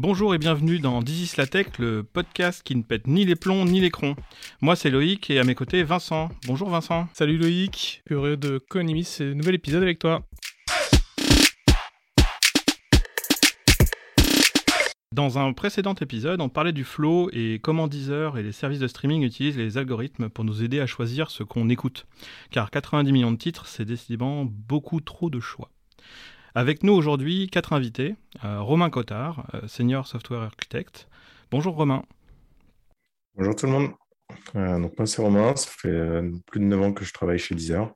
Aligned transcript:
Bonjour 0.00 0.32
et 0.32 0.38
bienvenue 0.38 0.78
dans 0.78 1.02
Dizis 1.02 1.34
la 1.38 1.48
Tech, 1.48 1.66
le 1.80 2.04
podcast 2.04 2.62
qui 2.62 2.76
ne 2.76 2.82
pète 2.82 3.08
ni 3.08 3.24
les 3.24 3.34
plombs 3.34 3.64
ni 3.64 3.80
les 3.80 3.90
crons. 3.90 4.14
Moi 4.60 4.76
c'est 4.76 4.90
Loïc 4.90 5.28
et 5.28 5.40
à 5.40 5.42
mes 5.42 5.56
côtés 5.56 5.82
Vincent. 5.82 6.28
Bonjour 6.46 6.70
Vincent. 6.70 7.08
Salut 7.14 7.36
Loïc, 7.36 8.04
heureux 8.08 8.36
de 8.36 8.58
co-animer 8.58 9.02
ce 9.02 9.24
nouvel 9.24 9.56
épisode 9.56 9.82
avec 9.82 9.98
toi. 9.98 10.22
Dans 15.10 15.36
un 15.36 15.52
précédent 15.52 15.94
épisode, 15.94 16.40
on 16.40 16.48
parlait 16.48 16.70
du 16.70 16.84
flow 16.84 17.28
et 17.32 17.58
comment 17.60 17.88
Deezer 17.88 18.38
et 18.38 18.44
les 18.44 18.52
services 18.52 18.78
de 18.78 18.86
streaming 18.86 19.24
utilisent 19.24 19.58
les 19.58 19.78
algorithmes 19.78 20.28
pour 20.28 20.44
nous 20.44 20.62
aider 20.62 20.78
à 20.78 20.86
choisir 20.86 21.28
ce 21.32 21.42
qu'on 21.42 21.68
écoute. 21.68 22.06
Car 22.52 22.70
90 22.70 23.10
millions 23.10 23.32
de 23.32 23.36
titres, 23.36 23.66
c'est 23.66 23.84
décidément 23.84 24.44
beaucoup 24.44 25.00
trop 25.00 25.28
de 25.28 25.40
choix. 25.40 25.72
Avec 26.54 26.82
nous 26.82 26.92
aujourd'hui, 26.92 27.48
quatre 27.48 27.72
invités. 27.72 28.16
Euh, 28.44 28.60
Romain 28.60 28.90
Cotard, 28.90 29.46
euh, 29.54 29.66
senior 29.68 30.06
software 30.06 30.42
architect. 30.42 31.08
Bonjour 31.50 31.74
Romain. 31.74 32.04
Bonjour 33.34 33.54
tout 33.54 33.66
le 33.66 33.72
monde. 33.72 33.90
Euh, 34.56 34.78
donc 34.78 34.98
moi 34.98 35.06
c'est 35.06 35.22
Romain, 35.22 35.56
ça 35.56 35.70
fait 35.70 36.22
plus 36.46 36.60
de 36.60 36.64
9 36.64 36.82
ans 36.82 36.92
que 36.92 37.04
je 37.04 37.12
travaille 37.12 37.38
chez 37.38 37.54
Deezer. 37.54 37.92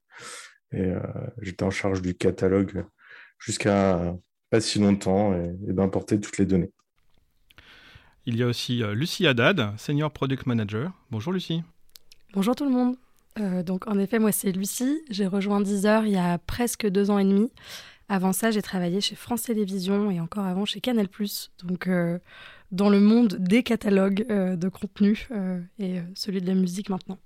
Et 0.72 0.92
j'étais 1.42 1.64
en 1.64 1.70
charge 1.70 2.00
du 2.00 2.14
catalogue 2.14 2.86
jusqu'à 3.38 4.14
pas 4.48 4.60
si 4.60 4.78
longtemps 4.78 5.34
et 5.34 5.72
d'importer 5.72 6.18
toutes 6.18 6.38
les 6.38 6.46
données. 6.46 6.72
Il 8.24 8.36
y 8.36 8.42
a 8.44 8.46
aussi 8.46 8.84
euh, 8.84 8.94
Lucie 8.94 9.26
Haddad, 9.26 9.72
Senior 9.78 10.12
Product 10.12 10.46
Manager. 10.46 10.92
Bonjour 11.10 11.32
Lucie. 11.32 11.62
Bonjour 12.34 12.54
tout 12.54 12.64
le 12.64 12.70
monde. 12.70 12.94
Euh, 13.40 13.64
donc 13.64 13.88
en 13.88 13.98
effet, 13.98 14.20
moi 14.20 14.30
c'est 14.30 14.52
Lucie. 14.52 15.02
J'ai 15.10 15.26
rejoint 15.26 15.60
Deezer 15.60 16.06
il 16.06 16.12
y 16.12 16.18
a 16.18 16.38
presque 16.38 16.86
deux 16.86 17.10
ans 17.10 17.18
et 17.18 17.24
demi. 17.24 17.50
Avant 18.12 18.34
ça, 18.34 18.50
j'ai 18.50 18.60
travaillé 18.60 19.00
chez 19.00 19.14
France 19.14 19.44
Télévisions 19.44 20.10
et 20.10 20.20
encore 20.20 20.44
avant 20.44 20.66
chez 20.66 20.80
Canal+. 20.80 21.08
Donc 21.64 21.86
euh, 21.86 22.18
dans 22.70 22.90
le 22.90 23.00
monde 23.00 23.36
des 23.38 23.62
catalogues 23.62 24.26
de 24.28 24.68
contenu 24.68 25.28
et 25.78 26.00
celui 26.14 26.42
de 26.42 26.46
la 26.46 26.54
musique 26.54 26.90
maintenant. 26.90 27.18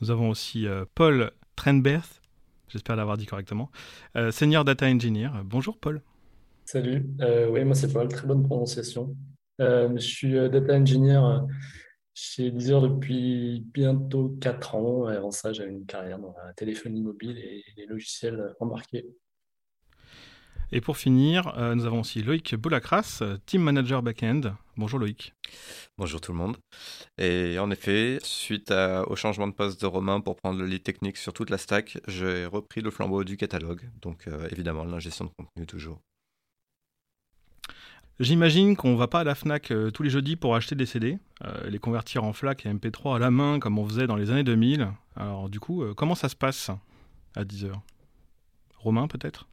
Nous 0.00 0.10
avons 0.10 0.28
aussi 0.28 0.66
Paul 0.94 1.32
Trenberth, 1.56 2.20
j'espère 2.68 2.96
l'avoir 2.96 3.16
dit 3.16 3.26
correctement, 3.26 3.70
Senior 4.30 4.64
Data 4.64 4.86
Engineer. 4.86 5.30
Bonjour 5.44 5.78
Paul. 5.78 6.02
Salut, 6.64 7.06
oui, 7.50 7.64
moi 7.64 7.74
c'est 7.74 7.92
Paul, 7.92 8.08
très 8.08 8.26
bonne 8.26 8.42
prononciation. 8.44 9.16
Euh, 9.60 9.88
je 9.96 10.06
suis 10.06 10.36
euh, 10.36 10.48
data 10.48 10.74
engineer 10.74 11.24
euh, 11.24 11.40
chez 12.14 12.50
Deezer 12.50 12.80
depuis 12.80 13.64
bientôt 13.74 14.36
4 14.40 14.74
ans. 14.76 15.06
Avant 15.06 15.30
ça, 15.30 15.52
j'avais 15.52 15.72
une 15.72 15.86
carrière 15.86 16.18
dans 16.18 16.34
la 16.44 16.52
téléphonie 16.52 17.02
mobile 17.02 17.38
et 17.38 17.64
les 17.76 17.86
logiciels 17.86 18.54
embarqués. 18.60 19.06
Et 20.70 20.80
pour 20.80 20.98
finir, 20.98 21.54
nous 21.74 21.86
avons 21.86 22.00
aussi 22.00 22.22
Loïc 22.22 22.54
Boulacras, 22.54 23.22
Team 23.46 23.62
Manager 23.62 24.02
Backend. 24.02 24.54
Bonjour 24.76 24.98
Loïc. 24.98 25.32
Bonjour 25.96 26.20
tout 26.20 26.32
le 26.32 26.38
monde. 26.38 26.56
Et 27.16 27.58
en 27.58 27.70
effet, 27.70 28.18
suite 28.22 28.70
au 29.06 29.16
changement 29.16 29.46
de 29.46 29.52
poste 29.52 29.80
de 29.80 29.86
Romain 29.86 30.20
pour 30.20 30.36
prendre 30.36 30.58
le 30.58 30.66
lead 30.66 30.82
technique 30.82 31.16
sur 31.16 31.32
toute 31.32 31.48
la 31.48 31.58
stack, 31.58 31.98
j'ai 32.06 32.44
repris 32.44 32.82
le 32.82 32.90
flambeau 32.90 33.24
du 33.24 33.38
catalogue. 33.38 33.88
Donc 34.02 34.26
évidemment, 34.50 34.84
l'ingestion 34.84 35.24
de 35.24 35.30
contenu 35.30 35.66
toujours. 35.66 36.00
J'imagine 38.20 38.74
qu'on 38.74 38.96
va 38.96 39.06
pas 39.06 39.20
à 39.20 39.24
la 39.24 39.36
Fnac 39.36 39.70
euh, 39.70 39.92
tous 39.92 40.02
les 40.02 40.10
jeudis 40.10 40.34
pour 40.34 40.56
acheter 40.56 40.74
des 40.74 40.86
CD, 40.86 41.18
euh, 41.44 41.70
les 41.70 41.78
convertir 41.78 42.24
en 42.24 42.32
FLAC 42.32 42.66
et 42.66 42.68
MP3 42.68 43.14
à 43.14 43.18
la 43.20 43.30
main 43.30 43.60
comme 43.60 43.78
on 43.78 43.86
faisait 43.86 44.08
dans 44.08 44.16
les 44.16 44.32
années 44.32 44.42
2000. 44.42 44.88
Alors 45.14 45.48
du 45.48 45.60
coup, 45.60 45.84
euh, 45.84 45.94
comment 45.94 46.16
ça 46.16 46.28
se 46.28 46.34
passe 46.34 46.72
à 47.36 47.44
10 47.44 47.66
heures? 47.66 47.80
Romain 48.76 49.06
peut-être? 49.06 49.46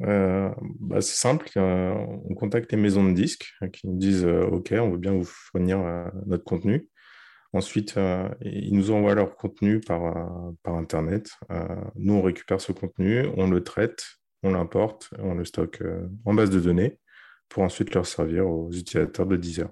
Bah, 0.00 1.00
C'est 1.00 1.16
simple, 1.16 1.50
on 1.56 2.34
contacte 2.34 2.72
les 2.72 2.78
maisons 2.78 3.08
de 3.08 3.12
disques 3.12 3.52
qui 3.72 3.86
nous 3.86 3.96
disent 3.96 4.24
OK, 4.24 4.72
on 4.72 4.90
veut 4.90 4.98
bien 4.98 5.12
vous 5.12 5.24
fournir 5.24 5.78
notre 6.26 6.44
contenu. 6.44 6.88
Ensuite, 7.52 7.98
ils 8.42 8.74
nous 8.74 8.90
envoient 8.90 9.14
leur 9.14 9.36
contenu 9.36 9.80
par, 9.80 10.14
par 10.62 10.74
Internet. 10.74 11.30
nous, 11.94 12.14
on 12.14 12.22
récupère 12.22 12.60
ce 12.60 12.72
contenu, 12.72 13.26
on 13.36 13.48
le 13.48 13.62
traite, 13.62 14.04
on 14.42 14.50
l'importe, 14.52 15.10
on 15.18 15.34
le 15.34 15.44
stocke 15.44 15.82
en 16.24 16.34
base 16.34 16.50
de 16.50 16.60
données 16.60 16.98
pour 17.48 17.62
ensuite 17.62 17.94
leur 17.94 18.06
servir 18.06 18.46
aux 18.46 18.70
utilisateurs 18.70 19.26
de 19.26 19.36
Deezer. 19.36 19.68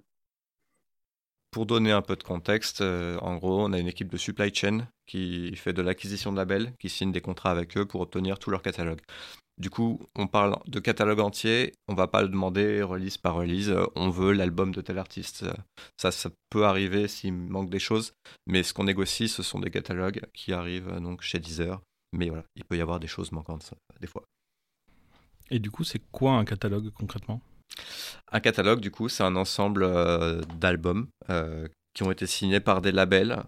Pour 1.50 1.66
donner 1.66 1.92
un 1.92 2.02
peu 2.02 2.16
de 2.16 2.22
contexte, 2.22 2.80
euh, 2.80 3.16
en 3.18 3.36
gros, 3.36 3.60
on 3.60 3.72
a 3.72 3.78
une 3.78 3.86
équipe 3.86 4.08
de 4.08 4.16
supply 4.16 4.52
chain 4.52 4.88
qui 5.06 5.54
fait 5.54 5.72
de 5.72 5.82
l'acquisition 5.82 6.32
de 6.32 6.36
labels, 6.36 6.74
qui 6.80 6.88
signe 6.88 7.12
des 7.12 7.20
contrats 7.20 7.52
avec 7.52 7.76
eux 7.76 7.86
pour 7.86 8.00
obtenir 8.00 8.40
tout 8.40 8.50
leur 8.50 8.60
catalogue. 8.60 9.00
Du 9.56 9.70
coup, 9.70 10.00
on 10.16 10.26
parle 10.26 10.58
de 10.66 10.80
catalogue 10.80 11.20
entier, 11.20 11.72
on 11.86 11.94
va 11.94 12.08
pas 12.08 12.22
le 12.22 12.28
demander 12.28 12.82
release 12.82 13.18
par 13.18 13.36
release, 13.36 13.72
on 13.94 14.10
veut 14.10 14.32
l'album 14.32 14.72
de 14.72 14.80
tel 14.80 14.98
artiste. 14.98 15.44
Ça, 15.96 16.10
ça 16.10 16.30
peut 16.50 16.64
arriver 16.64 17.06
s'il 17.06 17.34
manque 17.34 17.70
des 17.70 17.78
choses, 17.78 18.14
mais 18.46 18.64
ce 18.64 18.74
qu'on 18.74 18.84
négocie, 18.84 19.28
ce 19.28 19.44
sont 19.44 19.60
des 19.60 19.70
catalogues 19.70 20.22
qui 20.32 20.52
arrivent 20.52 20.98
donc 21.00 21.22
chez 21.22 21.38
Deezer. 21.38 21.80
Mais 22.12 22.28
voilà, 22.28 22.44
il 22.56 22.64
peut 22.64 22.76
y 22.76 22.80
avoir 22.80 22.98
des 22.98 23.06
choses 23.06 23.32
manquantes 23.32 23.74
des 24.00 24.06
fois. 24.06 24.24
Et 25.50 25.58
du 25.58 25.70
coup, 25.70 25.84
c'est 25.84 26.02
quoi 26.10 26.32
un 26.32 26.44
catalogue 26.44 26.90
concrètement? 26.90 27.40
Un 28.32 28.40
catalogue, 28.40 28.80
du 28.80 28.90
coup, 28.90 29.08
c'est 29.08 29.22
un 29.22 29.36
ensemble 29.36 29.82
euh, 29.84 30.40
d'albums 30.58 31.06
euh, 31.30 31.68
qui 31.92 32.02
ont 32.02 32.10
été 32.10 32.26
signés 32.26 32.60
par 32.60 32.80
des 32.80 32.92
labels 32.92 33.42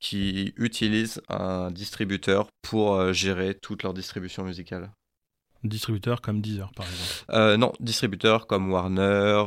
qui 0.00 0.52
utilisent 0.56 1.22
un 1.28 1.70
distributeur 1.70 2.48
pour 2.62 2.94
euh, 2.94 3.12
gérer 3.12 3.54
toute 3.54 3.82
leur 3.82 3.94
distribution 3.94 4.44
musicale. 4.44 4.90
Distributeur 5.64 6.20
comme 6.20 6.40
Deezer, 6.40 6.72
par 6.72 6.86
exemple 6.86 7.58
Non, 7.58 7.72
distributeur 7.80 8.46
comme 8.46 8.70
Warner, 8.70 9.44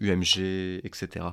UMG, 0.00 0.80
etc. 0.84 1.26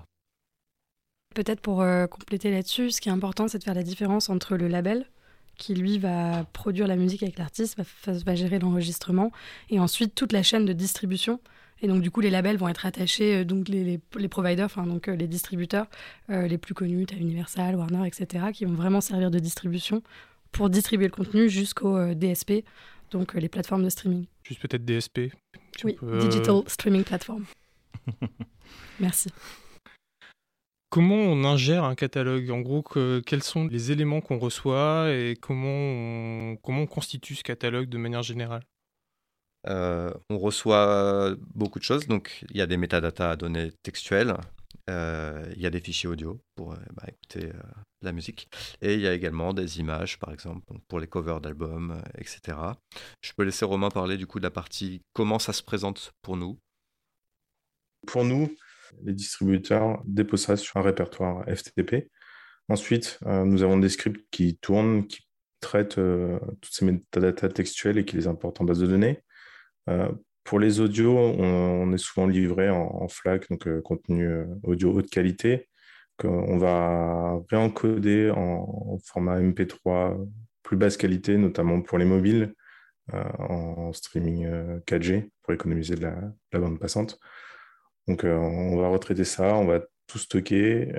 Peut-être 1.36 1.62
pour 1.62 1.84
compléter 2.10 2.52
là-dessus, 2.52 2.92
ce 2.92 3.02
qui 3.02 3.10
est 3.10 3.12
important, 3.12 3.48
c'est 3.48 3.60
de 3.60 3.64
faire 3.64 3.74
la 3.74 3.84
différence 3.84 4.30
entre 4.30 4.58
le 4.58 4.68
label, 4.68 5.06
qui 5.58 5.76
lui 5.76 6.00
va 6.00 6.44
produire 6.54 6.88
la 6.88 6.96
musique 6.96 7.24
avec 7.24 7.38
l'artiste, 7.38 7.78
va, 7.78 8.14
va, 8.14 8.36
gérer 8.36 8.60
l'enregistrement, 8.60 9.32
et 9.70 9.80
ensuite 9.80 10.16
toute 10.16 10.34
la 10.34 10.44
chaîne 10.44 10.66
de 10.66 10.74
distribution 10.74 11.40
et 11.82 11.88
donc, 11.88 12.02
du 12.02 12.12
coup, 12.12 12.20
les 12.20 12.30
labels 12.30 12.58
vont 12.58 12.68
être 12.68 12.86
attachés, 12.86 13.38
euh, 13.38 13.46
donc 13.46 13.70
les, 13.70 14.00
les, 14.18 14.28
providers, 14.28 14.66
enfin, 14.66 14.86
donc 14.86 15.08
euh, 15.08 15.16
les 15.16 15.28
distributeurs 15.28 15.88
euh, 16.30 16.48
les 16.48 16.58
plus 16.58 16.74
connus, 16.74 17.06
as 17.12 17.16
Universal, 17.16 17.76
Warner, 17.76 18.06
etc., 18.08 18.48
qui 18.54 18.66
vont 18.66 18.74
vraiment 18.74 19.02
servir 19.02 19.32
de 19.32 19.40
distribution 19.40 20.04
pour 20.52 20.70
distribuer 20.70 21.08
le 21.08 21.14
contenu 21.14 21.48
jusqu'au 21.48 22.14
DSP, 22.16 22.64
donc 23.12 23.34
les 23.34 23.50
plateformes 23.50 23.84
de 23.84 23.90
streaming. 23.90 24.26
Juste 24.44 24.62
peut-être 24.62 24.86
DSP 24.86 25.32
Oui, 25.84 25.98
Digital 26.20 26.62
Streaming 26.68 27.04
Platform. 27.04 27.46
Merci. 29.00 29.30
Comment 30.90 31.16
on 31.16 31.44
ingère 31.44 31.84
un 31.84 31.96
catalogue? 31.96 32.50
En 32.50 32.62
gros, 32.62 32.82
quels 32.82 33.44
sont 33.44 33.68
les 33.68 33.92
éléments 33.92 34.22
qu'on 34.22 34.40
reçoit 34.40 35.12
et 35.12 35.36
comment 35.40 36.56
comment 36.64 36.82
on 36.82 36.88
constitue 36.88 37.36
ce 37.36 37.44
catalogue 37.44 37.90
de 37.90 37.98
manière 37.98 38.24
générale? 38.24 38.64
Euh, 39.68 40.12
on 40.30 40.38
reçoit 40.38 41.36
beaucoup 41.54 41.80
de 41.80 41.84
choses. 41.84 42.08
Donc, 42.08 42.44
il 42.50 42.58
y 42.58 42.62
a 42.62 42.66
des 42.66 42.78
métadatas 42.78 43.32
à 43.32 43.36
données 43.36 43.72
textuelles. 43.84 44.36
Euh, 44.90 45.46
il 45.56 45.62
y 45.62 45.66
a 45.66 45.70
des 45.70 45.80
fichiers 45.80 46.10
audio 46.10 46.42
pour 46.56 46.74
euh, 46.74 46.78
bah, 46.94 47.04
écouter 47.08 47.52
la 48.02 48.12
musique. 48.12 48.50
Et 48.82 48.96
il 48.96 49.02
y 49.02 49.08
a 49.08 49.14
également 49.14 49.54
des 49.54 49.80
images, 49.80 50.20
par 50.20 50.34
exemple, 50.34 50.62
pour 50.88 51.00
les 51.00 51.08
covers 51.08 51.42
d'albums, 51.42 52.02
etc. 52.18 52.58
Je 53.22 53.32
peux 53.34 53.44
laisser 53.44 53.66
Romain 53.66 53.90
parler 53.90 54.18
du 54.18 54.28
coup 54.28 54.40
de 54.40 54.44
la 54.44 54.52
partie 54.52 55.02
comment 55.14 55.40
ça 55.40 55.54
se 55.54 55.64
présente 55.64 56.14
pour 56.22 56.38
nous? 56.38 56.60
Pour 58.08 58.26
nous, 58.26 58.50
les 59.04 59.14
distributeurs 59.14 60.02
déposent 60.06 60.46
ça 60.46 60.58
sur 60.58 60.78
un 60.78 60.82
répertoire 60.82 61.46
FTP. 61.46 62.10
Ensuite, 62.70 63.20
nous 63.26 63.64
avons 63.64 63.78
des 63.78 63.90
scripts 63.90 64.26
qui 64.32 64.58
tournent, 64.58 65.08
qui 65.08 65.28
traitent 65.60 65.96
toutes 65.96 66.74
ces 66.74 66.86
métadatas 66.86 67.50
textuelles 67.50 67.98
et 67.98 68.06
qui 68.06 68.16
les 68.16 68.28
importent 68.28 68.62
en 68.62 68.64
base 68.64 68.80
de 68.80 68.88
données. 68.88 69.22
Euh, 69.90 70.12
pour 70.44 70.60
les 70.60 70.80
audios, 70.80 71.18
on, 71.18 71.92
est 71.94 71.98
souvent 71.98 72.28
livré 72.28 72.70
en, 72.70 73.08
FLAC, 73.08 73.50
donc 73.50 73.68
euh, 73.68 73.82
contenu 73.82 74.26
euh, 74.26 74.46
audio 74.64 74.92
haute 74.92 75.10
qualité, 75.10 75.70
qu'on 76.18 76.58
va 76.58 77.40
réencoder 77.50 78.32
en, 78.32 78.98
format 79.06 79.40
MP3 79.40 80.28
plus 80.64 80.78
basse 80.78 80.98
qualité, 80.98 81.38
notamment 81.38 81.82
pour 81.82 81.98
les 81.98 82.06
mobiles, 82.06 82.54
en 83.12 83.92
streaming 83.92 84.46
4G 84.86 85.32
pour 85.42 85.52
économiser 85.56 85.96
de 85.96 86.02
la, 86.02 86.60
bande 86.60 86.78
passante. 86.78 87.18
Donc 88.08 88.24
on 88.24 88.78
va 88.78 88.90
retraiter 88.90 89.24
ça, 89.24 89.56
on 89.56 89.66
va 89.66 89.80
tout 90.06 90.20
stocker. 90.20 90.94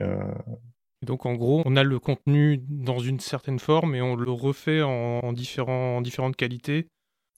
Donc 1.02 1.24
en 1.24 1.34
gros, 1.34 1.62
on 1.64 1.76
a 1.76 1.82
le 1.82 1.98
contenu 1.98 2.58
dans 2.68 2.98
une 2.98 3.20
certaine 3.20 3.58
forme 3.58 3.94
et 3.94 4.02
on 4.02 4.16
le 4.16 4.30
refait 4.30 4.82
en, 4.82 5.32
différents, 5.32 5.98
en 5.98 6.00
différentes 6.02 6.36
qualités. 6.36 6.88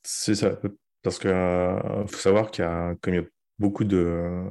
C'est 0.03 0.35
ça. 0.35 0.59
Parce 1.03 1.19
qu'il 1.19 1.31
euh, 1.31 2.07
faut 2.07 2.19
savoir 2.19 2.51
qu'il 2.51 2.65
y 2.65 2.67
a, 2.67 2.95
comme 3.01 3.15
il 3.15 3.21
y 3.21 3.25
a 3.25 3.27
beaucoup 3.59 3.85
de, 3.85 4.45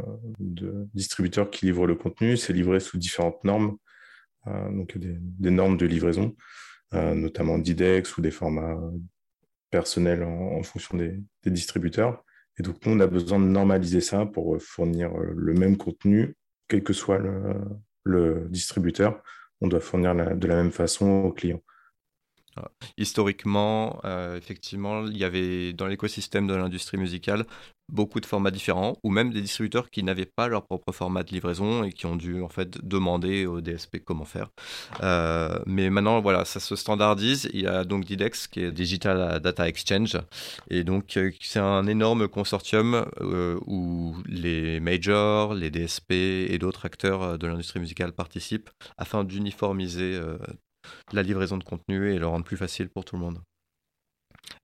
distributeurs 0.94 1.50
qui 1.50 1.65
livrent 1.65 1.88
le 1.88 1.95
contenu, 1.95 2.38
c'est 2.38 2.53
livré 2.53 2.80
sous 2.80 2.98
différentes 2.98 3.44
normes, 3.44 3.77
euh, 4.48 4.71
donc 4.71 4.98
des, 4.98 5.15
des, 5.19 5.51
normes 5.51 5.77
de 5.77 5.86
livraison, 5.86 6.36
euh, 6.94 7.13
notamment 7.13 7.57
d'IDEX 7.57 8.18
ou 8.18 8.21
des 8.21 8.31
formats 8.31 8.77
personnels 9.69 10.24
en, 10.24 10.62
fonction 10.63 10.98
des, 10.98 11.21
distributeurs. 11.45 12.24
Et 12.59 12.63
donc, 12.63 12.86
nous, 12.86 12.94
on 12.94 13.00
a 13.00 13.07
besoin 13.07 13.39
de 13.39 13.45
normaliser 13.45 14.01
ça 14.01 14.25
pour 14.25 14.62
fournir 14.62 15.13
le 15.18 15.53
même 15.53 15.77
contenu, 15.77 16.36
quel 16.68 16.83
que 16.83 16.94
soit 16.94 17.19
le, 18.03 18.48
distributeur. 18.50 19.24
On 19.62 19.68
doit 19.68 19.80
fournir 19.80 20.15
de 20.15 20.48
la 20.48 20.56
même 20.56 20.71
façon 20.71 21.24
aux 21.24 21.31
clients. 21.31 21.62
Historiquement, 22.98 24.00
euh, 24.03 24.38
effectivement, 24.38 25.06
il 25.06 25.18
y 25.18 25.24
avait 25.24 25.74
dans 25.74 25.88
l'écosystème 25.88 26.48
de 26.48 26.53
l'industrie 26.53 26.98
musicale 26.98 27.45
beaucoup 27.89 28.21
de 28.21 28.25
formats 28.25 28.51
différents, 28.51 28.98
ou 29.03 29.12
même 29.12 29.31
des 29.31 29.42
distributeurs 29.42 29.89
qui 29.89 30.01
n'avaient 30.01 30.25
pas 30.25 30.48
leur 30.48 30.65
propre 30.65 30.94
format 30.94 31.24
de 31.24 31.31
livraison 31.31 31.83
et 31.83 31.92
qui 31.92 32.06
ont 32.06 32.15
dû 32.15 32.42
en 32.42 32.48
fait 32.48 32.86
demander 32.88 33.45
au 33.45 33.59
DSP 33.59 33.98
comment 34.06 34.24
faire. 34.24 34.50
Euh, 35.03 35.59
mais 35.65 35.89
maintenant, 35.89 36.21
voilà, 36.21 36.45
ça 36.45 36.62
se 36.62 36.77
standardise. 36.77 37.50
Il 37.53 37.62
y 37.62 37.68
a 37.68 37.83
donc 37.83 38.06
Didex 38.06 38.48
qui 38.48 38.62
est 38.62 38.71
Digital 38.71 39.42
Data 39.42 39.68
Exchange, 39.68 40.18
et 40.69 40.86
donc 40.86 41.18
euh, 41.18 41.31
c'est 41.42 41.59
un 41.59 41.86
énorme 41.86 42.30
consortium 42.30 43.06
où 43.68 44.15
les 44.25 44.80
majors, 44.80 45.53
les 45.53 45.69
DSP 45.69 46.12
et 46.12 46.57
d'autres 46.59 46.86
acteurs 46.86 47.38
de 47.38 47.48
l'industrie 47.48 47.81
musicale 47.81 48.13
participent 48.13 48.69
afin 48.98 49.25
d'uniformiser 49.25 50.18
la 51.13 51.24
livraison 51.24 51.57
de 51.57 51.63
contenu 51.63 52.13
et 52.13 52.19
le 52.19 52.28
rendre 52.28 52.45
plus 52.45 52.57
facile 52.57 52.89
pour 52.89 53.06
tout 53.06 53.16
le 53.16 53.22
monde. 53.22 53.39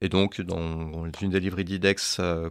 Et 0.02 0.10
donc, 0.10 0.42
dans 0.42 1.06
une 1.22 1.30
delivery 1.30 1.64
d'IDEX, 1.64 2.18
euh, 2.20 2.50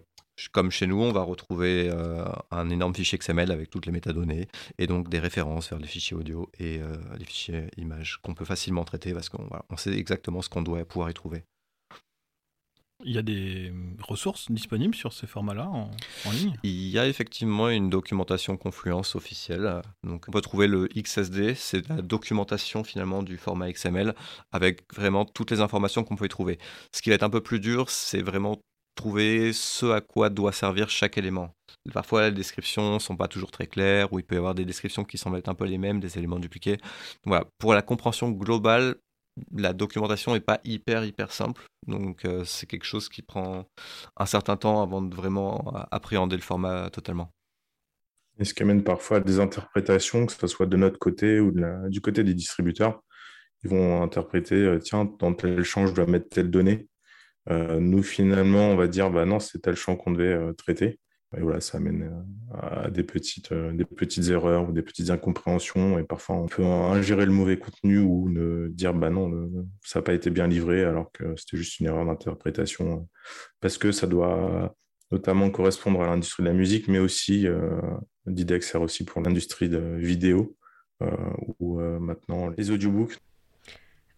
comme 0.52 0.70
chez 0.70 0.86
nous, 0.86 1.00
on 1.00 1.12
va 1.12 1.22
retrouver 1.22 1.88
euh, 1.90 2.24
un 2.50 2.68
énorme 2.70 2.94
fichier 2.94 3.18
XML 3.18 3.50
avec 3.50 3.70
toutes 3.70 3.86
les 3.86 3.92
métadonnées 3.92 4.48
et 4.78 4.86
donc 4.86 5.08
des 5.08 5.18
références 5.18 5.70
vers 5.70 5.78
les 5.78 5.86
fichiers 5.86 6.16
audio 6.16 6.50
et 6.58 6.78
euh, 6.80 6.94
les 7.18 7.24
fichiers 7.24 7.68
images 7.76 8.18
qu'on 8.22 8.34
peut 8.34 8.44
facilement 8.44 8.84
traiter 8.84 9.12
parce 9.12 9.28
qu'on 9.28 9.76
sait 9.76 9.96
exactement 9.96 10.42
ce 10.42 10.48
qu'on 10.48 10.62
doit 10.62 10.84
pouvoir 10.84 11.10
y 11.10 11.14
trouver. 11.14 11.44
Il 13.04 13.12
y 13.12 13.18
a 13.18 13.22
des 13.22 13.72
ressources 14.00 14.50
disponibles 14.50 14.94
sur 14.94 15.12
ces 15.12 15.26
formats-là 15.26 15.68
en, 15.68 15.90
ligne? 16.32 16.56
Il 16.62 16.88
y 16.88 16.98
a 16.98 17.06
effectivement 17.06 17.68
une 17.68 17.90
documentation 17.90 18.56
Confluence 18.56 19.14
officielle. 19.14 19.82
Donc 20.02 20.24
on 20.28 20.32
peut 20.32 20.40
trouver 20.40 20.66
le 20.66 20.88
XSD, 20.88 21.54
c'est 21.54 21.86
la 21.88 22.00
documentation 22.00 22.84
finalement 22.84 23.22
du 23.22 23.36
format 23.36 23.70
XML 23.70 24.14
avec 24.50 24.82
vraiment 24.94 25.24
toutes 25.24 25.50
les 25.50 25.60
informations 25.60 26.04
qu'on 26.04 26.16
peut 26.16 26.24
y 26.24 26.30
trouver. 26.30 26.58
Ce 26.92 27.02
qui 27.02 27.10
va 27.10 27.14
être 27.14 27.22
un 27.22 27.30
peu 27.30 27.42
plus 27.42 27.60
dur, 27.60 27.90
c'est 27.90 28.22
vraiment 28.22 28.60
trouver 28.96 29.52
ce 29.52 29.86
à 29.86 30.00
quoi 30.00 30.30
doit 30.30 30.52
servir 30.52 30.90
chaque 30.90 31.18
élément. 31.18 31.54
Parfois, 31.92 32.30
les 32.30 32.34
descriptions 32.34 32.94
ne 32.94 32.98
sont 32.98 33.16
pas 33.16 33.28
toujours 33.28 33.52
très 33.52 33.66
claires, 33.66 34.12
ou 34.12 34.18
il 34.18 34.24
peut 34.24 34.34
y 34.34 34.38
avoir 34.38 34.54
des 34.54 34.64
descriptions 34.64 35.04
qui 35.04 35.18
semblent 35.18 35.36
être 35.36 35.48
un 35.48 35.54
peu 35.54 35.66
les 35.66 35.78
mêmes, 35.78 36.00
des 36.00 36.18
éléments 36.18 36.40
dupliqués. 36.40 36.78
Voilà. 37.24 37.44
Pour 37.58 37.74
la 37.74 37.82
compréhension 37.82 38.30
globale, 38.30 38.96
la 39.54 39.72
documentation 39.72 40.32
n'est 40.34 40.40
pas 40.40 40.60
hyper 40.64 41.04
hyper 41.04 41.32
simple, 41.32 41.62
donc 41.86 42.24
euh, 42.24 42.44
c'est 42.44 42.66
quelque 42.66 42.84
chose 42.84 43.08
qui 43.08 43.22
prend 43.22 43.66
un 44.16 44.26
certain 44.26 44.56
temps 44.56 44.82
avant 44.82 45.02
de 45.02 45.14
vraiment 45.14 45.72
appréhender 45.90 46.36
le 46.36 46.42
format 46.42 46.90
totalement. 46.90 47.30
Et 48.38 48.44
ce 48.44 48.54
qui 48.54 48.62
amène 48.62 48.82
parfois 48.84 49.18
à 49.18 49.20
des 49.20 49.40
interprétations, 49.40 50.26
que 50.26 50.32
ce 50.32 50.46
soit 50.46 50.66
de 50.66 50.76
notre 50.76 50.98
côté 50.98 51.40
ou 51.40 51.52
du 51.88 52.00
côté 52.00 52.22
des 52.22 52.34
distributeurs. 52.34 53.02
Ils 53.64 53.70
vont 53.70 54.02
interpréter, 54.02 54.54
euh, 54.56 54.78
tiens, 54.78 55.10
dans 55.18 55.32
tel 55.32 55.62
champ, 55.64 55.86
je 55.86 55.94
dois 55.94 56.06
mettre 56.06 56.28
telle 56.28 56.50
donnée. 56.50 56.88
Euh, 57.48 57.80
nous, 57.80 58.02
finalement, 58.02 58.70
on 58.70 58.76
va 58.76 58.86
dire, 58.86 59.10
bah 59.10 59.24
non, 59.24 59.40
c'est 59.40 59.60
tel 59.60 59.76
champ 59.76 59.96
qu'on 59.96 60.10
devait 60.12 60.52
traiter. 60.54 60.98
Et 61.36 61.40
voilà, 61.40 61.60
ça 61.60 61.78
amène 61.78 62.02
euh, 62.02 62.84
à 62.86 62.90
des 62.90 63.02
petites, 63.02 63.52
euh, 63.52 63.72
des 63.72 63.84
petites 63.84 64.28
erreurs 64.28 64.68
ou 64.68 64.72
des 64.72 64.82
petites 64.82 65.10
incompréhensions. 65.10 65.98
Et 65.98 66.02
parfois, 66.02 66.36
on 66.36 66.46
peut 66.46 66.64
ingérer 66.64 67.26
le 67.26 67.32
mauvais 67.32 67.58
contenu 67.58 67.98
ou 67.98 68.30
ne 68.30 68.68
dire 68.68 68.94
bah 68.94 69.10
non, 69.10 69.50
ça 69.84 69.98
n'a 69.98 70.02
pas 70.02 70.14
été 70.14 70.30
bien 70.30 70.46
livré 70.46 70.84
alors 70.84 71.12
que 71.12 71.36
c'était 71.36 71.58
juste 71.58 71.80
une 71.80 71.86
erreur 71.86 72.06
d'interprétation. 72.06 73.08
Parce 73.60 73.76
que 73.76 73.92
ça 73.92 74.06
doit 74.06 74.74
notamment 75.10 75.50
correspondre 75.50 76.00
à 76.02 76.06
l'industrie 76.06 76.42
de 76.42 76.48
la 76.48 76.54
musique, 76.54 76.88
mais 76.88 76.98
aussi, 76.98 77.46
euh, 77.46 77.80
Didex 78.26 78.70
sert 78.70 78.80
aussi 78.80 79.04
pour 79.04 79.20
l'industrie 79.20 79.68
de 79.68 79.96
vidéo 79.98 80.56
ou 81.58 81.78
maintenant 81.78 82.48
les 82.56 82.70
audiobooks. 82.70 83.18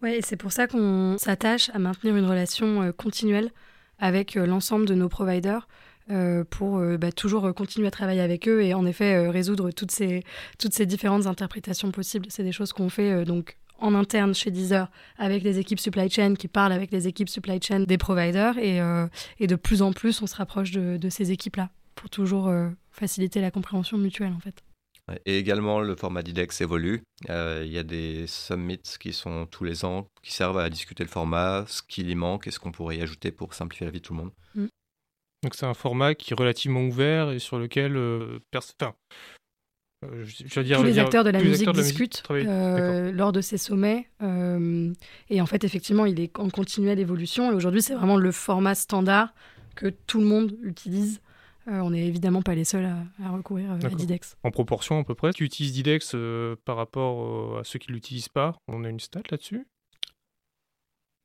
Oui, 0.00 0.10
et 0.10 0.22
c'est 0.22 0.36
pour 0.36 0.52
ça 0.52 0.68
qu'on 0.68 1.16
s'attache 1.18 1.70
à 1.70 1.80
maintenir 1.80 2.16
une 2.16 2.24
relation 2.24 2.92
continuelle 2.92 3.50
avec 3.98 4.36
l'ensemble 4.36 4.86
de 4.86 4.94
nos 4.94 5.08
providers 5.08 5.66
euh, 6.10 6.43
pour 6.49 6.78
euh, 6.78 6.96
bah, 6.96 7.12
toujours 7.12 7.52
continuer 7.55 7.87
à 7.87 7.90
travailler 7.90 8.22
avec 8.22 8.49
eux 8.49 8.62
et 8.62 8.72
en 8.72 8.87
effet 8.87 9.14
euh, 9.14 9.31
résoudre 9.31 9.70
toutes 9.72 9.90
ces, 9.90 10.25
toutes 10.58 10.72
ces 10.72 10.87
différentes 10.87 11.26
interprétations 11.26 11.90
possibles. 11.90 12.26
C'est 12.31 12.44
des 12.44 12.52
choses 12.52 12.72
qu'on 12.72 12.88
fait 12.88 13.26
donc 13.26 13.58
en 13.78 13.94
interne 13.94 14.34
chez 14.34 14.50
Deezer 14.50 14.90
avec 15.19 15.43
les 15.43 15.58
équipes 15.58 15.78
supply 15.78 16.08
chain 16.10 16.34
qui 16.34 16.49
parlent 16.49 16.72
avec 16.72 16.93
les 16.93 17.08
équipes 17.08 17.28
supply 17.28 17.60
chain 17.60 17.81
des 17.81 17.99
providers 17.99 18.56
et, 18.58 18.81
et 19.38 19.46
de 19.46 19.55
plus 19.55 19.82
en 19.82 19.93
plus 19.93 20.20
on 20.20 20.26
se 20.26 20.34
rapproche 20.34 20.72
de, 20.72 20.96
de 20.96 21.08
ces 21.10 21.31
équipes-là 21.31 21.70
pour 21.94 22.11
toujours 22.11 22.52
faciliter 22.90 23.40
la 23.40 23.52
compréhension 23.52 23.96
mutuelle 23.96 24.32
en 24.32 24.40
fait. 24.40 24.64
Et 25.25 25.38
également, 25.38 25.81
le 25.81 25.96
format 25.96 26.22
d'IDEX 26.22 26.61
évolue. 26.61 27.02
Il 27.28 27.69
y 27.70 27.78
a 27.78 27.82
des 27.82 28.26
summits 28.26 28.81
qui 28.99 29.12
sont 29.12 29.46
tous 29.46 29.64
les 29.64 29.84
ans, 29.84 30.08
qui 30.22 30.32
servent 30.32 30.58
à 30.58 30.69
discuter 30.70 31.04
le 31.04 31.08
format, 31.08 31.64
ce 31.66 31.81
qui 31.82 32.02
y 32.02 32.14
manque 32.14 32.46
et 32.46 32.50
ce 32.50 32.58
qu'on 32.58 32.72
pourrait 32.72 32.96
y 32.96 33.02
ajouter 33.02 33.31
pour 33.31 33.54
simplifier 33.54 33.87
la 33.87 33.93
vie 33.93 34.00
de 34.00 34.04
tout 34.04 34.14
le 34.14 34.20
monde. 34.20 34.32
Mm. 34.54 34.66
Donc 35.43 35.55
c'est 35.55 35.67
un 35.67 35.75
format 35.75 36.14
qui 36.14 36.32
est 36.32 36.37
relativement 36.37 36.82
ouvert 36.82 37.31
et 37.31 37.38
sur 37.38 37.58
lequel 37.58 37.96
euh, 37.96 38.40
euh, 38.55 40.25
je 40.25 40.61
veux 40.61 40.64
dire, 40.64 40.79
tous 40.79 40.85
les 40.85 40.99
acteurs 40.99 41.25
de 41.25 41.31
la 41.31 41.40
musique 41.40 41.70
discutent 41.70 42.23
euh, 42.31 43.12
lors 43.12 43.32
de 43.32 43.40
ces 43.40 43.58
sommets. 43.58 44.08
et 44.20 45.40
en 45.40 45.46
fait, 45.46 45.64
effectivement, 45.64 46.06
il 46.06 46.20
est 46.20 46.37
en 46.38 46.50
continuelle 46.50 46.99
évolution. 46.99 47.52
Et 47.52 47.55
aujourd'hui, 47.55 47.82
c'est 47.82 47.94
vraiment 47.94 48.17
le 48.17 48.32
format 48.32 48.75
standard 48.75 49.32
que 49.76 49.88
tout 49.88 50.19
le 50.19 50.26
monde 50.26 50.56
utilise. 50.62 51.20
on 51.67 51.90
n'est 51.90 52.06
évidemment 52.06 52.43
pas 52.43 52.56
les 52.56 52.64
seuls 52.64 52.87
à, 53.23 53.31
recourir 53.31 53.70
à 53.70 53.76
Didex. 53.76 54.37
En 54.43 54.50
proportion 54.50 54.99
à 54.99 55.05
peu 55.05 55.14
près, 55.14 55.32
tu 55.32 55.44
utilises 55.44 55.73
Didex 55.73 56.17
par 56.64 56.76
rapport 56.76 57.58
à 57.58 57.64
ceux 57.64 57.79
qui 57.79 57.90
ne 57.90 57.94
l'utilisent 57.94 58.29
pas. 58.29 58.56
On 58.67 58.82
a 58.82 58.88
une 58.88 59.00
stat 59.00 59.23
là-dessus 59.31 59.67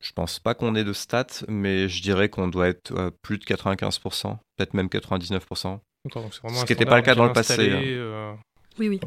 je 0.03 0.11
pense 0.11 0.39
pas 0.39 0.53
qu'on 0.53 0.75
ait 0.75 0.83
de 0.83 0.91
stats, 0.91 1.45
mais 1.47 1.87
je 1.87 2.01
dirais 2.01 2.27
qu'on 2.27 2.49
doit 2.49 2.67
être 2.67 2.91
euh, 2.91 3.09
plus 3.21 3.37
de 3.37 3.45
95%, 3.45 4.37
peut-être 4.57 4.73
même 4.73 4.87
99%. 4.87 5.79
Ce 6.13 6.65
qui 6.65 6.73
n'était 6.73 6.85
pas 6.85 6.97
le 6.97 7.03
cas 7.03 7.15
dans 7.15 7.25
le 7.25 7.31
passé. 7.31 7.71
Hein. 7.71 7.81
Euh. 7.81 8.33
Oui, 8.77 8.89
oui. 8.89 8.99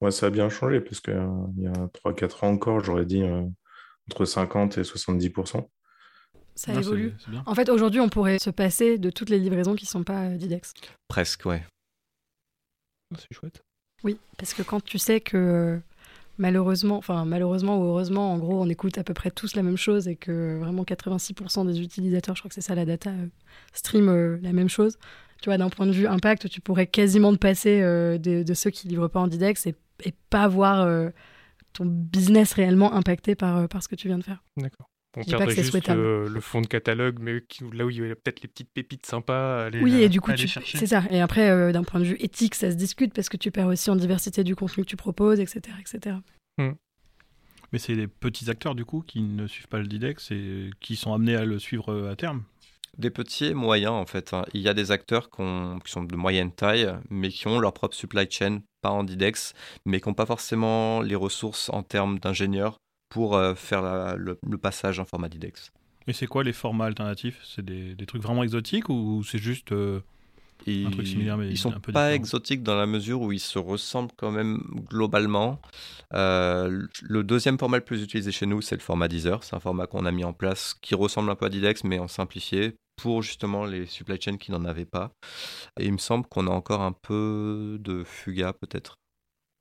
Oh, 0.00 0.10
ça, 0.10 0.26
a 0.26 0.30
bien 0.30 0.50
changé, 0.50 0.80
parce 0.80 1.00
qu'il 1.00 1.14
euh, 1.14 1.46
y 1.56 1.66
a 1.66 1.72
3-4 2.04 2.44
ans 2.44 2.48
encore, 2.50 2.84
j'aurais 2.84 3.06
dit 3.06 3.24
entre 4.10 4.24
50 4.26 4.76
et 4.76 4.82
70%. 4.82 5.66
Ça 6.56 6.74
évolue. 6.74 7.14
En 7.46 7.54
fait, 7.54 7.70
aujourd'hui, 7.70 8.00
on 8.00 8.10
pourrait 8.10 8.38
se 8.38 8.50
passer 8.50 8.98
de 8.98 9.08
toutes 9.08 9.30
les 9.30 9.38
livraisons 9.38 9.74
qui 9.74 9.86
ne 9.86 9.88
sont 9.88 10.04
pas 10.04 10.28
Didex. 10.28 10.74
Presque, 11.08 11.46
ouais. 11.46 11.62
Ah, 13.14 13.18
c'est 13.18 13.34
chouette. 13.34 13.64
Oui, 14.02 14.18
parce 14.36 14.52
que 14.52 14.62
quand 14.62 14.84
tu 14.84 14.98
sais 14.98 15.20
que 15.20 15.80
malheureusement, 16.38 16.96
enfin 16.96 17.24
malheureusement 17.24 17.78
ou 17.78 17.84
heureusement, 17.84 18.32
en 18.32 18.38
gros, 18.38 18.60
on 18.60 18.68
écoute 18.68 18.98
à 18.98 19.04
peu 19.04 19.14
près 19.14 19.30
tous 19.30 19.54
la 19.56 19.62
même 19.62 19.76
chose 19.76 20.08
et 20.08 20.16
que 20.16 20.58
vraiment 20.58 20.82
86% 20.82 21.66
des 21.66 21.80
utilisateurs, 21.80 22.34
je 22.34 22.40
crois 22.40 22.48
que 22.48 22.54
c'est 22.54 22.60
ça 22.60 22.74
la 22.74 22.84
data, 22.84 23.10
euh, 23.10 23.26
stream 23.72 24.08
euh, 24.08 24.38
la 24.42 24.52
même 24.52 24.68
chose. 24.68 24.98
Tu 25.42 25.50
vois, 25.50 25.58
d'un 25.58 25.68
point 25.68 25.86
de 25.86 25.92
vue 25.92 26.06
impact, 26.06 26.48
tu 26.48 26.60
pourrais 26.60 26.86
quasiment 26.86 27.32
te 27.32 27.38
passer 27.38 27.80
euh, 27.82 28.18
de, 28.18 28.54
ceux 28.54 28.70
qui 28.70 28.88
livrent 28.88 29.08
pas 29.08 29.20
en 29.20 29.26
Didex 29.26 29.66
et, 29.66 29.74
et 30.04 30.14
pas 30.30 30.48
voir 30.48 30.88
ton 31.72 31.84
business 31.84 32.52
réellement 32.54 32.94
impacté 32.94 33.34
par, 33.34 33.68
par 33.68 33.82
ce 33.82 33.88
que 33.88 33.94
tu 33.94 34.08
viens 34.08 34.18
de 34.18 34.24
faire. 34.24 34.42
D'accord. 34.56 34.88
On 35.16 35.24
perdrait 35.24 35.54
juste 35.54 35.88
le, 35.88 36.40
fond 36.40 36.60
de 36.60 36.66
catalogue, 36.66 37.18
mais 37.20 37.42
là 37.72 37.86
où 37.86 37.90
il 37.90 37.98
y 37.98 38.10
a 38.10 38.14
peut-être 38.14 38.42
les 38.42 38.48
petites 38.48 38.70
pépites 38.70 39.06
sympas 39.06 39.62
à 39.62 39.66
aller 39.66 39.80
Oui, 39.80 40.02
et 40.02 40.08
du 40.08 40.20
coup, 40.20 40.32
c'est 40.36 40.86
ça. 40.86 41.04
Et 41.10 41.20
après, 41.20 41.50
euh, 41.50 41.72
d'un 41.72 41.84
point 41.84 42.00
de 42.00 42.04
vue 42.04 42.16
éthique, 42.18 42.54
ça 42.54 42.70
se 42.70 42.76
discute 42.76 43.14
parce 43.14 43.28
que 43.28 43.36
tu 43.36 43.50
perds 43.50 43.68
aussi 43.68 43.90
en 43.90 43.96
diversité 43.96 44.44
du 44.44 44.56
contenu 44.56 44.84
que 44.84 44.88
tu 44.88 44.96
proposes, 44.96 45.40
etc. 45.40 45.76
etc. 45.80 46.16
Hmm. 46.58 46.72
Mais 47.72 47.78
c'est 47.78 47.94
les 47.94 48.06
petits 48.06 48.50
acteurs, 48.50 48.74
du 48.74 48.84
coup, 48.84 49.02
qui 49.06 49.20
ne 49.20 49.46
suivent 49.46 49.68
pas 49.68 49.78
le 49.78 49.86
Didex 49.86 50.30
et 50.30 50.70
qui 50.80 50.96
sont 50.96 51.12
amenés 51.12 51.36
à 51.36 51.44
le 51.44 51.58
suivre 51.58 51.92
euh, 51.92 52.10
à 52.10 52.16
terme 52.16 52.42
des 52.98 53.10
petits 53.10 53.46
et 53.46 53.54
moyens 53.54 53.92
en 53.92 54.06
fait. 54.06 54.32
Hein. 54.32 54.44
Il 54.54 54.60
y 54.60 54.68
a 54.68 54.74
des 54.74 54.92
acteurs 54.92 55.28
qui 55.30 55.42
sont 55.90 56.04
de 56.04 56.14
moyenne 56.14 56.52
taille, 56.52 56.94
mais 57.10 57.28
qui 57.28 57.48
ont 57.48 57.58
leur 57.58 57.72
propre 57.72 57.96
supply 57.96 58.30
chain, 58.30 58.60
pas 58.82 58.90
en 58.90 59.02
Didex, 59.02 59.52
mais 59.84 60.00
qui 60.00 60.08
n'ont 60.08 60.14
pas 60.14 60.26
forcément 60.26 61.00
les 61.00 61.16
ressources 61.16 61.70
en 61.70 61.82
termes 61.82 62.20
d'ingénieurs 62.20 62.78
pour 63.14 63.36
euh, 63.36 63.54
faire 63.54 64.16
le, 64.16 64.58
passage 64.58 64.98
en 64.98 65.04
format 65.04 65.28
DIDEX. 65.28 65.72
Et 66.08 66.12
c'est 66.12 66.26
quoi 66.26 66.42
les 66.42 66.52
formats 66.52 66.86
alternatifs? 66.86 67.40
C'est 67.44 67.64
des, 67.64 67.94
trucs 68.06 68.20
vraiment 68.20 68.42
exotiques 68.42 68.88
ou 68.88 69.22
c'est 69.22 69.38
juste 69.38 69.70
euh, 69.70 70.00
un 70.66 70.90
truc 70.90 71.06
similaire 71.06 71.38
mais 71.38 71.48
Ils 71.48 71.56
sont 71.56 71.72
un 71.72 71.78
peu 71.78 71.92
pas 71.92 72.12
exotiques 72.12 72.64
dans 72.64 72.74
la 72.74 72.86
mesure 72.86 73.20
où 73.20 73.30
ils 73.30 73.38
se 73.38 73.60
ressemblent 73.60 74.10
quand 74.16 74.32
même 74.32 74.64
globalement. 74.90 75.60
Euh, 76.12 76.88
le 77.02 77.22
deuxième 77.22 77.56
format 77.56 77.76
le 77.76 77.84
plus 77.84 78.02
utilisé 78.02 78.32
chez 78.32 78.46
nous, 78.46 78.60
c'est 78.60 78.74
le 78.74 78.80
format 78.80 79.06
Deezer. 79.06 79.44
C'est 79.44 79.54
un 79.54 79.60
format 79.60 79.86
qu'on 79.86 80.06
a 80.06 80.10
mis 80.10 80.24
en 80.24 80.32
place 80.32 80.74
qui 80.82 80.96
ressemble 80.96 81.30
un 81.30 81.36
peu 81.36 81.46
à 81.46 81.50
Didex 81.50 81.84
mais 81.84 82.00
en 82.00 82.08
simplifié 82.08 82.74
pour 82.96 83.22
justement 83.22 83.64
les 83.64 83.86
supply 83.86 84.20
chains 84.20 84.38
qui 84.38 84.50
n'en 84.50 84.64
avaient 84.64 84.86
pas. 84.86 85.12
Et 85.78 85.86
il 85.86 85.92
me 85.92 85.98
semble 85.98 86.26
qu'on 86.26 86.48
a 86.48 86.50
encore 86.50 86.82
un 86.82 86.92
peu 86.92 87.78
de 87.80 88.02
Fuga 88.02 88.52
peut-être, 88.54 88.96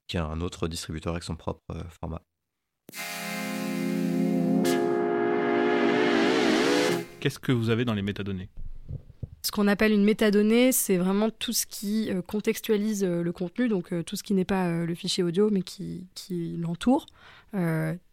qui 0.07 0.17
est 0.17 0.21
un 0.21 0.41
autre 0.41 0.67
distributeur 0.67 1.13
avec 1.13 1.23
son 1.23 1.35
propre 1.35 1.61
format. 2.01 2.23
Qu'est-ce 7.23 7.39
que 7.39 7.53
vous 7.53 7.69
avez 7.69 7.85
dans 7.85 7.93
les 7.93 8.01
métadonnées 8.01 8.49
Ce 9.43 9.51
qu'on 9.51 9.69
appelle 9.69 9.93
une 9.93 10.03
métadonnée, 10.03 10.73
c'est 10.73 10.97
vraiment 10.97 11.29
tout 11.29 11.53
ce 11.53 11.65
qui 11.65 12.11
euh, 12.11 12.21
contextualise 12.21 13.05
euh, 13.05 13.23
le 13.23 13.31
contenu, 13.31 13.69
donc 13.69 13.93
euh, 13.93 14.03
tout 14.03 14.17
ce 14.17 14.23
qui 14.23 14.33
n'est 14.33 14.43
pas 14.43 14.83
le 14.83 14.93
fichier 14.93 15.23
audio, 15.23 15.49
mais 15.49 15.61
qui, 15.61 16.05
l'entoure. 16.59 17.05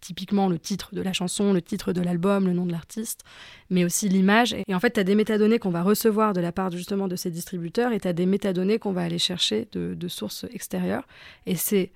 typiquement 0.00 0.48
le 0.48 0.60
titre 0.60 0.94
de 0.94 1.02
la 1.02 1.12
chanson, 1.12 1.52
le 1.52 1.60
titre 1.60 1.92
de 1.92 2.00
l'album, 2.00 2.46
le 2.46 2.52
nom 2.52 2.66
de 2.66 2.70
l'artiste, 2.70 3.24
mais 3.68 3.84
aussi 3.84 4.08
l'image. 4.08 4.54
Et 4.68 4.76
en 4.76 4.78
fait, 4.78 4.92
tu 4.92 5.00
as 5.00 5.04
des 5.04 5.16
métadonnées 5.16 5.58
qu'on 5.58 5.70
va 5.70 5.82
recevoir 5.82 6.32
de 6.32 6.40
la 6.40 6.52
part 6.52 6.70
justement 6.70 7.08
de 7.08 7.16
ces 7.16 7.32
distributeurs 7.32 7.90
et 7.90 7.98
tu 7.98 8.06
as 8.06 8.12
des 8.12 8.26
métadonnées 8.26 8.78
qu'on 8.78 8.92
va 8.92 9.02
aller 9.02 9.18
chercher 9.18 9.66
de 9.72 10.08
sources 10.08 10.46
extérieures. 10.52 11.08
Et 11.46 11.56
c'est 11.56 11.90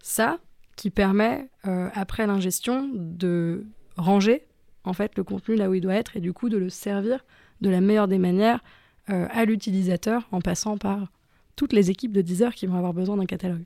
ça 0.00 0.38
qui 0.76 0.88
permet, 0.88 1.50
après 1.62 2.26
l'ingestion, 2.26 2.88
de 2.94 3.66
ranger 3.98 4.46
en 4.84 4.92
fait 4.92 5.16
le 5.16 5.24
contenu 5.24 5.56
là 5.56 5.70
où 5.70 5.74
il 5.74 5.80
doit 5.80 5.94
être 5.94 6.16
et 6.16 6.20
du 6.20 6.32
coup 6.32 6.48
de 6.48 6.56
le 6.56 6.68
servir 6.68 7.24
de 7.60 7.70
la 7.70 7.80
meilleure 7.80 8.08
des 8.08 8.18
manières 8.18 8.62
euh, 9.10 9.26
à 9.30 9.44
l'utilisateur 9.44 10.28
en 10.32 10.40
passant 10.40 10.78
par 10.78 11.12
toutes 11.56 11.72
les 11.72 11.90
équipes 11.90 12.12
de 12.12 12.22
Deezer 12.22 12.54
qui 12.54 12.66
vont 12.66 12.76
avoir 12.76 12.94
besoin 12.94 13.16
d'un 13.16 13.26
catalogue. 13.26 13.64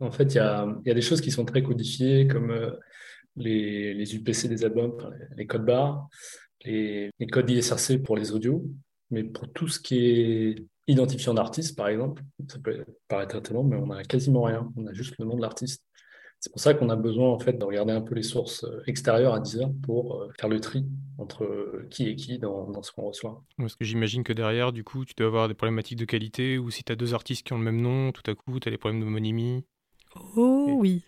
En 0.00 0.10
fait, 0.10 0.34
il 0.34 0.36
y 0.36 0.38
a, 0.38 0.66
des 0.84 1.00
choses 1.00 1.20
qui 1.20 1.30
sont 1.30 1.44
très 1.44 1.62
codifiées 1.62 2.26
comme 2.26 2.50
euh, 2.50 2.72
les, 3.36 4.14
UPC 4.14 4.48
des 4.48 4.64
albums, 4.64 4.96
les, 5.36 5.46
codes 5.46 5.64
barres, 5.64 6.08
les, 6.64 7.10
codes 7.30 7.48
ISRC 7.48 8.02
pour 8.02 8.16
les 8.16 8.32
audios, 8.32 8.64
mais 9.10 9.22
pour 9.22 9.50
tout 9.52 9.68
ce 9.68 9.78
qui 9.78 9.98
est 9.98 10.66
identifiant 10.88 11.34
d'artiste, 11.34 11.76
par 11.76 11.88
exemple, 11.88 12.22
ça 12.48 12.58
peut 12.58 12.84
paraître 13.08 13.36
étonnant, 13.36 13.62
mais 13.62 13.76
on 13.76 13.86
n'a 13.86 14.02
quasiment 14.02 14.42
rien. 14.42 14.70
On 14.76 14.86
a 14.86 14.92
juste 14.92 15.14
le 15.18 15.24
nom 15.24 15.36
de 15.36 15.42
l'artiste. 15.42 15.84
C'est 16.42 16.50
pour 16.50 16.60
ça 16.60 16.74
qu'on 16.74 16.90
a 16.90 16.96
besoin 16.96 17.28
en 17.28 17.38
fait 17.38 17.52
de 17.52 17.64
regarder 17.64 17.92
un 17.92 18.00
peu 18.00 18.16
les 18.16 18.24
sources 18.24 18.64
euh, 18.64 18.82
extérieures 18.88 19.32
à 19.32 19.38
Deezer 19.38 19.70
pour 19.80 20.16
euh, 20.16 20.28
faire 20.40 20.48
le 20.48 20.58
tri 20.58 20.84
entre 21.16 21.44
euh, 21.44 21.86
qui 21.88 22.08
est 22.08 22.16
qui 22.16 22.40
dans, 22.40 22.82
ce 22.82 22.90
qu'on 22.90 23.02
reçoit. 23.02 23.44
Parce 23.58 23.76
que 23.76 23.84
j'imagine 23.84 24.24
que 24.24 24.32
derrière, 24.32 24.72
du 24.72 24.82
coup, 24.82 25.04
tu 25.04 25.14
dois 25.16 25.28
avoir 25.28 25.46
des 25.46 25.54
problématiques 25.54 26.00
de 26.00 26.04
qualité 26.04 26.58
ou 26.58 26.68
si 26.72 26.82
tu 26.82 26.90
as 26.90 26.96
deux 26.96 27.14
artistes 27.14 27.46
qui 27.46 27.52
ont 27.52 27.58
le 27.58 27.64
même 27.64 27.80
nom, 27.80 28.10
tout 28.10 28.28
à 28.28 28.34
coup, 28.34 28.58
tu 28.58 28.66
as 28.66 28.72
des 28.72 28.76
problèmes 28.76 29.00
d'homonymie. 29.00 29.64
Oh 30.34 30.78
oui. 30.80 31.04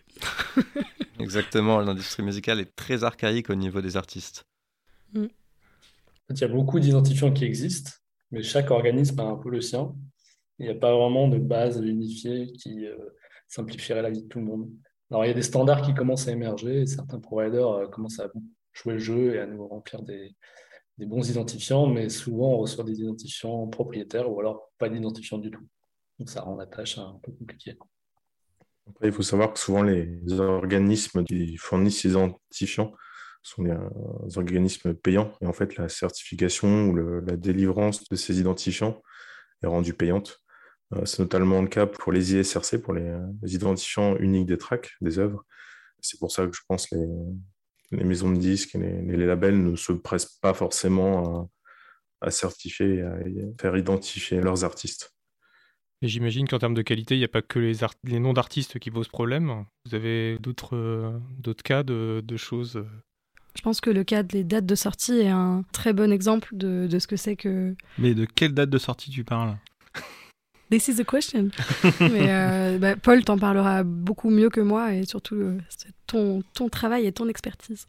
Exactement, 1.19 1.81
l'industrie 1.81 2.23
musicale 2.23 2.61
est 2.61 2.73
très 2.73 3.03
archaïque 3.03 3.49
au 3.49 3.55
niveau 3.55 3.81
des 3.81 3.97
artistes. 3.97 4.45
Mm. 5.11 5.25
il 6.29 6.39
y 6.39 6.43
a 6.45 6.47
beaucoup 6.47 6.79
d'identifiants 6.79 7.33
qui 7.33 7.43
existent, 7.43 7.91
mais 8.31 8.41
chaque 8.41 8.71
organisme 8.71 9.19
a 9.19 9.25
un 9.25 9.35
peu 9.35 9.49
le 9.49 9.59
sien. 9.59 9.93
Il 10.59 10.65
n'y 10.65 10.71
a 10.71 10.75
pas 10.75 10.95
vraiment 10.95 11.27
de 11.27 11.39
base 11.39 11.81
unifiée 11.81 12.53
qui 12.53 12.85
simplifierait 13.49 14.01
la 14.01 14.11
vie 14.11 14.23
de 14.23 14.29
tout 14.29 14.39
le 14.39 14.45
monde. 14.45 14.69
Alors, 15.11 15.25
il 15.25 15.27
y 15.27 15.31
a 15.31 15.35
des 15.35 15.43
standards 15.43 15.81
qui 15.81 15.93
commencent 15.93 16.27
à 16.27 16.31
émerger 16.31 16.81
et 16.81 16.85
certains 16.87 17.19
providers 17.19 17.69
euh, 17.69 17.87
commencent 17.87 18.19
à 18.19 18.29
jouer 18.73 18.93
le 18.93 18.99
jeu 18.99 19.35
et 19.35 19.39
à 19.39 19.45
nous 19.45 19.67
remplir 19.67 20.01
des, 20.01 20.35
bons 20.97 21.29
identifiants, 21.29 21.87
mais 21.87 22.09
souvent 22.09 22.53
on 22.53 22.57
reçoit 22.57 22.83
des 22.83 23.01
identifiants 23.01 23.67
propriétaires 23.67 24.31
ou 24.31 24.39
alors 24.39 24.71
pas 24.77 24.89
d'identifiants 24.89 25.37
du 25.37 25.51
tout. 25.51 25.65
Donc, 26.19 26.29
ça 26.29 26.41
rend 26.41 26.55
la 26.55 26.65
tâche 26.65 26.97
un 26.97 27.19
peu 27.21 27.31
compliquée. 27.33 27.77
Il 29.03 29.11
faut 29.11 29.23
savoir 29.23 29.51
que 29.51 29.59
souvent 29.59 29.83
les 29.83 30.21
organismes 30.39 31.23
qui 31.23 31.57
fournissent 31.57 32.01
ces 32.01 32.11
identifiants 32.11 32.93
sont 33.41 33.63
des, 33.63 33.71
euh, 33.71 34.37
organismes 34.37 34.93
payants. 34.93 35.31
Et 35.41 35.45
en 35.45 35.53
fait, 35.53 35.75
la 35.75 35.89
certification 35.89 36.87
ou 36.87 36.95
la 36.95 37.37
délivrance 37.37 38.03
de 38.09 38.15
ces 38.15 38.39
identifiants 38.39 39.01
est 39.61 39.67
rendue 39.67 39.93
payante. 39.93 40.44
Euh, 40.93 41.05
c'est 41.05 41.19
notamment 41.19 41.61
le 41.61 41.67
cas 41.67 41.85
pour 41.85 42.11
les 42.11 42.35
ISRC, 42.35 42.81
pour 42.81 42.93
les, 42.93 43.11
identifiants 43.43 44.15
uniques 44.17 44.45
des 44.45 44.57
tracks, 44.57 44.91
des 45.01 45.19
œuvres. 45.19 45.43
C'est 46.01 46.19
pour 46.19 46.31
ça 46.31 46.45
que 46.45 46.55
je 46.55 46.61
pense 46.67 46.87
que 46.87 46.95
les, 47.91 48.03
maisons 48.03 48.31
de 48.31 48.37
disques 48.37 48.75
et 48.75 48.79
les, 48.79 49.25
labels 49.25 49.61
ne 49.63 49.75
se 49.75 49.91
pressent 49.93 50.37
pas 50.41 50.53
forcément 50.53 51.49
à, 52.21 52.31
certifier, 52.31 53.01
à 53.01 53.17
faire 53.59 53.75
identifier 53.77 54.41
leurs 54.41 54.63
artistes. 54.63 55.15
Et 56.01 56.07
j'imagine 56.07 56.47
qu'en 56.47 56.59
termes 56.59 56.73
de 56.73 56.81
qualité, 56.81 57.15
il 57.15 57.19
n'y 57.19 57.25
a 57.25 57.29
pas 57.29 57.41
que 57.41 57.57
les, 57.57 57.77
les 58.03 58.19
noms 58.19 58.33
d'artistes 58.33 58.79
qui 58.79 58.91
posent 58.91 59.07
problème. 59.07 59.65
Vous 59.85 59.95
avez 59.95 60.37
d'autres 60.39 60.75
euh, 60.75 61.53
cas 61.63 61.83
de, 61.83 62.21
choses? 62.37 62.83
Je 63.55 63.61
pense 63.61 63.79
que 63.81 63.89
le 63.89 64.03
cas 64.03 64.21
des 64.21 64.43
dates 64.43 64.65
de 64.65 64.75
sortie 64.75 65.19
est 65.19 65.29
un 65.29 65.63
très 65.71 65.93
bon 65.93 66.11
exemple 66.11 66.49
de, 66.51 66.87
de 66.87 66.99
ce 66.99 67.07
que 67.07 67.15
c'est 67.15 67.35
que. 67.35 67.75
Mais 67.97 68.13
de 68.13 68.25
quelle 68.25 68.53
date 68.53 68.69
de 68.69 68.77
sortie 68.77 69.09
tu 69.09 69.23
parles? 69.23 69.55
This 70.75 70.89
is 70.89 70.97
the 70.97 71.05
question. 71.05 71.51
Mais 72.01 72.27
euh, 72.27 72.77
bah, 72.77 72.97
Paul 73.01 73.23
t'en 73.23 73.37
parlera 73.37 73.83
beaucoup 73.85 74.29
mieux 74.29 74.49
que 74.49 74.59
moi 74.59 74.93
et 74.93 75.05
surtout 75.05 75.35
euh, 75.35 75.57
ton, 76.05 76.43
ton 76.53 76.67
travail 76.67 77.05
et 77.05 77.13
ton 77.13 77.29
expertise. 77.29 77.87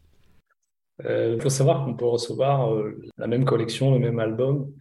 Il 1.01 1.07
euh, 1.07 1.39
faut 1.41 1.49
savoir 1.49 1.83
qu'on 1.83 1.95
peut 1.95 2.05
recevoir 2.05 2.73
la 3.17 3.27
même 3.27 3.43
collection, 3.43 3.91
le 3.91 3.99
même 3.99 4.19
album 4.19 4.71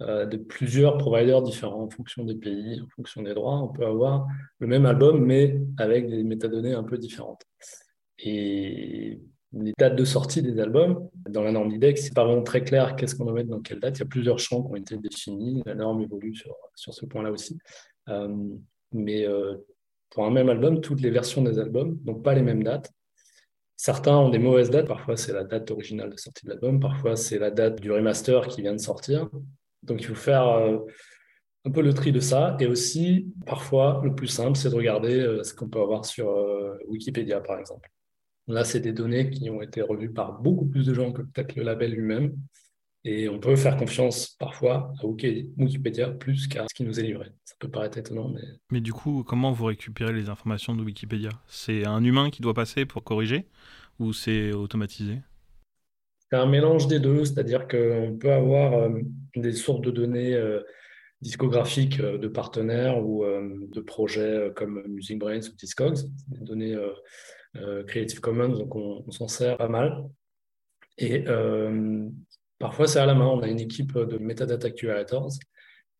de 0.00 0.36
plusieurs 0.36 0.98
providers 0.98 1.42
différents 1.42 1.82
en 1.82 1.90
fonction 1.90 2.22
des 2.22 2.36
pays, 2.36 2.80
en 2.80 2.86
fonction 2.94 3.22
des 3.22 3.34
droits. 3.34 3.58
On 3.58 3.66
peut 3.66 3.84
avoir 3.84 4.28
le 4.60 4.68
même 4.68 4.86
album 4.86 5.24
mais 5.24 5.60
avec 5.78 6.08
des 6.08 6.22
métadonnées 6.22 6.74
un 6.74 6.84
peu 6.84 6.96
différentes. 6.96 7.42
Et 8.20 9.20
les 9.52 9.72
dates 9.78 9.96
de 9.96 10.04
sortie 10.04 10.42
des 10.42 10.60
albums. 10.60 11.08
Dans 11.28 11.42
la 11.42 11.52
norme 11.52 11.70
IDEX, 11.70 12.02
c'est 12.02 12.14
pas 12.14 12.24
vraiment 12.24 12.42
très 12.42 12.62
clair 12.62 12.96
qu'est-ce 12.96 13.14
qu'on 13.14 13.24
doit 13.24 13.34
mettre 13.34 13.48
dans 13.48 13.60
quelle 13.60 13.80
date. 13.80 13.98
Il 13.98 14.00
y 14.00 14.02
a 14.02 14.06
plusieurs 14.06 14.38
champs 14.38 14.62
qui 14.62 14.72
ont 14.72 14.76
été 14.76 14.96
définis. 14.96 15.62
La 15.66 15.74
norme 15.74 16.02
évolue 16.02 16.34
sur, 16.34 16.54
sur 16.74 16.92
ce 16.92 17.06
point-là 17.06 17.30
aussi. 17.30 17.58
Euh, 18.08 18.28
mais 18.92 19.26
euh, 19.26 19.56
pour 20.10 20.24
un 20.26 20.30
même 20.30 20.48
album, 20.48 20.80
toutes 20.80 21.00
les 21.00 21.10
versions 21.10 21.42
des 21.42 21.58
albums, 21.58 21.98
donc 22.04 22.22
pas 22.22 22.34
les 22.34 22.42
mêmes 22.42 22.62
dates. 22.62 22.92
Certains 23.76 24.16
ont 24.16 24.28
des 24.28 24.38
mauvaises 24.38 24.70
dates. 24.70 24.88
Parfois, 24.88 25.16
c'est 25.16 25.32
la 25.32 25.44
date 25.44 25.70
originale 25.70 26.10
de 26.10 26.16
sortie 26.16 26.44
de 26.44 26.50
l'album. 26.50 26.80
Parfois, 26.80 27.16
c'est 27.16 27.38
la 27.38 27.50
date 27.50 27.80
du 27.80 27.92
remaster 27.92 28.48
qui 28.48 28.62
vient 28.62 28.74
de 28.74 28.80
sortir. 28.80 29.28
Donc, 29.82 30.00
il 30.00 30.06
faut 30.06 30.14
faire 30.14 30.48
euh, 30.48 30.78
un 31.64 31.70
peu 31.70 31.80
le 31.80 31.94
tri 31.94 32.12
de 32.12 32.20
ça. 32.20 32.56
Et 32.60 32.66
aussi, 32.66 33.32
parfois, 33.46 34.00
le 34.04 34.14
plus 34.14 34.26
simple, 34.26 34.58
c'est 34.58 34.70
de 34.70 34.74
regarder 34.74 35.40
ce 35.42 35.54
qu'on 35.54 35.68
peut 35.68 35.80
avoir 35.80 36.04
sur 36.04 36.34
Wikipédia, 36.88 37.40
par 37.40 37.60
exemple. 37.60 37.88
Là, 38.48 38.64
c'est 38.64 38.80
des 38.80 38.92
données 38.92 39.30
qui 39.30 39.50
ont 39.50 39.62
été 39.62 39.82
revues 39.82 40.10
par 40.10 40.40
beaucoup 40.40 40.66
plus 40.66 40.86
de 40.86 40.94
gens 40.94 41.12
que 41.12 41.22
peut-être 41.22 41.54
le 41.54 41.62
label 41.62 41.92
lui-même. 41.92 42.34
Et 43.04 43.28
on 43.28 43.38
peut 43.38 43.54
faire 43.56 43.76
confiance 43.76 44.28
parfois 44.38 44.92
à 45.00 45.06
Wikipédia 45.06 46.10
plus 46.10 46.48
qu'à 46.48 46.66
ce 46.68 46.74
qui 46.74 46.84
nous 46.84 46.98
est 46.98 47.04
livré. 47.04 47.26
Ça 47.44 47.54
peut 47.58 47.70
paraître 47.70 47.98
étonnant, 47.98 48.28
mais... 48.28 48.42
Mais 48.70 48.80
du 48.80 48.92
coup, 48.92 49.22
comment 49.22 49.52
vous 49.52 49.66
récupérez 49.66 50.12
les 50.12 50.28
informations 50.28 50.74
de 50.74 50.82
Wikipédia? 50.82 51.30
C'est 51.46 51.86
un 51.86 52.02
humain 52.02 52.30
qui 52.30 52.42
doit 52.42 52.54
passer 52.54 52.86
pour 52.86 53.04
corriger 53.04 53.46
ou 53.98 54.12
c'est 54.12 54.52
automatisé? 54.52 55.18
C'est 56.30 56.36
un 56.36 56.46
mélange 56.46 56.88
des 56.88 57.00
deux, 57.00 57.24
c'est-à-dire 57.24 57.68
qu'on 57.68 58.16
peut 58.20 58.32
avoir 58.32 58.74
euh, 58.74 59.00
des 59.36 59.52
sources 59.52 59.80
de 59.80 59.90
données 59.90 60.34
euh, 60.34 60.60
discographiques 61.22 62.00
euh, 62.00 62.18
de 62.18 62.28
partenaires 62.28 63.02
ou 63.02 63.24
de 63.24 63.80
projets 63.80 64.50
comme 64.54 64.82
Music 64.88 65.18
Brains 65.18 65.40
ou 65.40 65.56
Discogs, 65.56 65.98
des 66.28 66.44
données 66.44 66.76
Creative 67.86 68.20
Commons, 68.20 68.48
donc 68.48 68.74
on, 68.74 69.10
s'en 69.10 69.28
sert 69.28 69.56
pas 69.56 69.68
mal. 69.68 70.04
Et 70.98 71.24
euh, 71.28 72.08
parfois, 72.58 72.86
c'est 72.86 72.98
à 72.98 73.06
la 73.06 73.14
main. 73.14 73.26
On 73.26 73.40
a 73.40 73.48
une 73.48 73.60
équipe 73.60 73.96
de 73.96 74.18
metadata 74.18 74.70
curators 74.70 75.30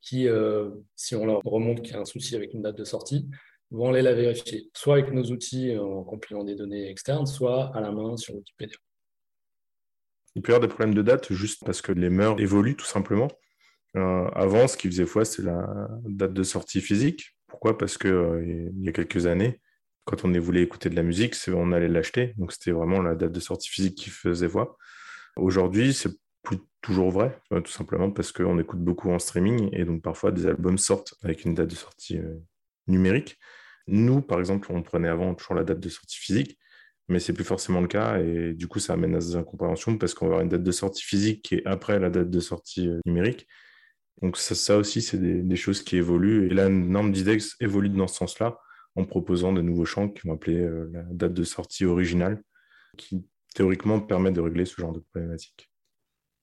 qui, 0.00 0.28
euh, 0.28 0.70
si 0.96 1.14
on 1.14 1.26
leur 1.26 1.40
remonte 1.44 1.82
qu'il 1.82 1.94
y 1.94 1.96
a 1.96 2.00
un 2.00 2.04
souci 2.04 2.36
avec 2.36 2.52
une 2.54 2.62
date 2.62 2.76
de 2.76 2.84
sortie, 2.84 3.28
vont 3.70 3.90
aller 3.90 4.02
la 4.02 4.14
vérifier, 4.14 4.70
soit 4.74 4.94
avec 4.94 5.12
nos 5.12 5.24
outils 5.24 5.76
en 5.76 6.02
compilant 6.02 6.42
des 6.42 6.54
données 6.54 6.88
externes, 6.88 7.26
soit 7.26 7.74
à 7.76 7.80
la 7.80 7.92
main 7.92 8.16
sur 8.16 8.34
Wikipédia. 8.34 8.76
Il 10.34 10.42
peut 10.42 10.52
y 10.52 10.54
avoir 10.54 10.66
des 10.66 10.72
problèmes 10.72 10.94
de 10.94 11.02
date 11.02 11.32
juste 11.32 11.64
parce 11.64 11.82
que 11.82 11.92
les 11.92 12.10
mœurs 12.10 12.40
évoluent 12.40 12.76
tout 12.76 12.86
simplement. 12.86 13.28
avant, 13.94 14.68
ce 14.68 14.76
qui 14.76 14.88
faisait 14.88 15.04
foi, 15.04 15.24
c'est 15.24 15.42
la 15.42 15.88
date 16.04 16.32
de 16.32 16.42
sortie 16.42 16.80
physique. 16.80 17.36
Pourquoi? 17.46 17.76
Parce 17.76 17.98
qu'il 17.98 18.72
y 18.78 18.88
a 18.88 18.92
quelques 18.92 19.26
années, 19.26 19.60
quand 20.08 20.24
on 20.24 20.32
voulait 20.40 20.62
écouter 20.62 20.88
de 20.88 20.96
la 20.96 21.02
musique, 21.02 21.34
on 21.48 21.70
allait 21.70 21.86
l'acheter. 21.86 22.32
Donc 22.38 22.52
c'était 22.52 22.70
vraiment 22.70 23.02
la 23.02 23.14
date 23.14 23.30
de 23.30 23.40
sortie 23.40 23.68
physique 23.68 23.94
qui 23.94 24.08
faisait 24.08 24.46
voix. 24.46 24.78
Aujourd'hui, 25.36 25.92
c'est 25.92 26.10
plus 26.42 26.56
toujours 26.80 27.10
vrai, 27.10 27.38
tout 27.50 27.70
simplement 27.70 28.10
parce 28.10 28.32
qu'on 28.32 28.58
écoute 28.58 28.78
beaucoup 28.78 29.10
en 29.10 29.18
streaming 29.18 29.68
et 29.72 29.84
donc 29.84 30.00
parfois 30.00 30.32
des 30.32 30.46
albums 30.46 30.78
sortent 30.78 31.14
avec 31.22 31.44
une 31.44 31.52
date 31.52 31.68
de 31.68 31.74
sortie 31.74 32.16
euh, 32.16 32.40
numérique. 32.86 33.38
Nous, 33.86 34.22
par 34.22 34.38
exemple, 34.38 34.68
on 34.72 34.82
prenait 34.82 35.08
avant 35.08 35.34
toujours 35.34 35.54
la 35.54 35.64
date 35.64 35.80
de 35.80 35.88
sortie 35.90 36.18
physique, 36.18 36.58
mais 37.08 37.18
c'est 37.18 37.34
plus 37.34 37.44
forcément 37.44 37.82
le 37.82 37.88
cas 37.88 38.18
et 38.18 38.54
du 38.54 38.66
coup, 38.66 38.78
ça 38.78 38.94
amène 38.94 39.14
à 39.14 39.18
des 39.18 39.36
incompréhensions 39.36 39.98
parce 39.98 40.14
qu'on 40.14 40.26
va 40.26 40.36
avoir 40.36 40.42
une 40.42 40.48
date 40.48 40.62
de 40.62 40.72
sortie 40.72 41.04
physique 41.04 41.42
qui 41.42 41.56
est 41.56 41.66
après 41.66 41.98
la 41.98 42.08
date 42.08 42.30
de 42.30 42.40
sortie 42.40 42.88
euh, 42.88 42.98
numérique. 43.04 43.46
Donc 44.22 44.38
ça, 44.38 44.78
aussi, 44.78 45.02
c'est 45.02 45.18
des, 45.18 45.56
choses 45.56 45.82
qui 45.82 45.96
évoluent 45.98 46.46
et 46.46 46.54
la 46.54 46.70
norme 46.70 47.12
d'IDEX 47.12 47.56
évolue 47.60 47.90
dans 47.90 48.08
ce 48.08 48.16
sens-là 48.16 48.58
en 48.98 49.04
proposant 49.04 49.52
de 49.52 49.62
nouveaux 49.62 49.84
champs 49.84 50.08
qui 50.08 50.26
vont 50.26 50.34
appeler 50.34 50.58
euh, 50.58 50.90
la 50.92 51.02
date 51.04 51.32
de 51.32 51.44
sortie 51.44 51.84
originale, 51.84 52.42
qui 52.96 53.24
théoriquement 53.54 54.00
permet 54.00 54.32
de 54.32 54.40
régler 54.40 54.64
ce 54.64 54.80
genre 54.80 54.92
de 54.92 54.98
problématique. 54.98 55.70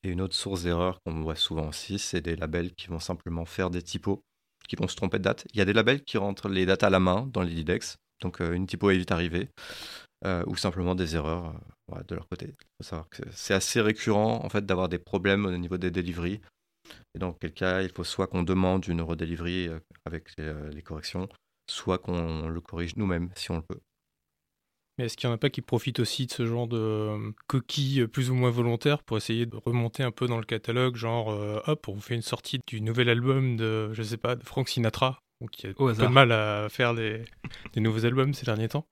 Et 0.03 0.09
une 0.09 0.21
autre 0.21 0.35
source 0.35 0.63
d'erreur 0.63 1.01
qu'on 1.03 1.21
voit 1.21 1.35
souvent 1.35 1.67
aussi, 1.67 2.00
c'est 2.00 2.21
des 2.21 2.35
labels 2.35 2.74
qui 2.74 2.88
vont 2.88 3.00
simplement 3.00 3.43
faire 3.45 3.69
des 3.69 3.81
typos, 3.81 4.24
qui 4.69 4.77
vont 4.77 4.88
se 4.88 4.95
tromper 4.95 5.17
de 5.17 5.24
date. 5.24 5.45
Il 5.53 5.57
y 5.57 5.62
a 5.62 5.65
des 5.65 5.74
labels 5.74 6.03
qui 6.03 6.17
rentrent 6.17 6.47
les 6.47 6.65
dates 6.65 6.83
à 6.83 6.89
la 6.89 7.00
main 7.00 7.29
dans 7.33 7.41
les 7.41 7.63
donc 8.21 8.39
euh, 8.39 8.53
une 8.53 8.65
typo 8.65 8.89
est 8.89 8.97
vite 8.97 9.12
arrivée, 9.12 9.50
euh, 10.25 10.43
ou 10.47 10.55
simplement 10.55 10.95
des 10.95 11.15
erreurs 11.15 11.53
de 12.07 12.15
leur 12.15 12.27
côté. 12.29 12.47
Il 12.47 12.65
faut 12.77 12.89
savoir 12.89 13.09
que 13.09 13.24
c'est 13.31 13.53
assez 13.53 13.81
récurrent 13.81 14.45
en 14.45 14.50
fait 14.50 14.65
d'avoir 14.65 14.88
des 14.88 15.00
problèmes 15.00 15.45
au 15.45 15.57
niveau 15.57 15.77
des 15.77 15.91
deliveries 15.91 16.39
Et 17.13 17.19
dans 17.19 17.33
quel 17.33 17.53
cas, 17.53 17.81
il 17.81 17.89
faut 17.89 18.05
soit 18.05 18.27
qu'on 18.27 18.43
demande 18.43 18.88
une 18.88 19.01
redelivery 19.01 19.69
avec 20.05 20.29
les 20.38 20.81
corrections, 20.81 21.27
soit 21.67 21.98
qu'on 21.98 22.48
le 22.48 22.62
corrige 22.62 22.95
nous-mêmes 22.95 23.29
si 23.36 23.51
on 23.51 23.57
le 23.57 23.62
peut. 23.62 23.79
Mais 24.98 25.05
est-ce 25.05 25.17
qu'il 25.17 25.27
n'y 25.27 25.34
en 25.34 25.36
a 25.36 25.38
pas 25.38 25.50
qui 25.50 25.62
profitent 25.62 26.00
aussi 26.00 26.25
de 26.25 26.31
ce 26.31 26.45
genre 26.45 26.67
de 26.67 26.77
euh, 26.77 27.31
coquilles 27.48 28.01
euh, 28.01 28.07
plus 28.07 28.29
ou 28.29 28.34
moins 28.34 28.50
volontaires 28.50 29.03
pour 29.03 29.17
essayer 29.17 29.45
de 29.45 29.57
remonter 29.65 30.03
un 30.03 30.12
peu 30.12 30.25
dans 30.25 30.38
le 30.38 30.45
catalogue, 30.45 30.95
genre 30.95 31.31
euh, 31.31 31.60
hop, 31.67 31.89
on 31.89 32.00
fait 32.00 32.15
une 32.15 32.22
sortie 32.22 32.60
du 32.65 32.79
nouvel 32.79 33.10
album 33.10 33.57
de, 33.57 33.91
je 33.93 34.03
sais 34.03 34.17
pas, 34.17 34.36
de 34.36 34.43
Frank 34.43 34.69
Sinatra, 34.69 35.19
qui 35.51 35.67
a 35.67 35.72
Au 35.77 35.89
un 35.89 35.95
peu 35.95 36.03
de 36.03 36.07
mal 36.07 36.31
à 36.31 36.67
faire 36.69 36.95
des, 36.95 37.25
nouveaux 37.75 38.05
albums 38.05 38.34
ces 38.34 38.45
derniers 38.45 38.69
temps. 38.69 38.88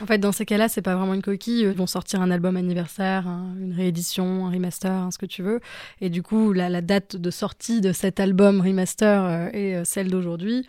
En 0.00 0.06
fait, 0.06 0.16
dans 0.16 0.32
ces 0.32 0.46
cas-là, 0.46 0.70
c'est 0.70 0.80
pas 0.80 0.96
vraiment 0.96 1.12
une 1.12 1.20
coquille. 1.20 1.60
Ils 1.60 1.76
vont 1.76 1.86
sortir 1.86 2.22
un 2.22 2.30
album 2.30 2.56
anniversaire, 2.56 3.26
une 3.26 3.74
réédition, 3.74 4.46
un 4.46 4.50
remaster, 4.50 5.12
ce 5.12 5.18
que 5.18 5.26
tu 5.26 5.42
veux. 5.42 5.60
Et 6.00 6.08
du 6.08 6.22
coup, 6.22 6.54
la, 6.54 6.70
la, 6.70 6.80
date 6.80 7.16
de 7.16 7.30
sortie 7.30 7.82
de 7.82 7.92
cet 7.92 8.18
album 8.18 8.62
remaster 8.62 9.50
est 9.52 9.84
celle 9.84 10.10
d'aujourd'hui. 10.10 10.66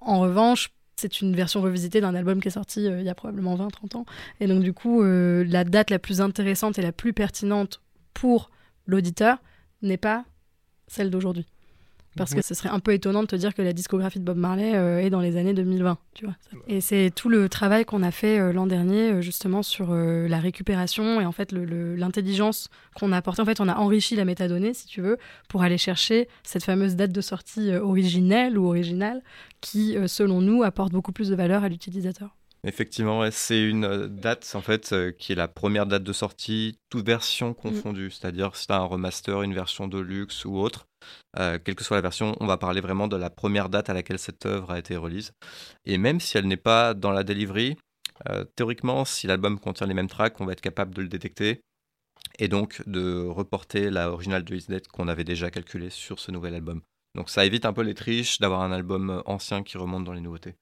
En 0.00 0.20
revanche, 0.20 0.70
c'est 0.96 1.20
une 1.20 1.34
version 1.34 1.62
revisitée 1.62 2.00
d'un 2.00 2.14
album 2.14 2.40
qui 2.40 2.48
est 2.48 2.52
sorti 2.52 2.86
euh, 2.86 3.00
il 3.00 3.06
y 3.06 3.08
a 3.08 3.14
probablement 3.14 3.56
20-30 3.56 3.96
ans. 3.96 4.06
Et 4.40 4.46
donc, 4.46 4.62
du 4.62 4.72
coup, 4.72 5.02
euh, 5.02 5.44
la 5.46 5.64
date 5.64 5.90
la 5.90 5.98
plus 5.98 6.20
intéressante 6.20 6.78
et 6.78 6.82
la 6.82 6.92
plus 6.92 7.12
pertinente 7.12 7.80
pour 8.14 8.50
l'auditeur 8.86 9.38
n'est 9.82 9.96
pas 9.96 10.24
celle 10.86 11.10
d'aujourd'hui. 11.10 11.46
Parce 12.18 12.34
que 12.34 12.42
ce 12.42 12.54
serait 12.54 12.68
un 12.68 12.80
peu 12.80 12.92
étonnant 12.92 13.22
de 13.22 13.26
te 13.26 13.36
dire 13.36 13.54
que 13.54 13.62
la 13.62 13.72
discographie 13.72 14.18
de 14.18 14.24
Bob 14.24 14.36
Marley 14.36 14.74
euh, 14.74 15.00
est 15.00 15.10
dans 15.10 15.20
les 15.20 15.36
années 15.36 15.54
2020, 15.54 15.98
tu 16.14 16.24
vois. 16.24 16.34
Et 16.66 16.80
c'est 16.80 17.10
tout 17.14 17.28
le 17.28 17.48
travail 17.48 17.84
qu'on 17.84 18.02
a 18.02 18.10
fait 18.10 18.38
euh, 18.38 18.52
l'an 18.52 18.66
dernier, 18.66 19.12
euh, 19.12 19.20
justement, 19.20 19.62
sur 19.62 19.94
la 19.94 20.38
récupération 20.38 21.20
et 21.20 21.26
en 21.26 21.32
fait 21.32 21.52
l'intelligence 21.52 22.68
qu'on 22.94 23.12
a 23.12 23.16
apportée. 23.16 23.42
En 23.42 23.44
fait, 23.44 23.60
on 23.60 23.68
a 23.68 23.76
enrichi 23.76 24.16
la 24.16 24.24
métadonnée, 24.24 24.74
si 24.74 24.86
tu 24.86 25.00
veux, 25.00 25.18
pour 25.48 25.62
aller 25.62 25.78
chercher 25.78 26.28
cette 26.42 26.64
fameuse 26.64 26.96
date 26.96 27.12
de 27.12 27.20
sortie 27.20 27.74
originelle 27.74 28.58
ou 28.58 28.66
originale 28.66 29.22
qui, 29.60 29.96
selon 30.06 30.40
nous, 30.40 30.62
apporte 30.62 30.92
beaucoup 30.92 31.12
plus 31.12 31.28
de 31.28 31.34
valeur 31.34 31.64
à 31.64 31.68
l'utilisateur. 31.68 32.37
Effectivement, 32.64 33.30
c'est 33.30 33.62
une 33.62 33.84
euh, 33.84 34.08
date 34.08 34.52
en 34.54 34.60
fait 34.60 34.92
euh, 34.92 35.12
qui 35.12 35.32
est 35.32 35.36
la 35.36 35.46
première 35.46 35.86
date 35.86 36.02
de 36.02 36.12
sortie, 36.12 36.78
toute 36.90 37.06
version 37.06 37.50
mmh. 37.50 37.54
confondue. 37.54 38.10
C'est-à-dire 38.10 38.56
si 38.56 38.66
tu 38.66 38.72
as 38.72 38.78
un 38.78 38.84
remaster, 38.84 39.42
une 39.42 39.54
version 39.54 39.86
de 39.86 39.98
luxe 39.98 40.44
ou 40.44 40.56
autre, 40.56 40.88
euh, 41.38 41.58
quelle 41.62 41.76
que 41.76 41.84
soit 41.84 41.96
la 41.96 42.02
version, 42.02 42.36
on 42.40 42.46
va 42.46 42.56
parler 42.56 42.80
vraiment 42.80 43.06
de 43.06 43.16
la 43.16 43.30
première 43.30 43.68
date 43.68 43.90
à 43.90 43.94
laquelle 43.94 44.18
cette 44.18 44.44
œuvre 44.44 44.72
a 44.72 44.78
été 44.78 44.96
release. 44.96 45.32
Et 45.84 45.98
même 45.98 46.18
si 46.18 46.36
elle 46.36 46.48
n'est 46.48 46.56
pas 46.56 46.94
dans 46.94 47.12
la 47.12 47.22
delivery, 47.22 47.76
théoriquement, 48.56 49.04
si 49.04 49.28
l'album 49.28 49.60
contient 49.60 49.86
les 49.86 49.94
mêmes 49.94 50.08
tracks, 50.08 50.40
on 50.40 50.44
va 50.44 50.52
être 50.52 50.60
capable 50.60 50.92
de 50.92 51.02
le 51.02 51.08
détecter 51.08 51.60
et 52.40 52.48
donc 52.48 52.82
de 52.88 53.24
reporter 53.24 53.90
la 53.90 54.10
originale 54.10 54.42
de 54.42 54.58
Date 54.68 54.88
qu'on 54.88 55.06
avait 55.06 55.22
déjà 55.22 55.52
calculée 55.52 55.90
sur 55.90 56.18
ce 56.18 56.32
nouvel 56.32 56.56
album. 56.56 56.82
Donc 57.14 57.30
ça 57.30 57.44
évite 57.44 57.64
un 57.64 57.72
peu 57.72 57.82
les 57.82 57.94
triches 57.94 58.40
d'avoir 58.40 58.62
un 58.62 58.72
album 58.72 59.22
ancien 59.24 59.62
qui 59.62 59.78
remonte 59.78 60.02
dans 60.02 60.12
les 60.12 60.20
nouveautés. 60.20 60.56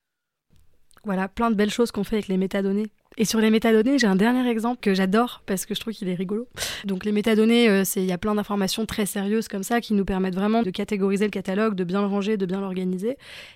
Voilà, 1.07 1.29
plein 1.29 1.53
de 1.53 1.55
belles 1.55 1.71
choses 1.71 1.93
qu'on 1.93 2.03
fait 2.03 2.17
avec 2.17 2.27
les 2.27 2.37
métadonnées. 2.37 2.89
Et 3.17 3.25
sur 3.25 3.41
les 3.41 3.51
métadonnées, 3.51 3.97
j'ai 3.97 4.09
un 4.09 4.17
dernier 4.17 4.51
exemple 4.51 4.81
que 4.81 4.93
j'adore 4.93 5.41
parce 5.47 5.65
que 5.65 5.73
je 5.73 5.81
trouve 5.81 5.95
qu'il 5.95 6.09
est 6.09 6.15
rigolo. 6.15 6.49
Donc 6.85 7.05
les 7.05 7.13
métadonnées, 7.13 7.69
euh, 7.69 7.85
c'est 7.85 8.03
il 8.03 8.07
y 8.07 8.13
a 8.13 8.19
plein 8.19 8.35
d'informations 8.35 8.87
très 8.87 9.07
sérieuses 9.07 9.47
comme 9.47 9.63
ça 9.63 9.81
qui 9.81 9.95
nous 9.95 10.05
permettent 10.05 10.35
vraiment 10.35 10.65
de 10.65 10.71
catégoriser 10.71 11.25
le 11.25 11.31
catalogue, 11.31 11.77
de 11.77 11.85
bien 11.85 12.01
le 12.01 12.09
ranger, 12.09 12.37
de 12.37 12.45
bien 12.45 12.61
l'organiser. 12.61 13.11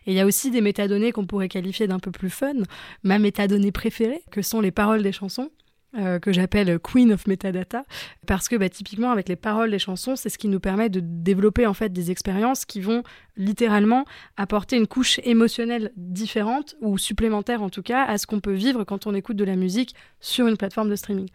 Et 0.07 0.13
il 0.13 0.15
y 0.15 0.21
a 0.21 0.27
aussi 0.27 0.53
des 0.53 0.61
métadonnées 0.61 1.11
qu'on 1.11 1.27
pourrait 1.27 1.49
qualifier 1.49 1.89
d'un 1.89 1.99
peu 1.99 2.13
plus 2.13 2.31
fun. 2.31 2.55
Ma 3.03 3.19
métadonnée 3.19 3.73
préférée, 3.73 4.23
que 4.31 4.43
sont 4.43 4.61
les 4.61 4.71
paroles 4.71 5.03
des 5.03 5.13
chansons. 5.13 5.51
Euh, 5.99 6.21
que 6.21 6.33
j'appelle 6.33 6.79
Queen 6.79 7.13
of 7.13 7.27
Metadata, 7.27 7.83
parce 8.25 8.49
que 8.49 8.55
bah, 8.55 8.69
typiquement 8.69 9.11
avec 9.11 9.29
les 9.29 9.35
paroles 9.35 9.73
des 9.73 9.81
chansons, 9.81 10.15
c'est 10.15 10.29
ce 10.29 10.39
qui 10.39 10.47
nous 10.47 10.61
permet 10.61 10.89
de 10.89 11.01
développer 11.03 11.67
en 11.67 11.75
fait 11.75 11.93
des 11.93 12.13
expériences 12.13 12.65
qui 12.65 12.81
vont 12.81 13.03
littéralement 13.37 14.05
apporter 14.37 14.77
une 14.77 14.87
couche 14.87 15.19
émotionnelle 15.25 15.91
différente 15.97 16.77
ou 16.81 16.97
supplémentaire 16.97 17.61
en 17.61 17.71
tout 17.71 17.83
cas 17.83 18.05
à 18.05 18.19
ce 18.19 18.29
qu'on 18.29 18.39
peut 18.39 18.53
vivre 18.53 18.85
quand 18.85 19.09
on 19.09 19.17
écoute 19.17 19.35
de 19.35 19.43
la 19.43 19.57
musique 19.57 19.97
sur 20.21 20.47
une 20.47 20.57
plateforme 20.57 20.91
de 20.91 20.95
streaming. 20.95 21.29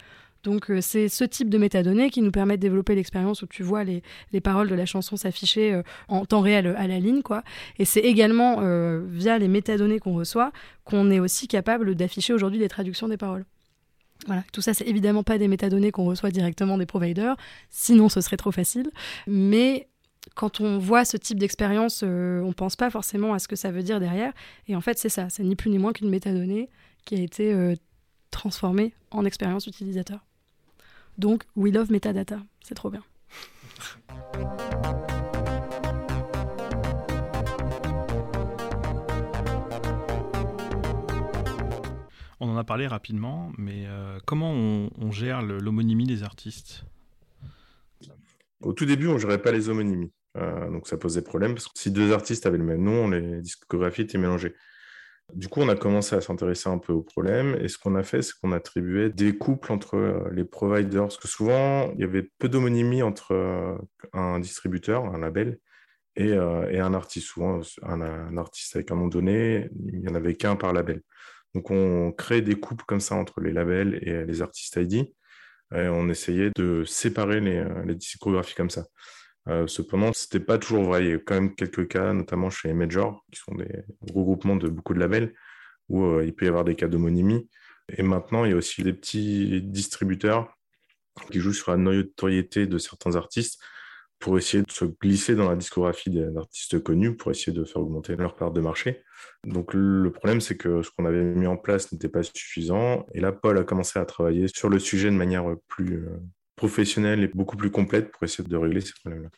Donc 0.44 0.72
euh, 0.72 0.80
c'est 0.80 1.10
ce 1.10 1.26
type 1.26 1.50
de 1.50 1.58
métadonnées 1.58 2.10
qui 2.10 2.22
nous 2.22 2.32
permet 2.32 2.56
de 2.56 2.62
développer 2.62 2.96
l'expérience 2.96 3.42
où 3.42 3.48
tu 3.48 3.62
vois 3.62 3.84
les, 3.84 4.04
les, 4.32 4.40
paroles 4.40 4.70
de 4.70 4.76
la 4.76 4.86
chanson 4.86 5.18
s'afficher 5.18 5.74
euh, 5.74 5.84
en 6.08 6.26
temps 6.26 6.40
réel 6.40 6.74
à 6.78 6.88
la 6.88 7.00
ligne. 7.00 7.24
quoi. 7.24 7.44
Et 7.78 7.84
c'est 7.84 8.00
également 8.00 8.62
via 9.06 9.38
les 9.38 9.50
métadonnées 9.50 10.00
qu'on 10.00 10.14
reçoit 10.14 10.54
qu'on 10.86 11.12
est 11.12 11.20
aussi 11.20 11.50
capable 11.50 11.94
d'afficher 11.96 12.32
aujourd'hui 12.32 12.60
les 12.60 12.70
traductions 12.70 13.10
des 13.10 13.18
paroles. 13.18 13.44
Voilà, 14.28 14.44
tout 14.52 14.62
ça, 14.62 14.74
c'est 14.74 14.88
évidemment 14.88 15.24
pas 15.24 15.38
des 15.38 15.48
métadonnées 15.48 15.92
qu'on 15.92 16.06
reçoit 16.06 16.32
directement 16.32 16.78
des 16.78 16.86
providers, 16.86 17.36
sinon 17.70 18.10
ce 18.10 18.22
serait 18.22 18.38
trop 18.38 18.52
facile. 18.52 18.90
Mais 19.28 19.88
quand 20.34 20.62
on 20.62 20.80
voit 20.80 21.06
ce 21.06 21.18
type 21.18 21.38
d'expérience, 21.38 22.02
euh, 22.04 22.42
on 22.42 22.54
pense 22.54 22.76
pas 22.76 22.90
forcément 22.90 23.34
à 23.34 23.40
ce 23.40 23.48
que 23.48 23.56
ça 23.56 23.72
veut 23.72 23.84
dire 23.84 24.00
derrière. 24.00 24.34
Et 24.68 24.76
en 24.76 24.82
fait, 24.82 24.98
c'est 24.98 25.10
ça, 25.10 25.30
c'est 25.30 25.44
ni 25.44 25.56
plus 25.56 25.70
ni 25.70 25.78
moins 25.78 25.94
qu'une 25.94 26.10
métadonnée 26.10 26.70
qui 27.06 27.16
a 27.16 27.20
été 27.20 27.54
euh, 27.54 27.76
transformée 28.32 28.94
en 29.12 29.26
expérience 29.26 29.68
utilisateur. 29.68 30.26
Donc, 31.18 31.44
we 31.56 31.74
love 31.74 31.92
metadata, 31.92 32.40
c'est 32.64 32.76
trop 32.76 32.90
bien. 32.90 33.04
On 42.46 42.50
en 42.50 42.58
a 42.58 42.64
parlé 42.64 42.86
rapidement, 42.86 43.52
mais 43.58 43.86
euh, 43.88 44.20
comment 44.24 44.52
on, 44.52 45.12
gère 45.12 45.42
l'homonymie 45.42 46.06
des 46.06 46.22
artistes? 46.22 46.86
Au 48.62 48.72
tout 48.72 48.86
début, 48.86 49.08
on 49.08 49.14
ne 49.14 49.18
gérait 49.18 49.42
pas 49.42 49.52
les 49.52 49.68
homonymies. 49.68 50.14
Euh, 50.38 50.70
donc 50.70 50.88
ça 50.88 50.96
posait 50.96 51.24
problème, 51.24 51.56
parce 51.56 51.68
que 51.68 51.80
si 51.80 51.90
deux 51.90 52.12
artistes 52.14 52.46
avaient 52.46 52.60
le 52.60 52.64
même 52.64 52.84
nom, 52.84 53.10
les 53.10 53.42
discographies 53.42 54.04
étaient 54.04 54.20
mélangées. 54.20 54.54
Du 55.34 55.48
coup, 55.48 55.60
on 55.62 55.70
a 55.70 55.76
commencé 55.76 56.16
à 56.16 56.22
s'intéresser 56.22 56.70
un 56.70 56.78
peu 56.78 56.94
au 56.94 57.02
problème. 57.02 57.58
Et 57.62 57.68
ce 57.68 57.80
qu'on 57.80 57.96
a 57.96 58.04
fait, 58.04 58.22
c'est 58.22 58.34
qu'on 58.40 58.52
attribuait 58.52 59.10
des 59.10 59.36
couples 59.36 59.72
entre 59.72 59.96
euh, 59.96 60.30
les 60.32 60.46
providers. 60.46 61.02
Parce 61.02 61.18
que 61.18 61.28
souvent, 61.28 61.92
il 61.94 62.02
y 62.02 62.04
avait 62.04 62.30
peu 62.38 62.48
d'homonymie 62.48 63.02
entre 63.02 63.80
un 64.14 64.40
distributeur, 64.40 65.04
un 65.06 65.18
label, 65.18 65.58
et, 66.16 66.36
un 66.36 66.94
artiste. 66.94 67.26
Souvent, 67.26 67.60
un, 67.82 68.02
un, 68.02 68.38
artiste 68.38 68.76
avec 68.76 68.92
un 68.92 68.98
nom 68.98 69.08
donné, 69.08 69.68
il 69.92 70.02
n'y 70.02 70.08
en 70.10 70.14
avait 70.14 70.36
qu'un 70.36 70.56
par 70.56 70.74
label. 70.74 71.02
Donc 71.56 71.72
on 71.72 72.12
crée 72.12 72.42
des 72.42 72.56
couples 72.56 72.84
comme 72.86 73.00
ça 73.00 73.16
entre 73.16 73.40
les 73.40 73.54
labels 73.54 73.98
et 74.02 74.26
les 74.26 74.42
artistes 74.42 74.76
ID. 74.76 75.08
Et 75.74 75.88
on 75.88 76.10
essayait 76.10 76.52
de 76.56 76.84
séparer 76.84 77.40
les, 77.40 77.58
euh, 77.58 77.94
discographies 77.94 78.54
comme 78.54 78.70
ça. 78.70 78.86
Euh, 79.48 79.66
cependant, 79.66 80.12
ce 80.14 80.26
n'était 80.26 80.46
pas 80.46 80.58
toujours 80.58 80.84
vrai. 80.84 81.06
Il 81.06 81.10
y 81.10 81.14
a 81.14 81.18
quand 81.18 81.36
même 81.36 81.56
quelques 81.56 81.88
cas, 81.88 82.14
notamment 82.14 82.50
chez 82.50 82.74
Major, 82.74 83.26
qui 83.32 83.40
sont 83.40 83.56
des 83.56 83.84
regroupements 84.14 84.58
de 84.58 84.68
beaucoup 84.68 84.94
de 84.94 85.00
labels, 85.00 85.34
où 85.90 86.04
euh, 86.04 86.26
il 86.26 86.36
peut 86.36 86.46
y 86.46 86.50
avoir 86.50 86.66
des 86.66 86.76
cas 86.76 86.88
d'homonymie. 86.88 87.50
Et 87.90 88.04
maintenant, 88.04 88.46
il 88.46 88.52
y 88.52 88.54
a 88.54 88.58
aussi 88.58 88.84
des 88.84 88.94
petits 88.94 89.62
distributeurs 89.62 90.56
qui 91.32 91.40
jouent 91.40 91.54
sur 91.54 91.72
la 91.72 91.78
notoriété 91.78 92.68
de 92.68 92.78
certains 92.78 93.16
artistes 93.16 93.62
pour 94.20 94.38
essayer 94.38 94.64
de 94.64 94.72
se 94.72 94.86
glisser 94.86 95.36
dans 95.36 95.50
la 95.50 95.56
discographie 95.56 96.10
d'artistes 96.10 96.82
connus, 96.82 97.16
pour 97.16 97.32
essayer 97.32 97.56
de 97.56 97.64
faire 97.64 97.82
augmenter 97.82 98.16
leur 98.16 98.36
part 98.36 98.52
de 98.52 98.62
marché. 98.62 99.04
Donc 99.46 99.74
le 99.74 100.10
problème, 100.12 100.42
c'est 100.42 100.58
que 100.58 100.82
ce 100.82 100.90
qu'on 100.92 101.06
avait 101.06 101.24
mis 101.24 101.48
en 101.48 101.58
place 101.58 101.92
n'était 101.92 102.10
pas 102.10 102.24
suffisant. 102.24 103.06
Et 103.14 103.20
là, 103.20 103.32
Paul 103.32 103.58
a 103.58 103.64
commencé 103.64 104.00
à 104.00 104.06
travailler 104.06 104.48
sur 104.48 104.70
le 104.70 104.80
sujet 104.80 105.10
de 105.10 105.16
manière 105.16 105.46
plus 105.68 105.98
euh, 105.98 106.20
professionnelle 106.56 107.24
et 107.24 107.28
beaucoup 107.28 107.58
plus 107.58 107.72
complète 107.72 108.12
pour 108.12 108.24
essayer 108.24 108.48
de 108.48 108.58
régler 108.58 108.82
ces 108.82 108.94
problèmes-là. 109.02 109.30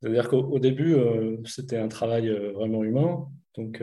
C'est-à-dire 0.00 0.28
qu'au 0.28 0.58
début, 0.58 0.94
euh, 0.94 1.36
c'était 1.44 1.76
un 1.76 1.88
travail 1.88 2.28
euh, 2.28 2.52
vraiment 2.52 2.82
humain. 2.82 3.26
Donc, 3.56 3.82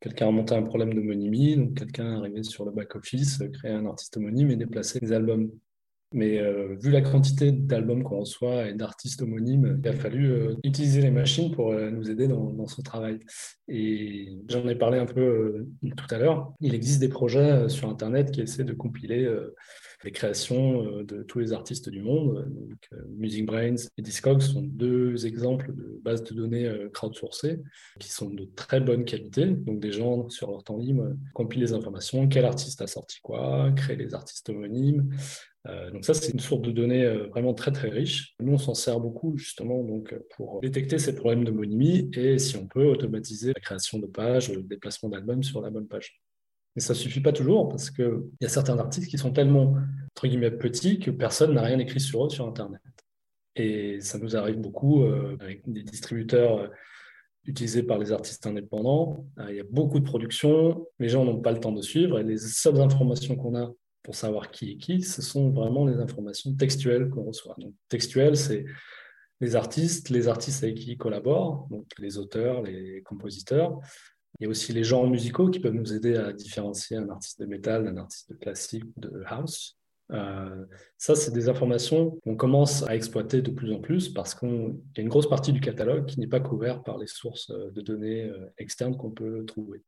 quelqu'un 0.00 0.28
a 0.28 0.54
un 0.54 0.62
problème 0.62 0.92
d'homonymie, 0.92 1.56
donc 1.56 1.74
quelqu'un 1.74 2.12
est 2.12 2.18
arrivé 2.18 2.42
sur 2.42 2.66
le 2.66 2.70
back-office, 2.70 3.42
créé 3.54 3.72
un 3.72 3.86
artiste 3.86 4.18
homonyme 4.18 4.50
et 4.50 4.56
déplacé 4.56 5.00
les 5.00 5.12
albums 5.12 5.50
mais 6.12 6.38
euh, 6.38 6.74
vu 6.80 6.90
la 6.90 7.02
quantité 7.02 7.52
d'albums 7.52 8.02
qu'on 8.02 8.20
reçoit 8.20 8.68
et 8.68 8.72
d'artistes 8.72 9.20
homonymes, 9.20 9.78
il 9.82 9.88
a 9.88 9.92
fallu 9.92 10.32
euh, 10.32 10.54
utiliser 10.64 11.02
les 11.02 11.10
machines 11.10 11.54
pour 11.54 11.72
euh, 11.72 11.90
nous 11.90 12.10
aider 12.10 12.28
dans, 12.28 12.50
dans, 12.50 12.66
ce 12.66 12.80
travail. 12.80 13.18
Et 13.68 14.38
j'en 14.48 14.66
ai 14.68 14.74
parlé 14.74 14.98
un 14.98 15.06
peu 15.06 15.66
tout 15.82 16.14
à 16.14 16.18
l'heure. 16.18 16.54
Il 16.60 16.74
existe 16.74 17.00
des 17.00 17.08
projets 17.08 17.68
sur 17.68 17.90
Internet 17.90 18.30
qui 18.30 18.40
essaient 18.40 18.64
de 18.64 18.72
compiler 18.72 19.30
les 20.04 20.10
créations 20.10 21.02
de 21.02 21.22
tous 21.22 21.38
les 21.38 21.52
artistes 21.52 21.90
du 21.90 22.00
monde. 22.00 22.46
Donc, 22.48 23.02
Music 23.18 23.44
Brains 23.44 23.76
et 23.98 24.02
Discogs 24.02 24.40
sont 24.40 24.62
deux 24.62 25.26
exemples 25.26 25.74
de 25.74 26.00
bases 26.02 26.24
de 26.24 26.34
données 26.34 26.72
crowdsourcées 26.94 27.60
qui 27.98 28.10
sont 28.10 28.30
de 28.30 28.48
très 28.56 28.80
bonne 28.80 29.04
qualité. 29.04 29.44
Donc 29.44 29.80
des 29.80 29.92
gens 29.92 30.30
sur 30.30 30.50
leur 30.50 30.64
temps 30.64 30.78
libre 30.78 31.12
compilent 31.34 31.60
les 31.60 31.74
informations, 31.74 32.26
quel 32.26 32.46
artiste 32.46 32.80
a 32.80 32.86
sorti 32.86 33.20
quoi, 33.20 33.70
créent 33.76 33.96
les 33.96 34.14
artistes 34.14 34.48
homonymes, 34.48 35.10
euh, 35.66 35.90
donc 35.90 36.04
ça, 36.04 36.14
c'est 36.14 36.32
une 36.32 36.40
source 36.40 36.62
de 36.62 36.70
données 36.70 37.04
euh, 37.04 37.26
vraiment 37.28 37.52
très 37.52 37.72
très 37.72 37.88
riche. 37.88 38.34
Nous, 38.40 38.54
on 38.54 38.58
s'en 38.58 38.74
sert 38.74 39.00
beaucoup 39.00 39.36
justement 39.36 39.82
donc, 39.82 40.14
pour 40.36 40.60
détecter 40.60 40.98
ces 40.98 41.14
problèmes 41.14 41.44
d'homonymie 41.44 42.10
et 42.14 42.38
si 42.38 42.56
on 42.56 42.66
peut 42.66 42.86
automatiser 42.86 43.48
la 43.48 43.60
création 43.60 43.98
de 43.98 44.06
pages, 44.06 44.50
le 44.50 44.62
déplacement 44.62 45.08
d'albums 45.08 45.42
sur 45.42 45.60
la 45.60 45.70
bonne 45.70 45.88
page. 45.88 46.20
Mais 46.76 46.82
ça 46.82 46.92
ne 46.92 46.98
suffit 46.98 47.20
pas 47.20 47.32
toujours 47.32 47.68
parce 47.68 47.90
qu'il 47.90 48.22
y 48.40 48.46
a 48.46 48.48
certains 48.48 48.78
artistes 48.78 49.08
qui 49.08 49.18
sont 49.18 49.32
tellement 49.32 49.74
entre 50.12 50.28
guillemets 50.28 50.50
petits 50.50 51.00
que 51.00 51.10
personne 51.10 51.54
n'a 51.54 51.62
rien 51.62 51.78
écrit 51.78 52.00
sur 52.00 52.24
eux 52.24 52.30
sur 52.30 52.46
Internet. 52.46 52.80
Et 53.56 54.00
ça 54.00 54.18
nous 54.18 54.36
arrive 54.36 54.58
beaucoup 54.58 55.02
avec 55.40 55.68
des 55.68 55.82
distributeurs 55.82 56.70
utilisés 57.44 57.82
par 57.82 57.98
les 57.98 58.12
artistes 58.12 58.46
indépendants. 58.46 59.26
il 59.48 59.56
y 59.56 59.60
a 59.60 59.64
beaucoup 59.68 59.98
de 59.98 60.04
production, 60.04 60.86
les 61.00 61.08
gens 61.08 61.24
n'ont 61.24 61.40
pas 61.40 61.50
le 61.50 61.58
temps 61.58 61.72
de 61.72 61.82
suivre 61.82 62.20
et 62.20 62.22
les 62.22 62.38
seules 62.38 62.80
informations 62.80 63.34
qu'on 63.34 63.56
a 63.56 63.72
pour 64.08 64.14
savoir 64.14 64.50
qui 64.50 64.70
est 64.70 64.76
qui, 64.78 65.02
ce 65.02 65.20
sont 65.20 65.50
vraiment 65.50 65.84
les 65.84 65.96
informations 65.96 66.54
textuelles 66.54 67.10
qu'on 67.10 67.24
reçoit. 67.24 67.54
Donc, 67.58 67.74
textuelles, 67.90 68.38
c'est 68.38 68.64
les 69.42 69.54
artistes, 69.54 70.08
les 70.08 70.28
artistes 70.28 70.64
avec 70.64 70.76
qui 70.76 70.92
ils 70.92 70.96
collaborent, 70.96 71.66
donc 71.68 71.84
les 71.98 72.16
auteurs, 72.16 72.62
les 72.62 73.02
compositeurs. 73.02 73.78
Il 74.40 74.44
y 74.44 74.46
a 74.46 74.48
aussi 74.48 74.72
les 74.72 74.82
genres 74.82 75.06
musicaux 75.06 75.50
qui 75.50 75.60
peuvent 75.60 75.74
nous 75.74 75.92
aider 75.92 76.16
à 76.16 76.32
différencier 76.32 76.96
un 76.96 77.10
artiste 77.10 77.38
de 77.38 77.44
métal 77.44 77.84
d'un 77.84 77.98
artiste 77.98 78.30
de 78.30 78.36
classique 78.36 78.84
de 78.96 79.22
house. 79.26 79.78
Euh, 80.12 80.64
ça, 80.96 81.14
c'est 81.14 81.32
des 81.32 81.50
informations 81.50 82.18
qu'on 82.24 82.34
commence 82.34 82.84
à 82.84 82.96
exploiter 82.96 83.42
de 83.42 83.50
plus 83.50 83.74
en 83.74 83.78
plus 83.78 84.08
parce 84.08 84.34
qu'il 84.34 84.74
y 84.96 85.00
a 85.00 85.02
une 85.02 85.10
grosse 85.10 85.28
partie 85.28 85.52
du 85.52 85.60
catalogue 85.60 86.06
qui 86.06 86.18
n'est 86.18 86.26
pas 86.28 86.40
couvert 86.40 86.82
par 86.82 86.96
les 86.96 87.08
sources 87.08 87.50
de 87.50 87.80
données 87.82 88.24
euh, 88.24 88.46
externes 88.56 88.96
qu'on 88.96 89.10
peut 89.10 89.44
trouver. 89.44 89.82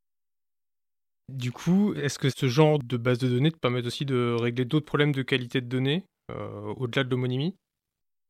Du 1.31 1.51
coup, 1.51 1.93
est-ce 1.93 2.19
que 2.19 2.29
ce 2.29 2.47
genre 2.47 2.79
de 2.79 2.97
base 2.97 3.17
de 3.17 3.27
données 3.27 3.51
te 3.51 3.57
permet 3.57 3.85
aussi 3.85 4.05
de 4.05 4.35
régler 4.39 4.65
d'autres 4.65 4.85
problèmes 4.85 5.13
de 5.13 5.21
qualité 5.21 5.61
de 5.61 5.67
données 5.67 6.05
euh, 6.29 6.73
au-delà 6.77 7.03
de 7.03 7.09
l'homonymie? 7.09 7.55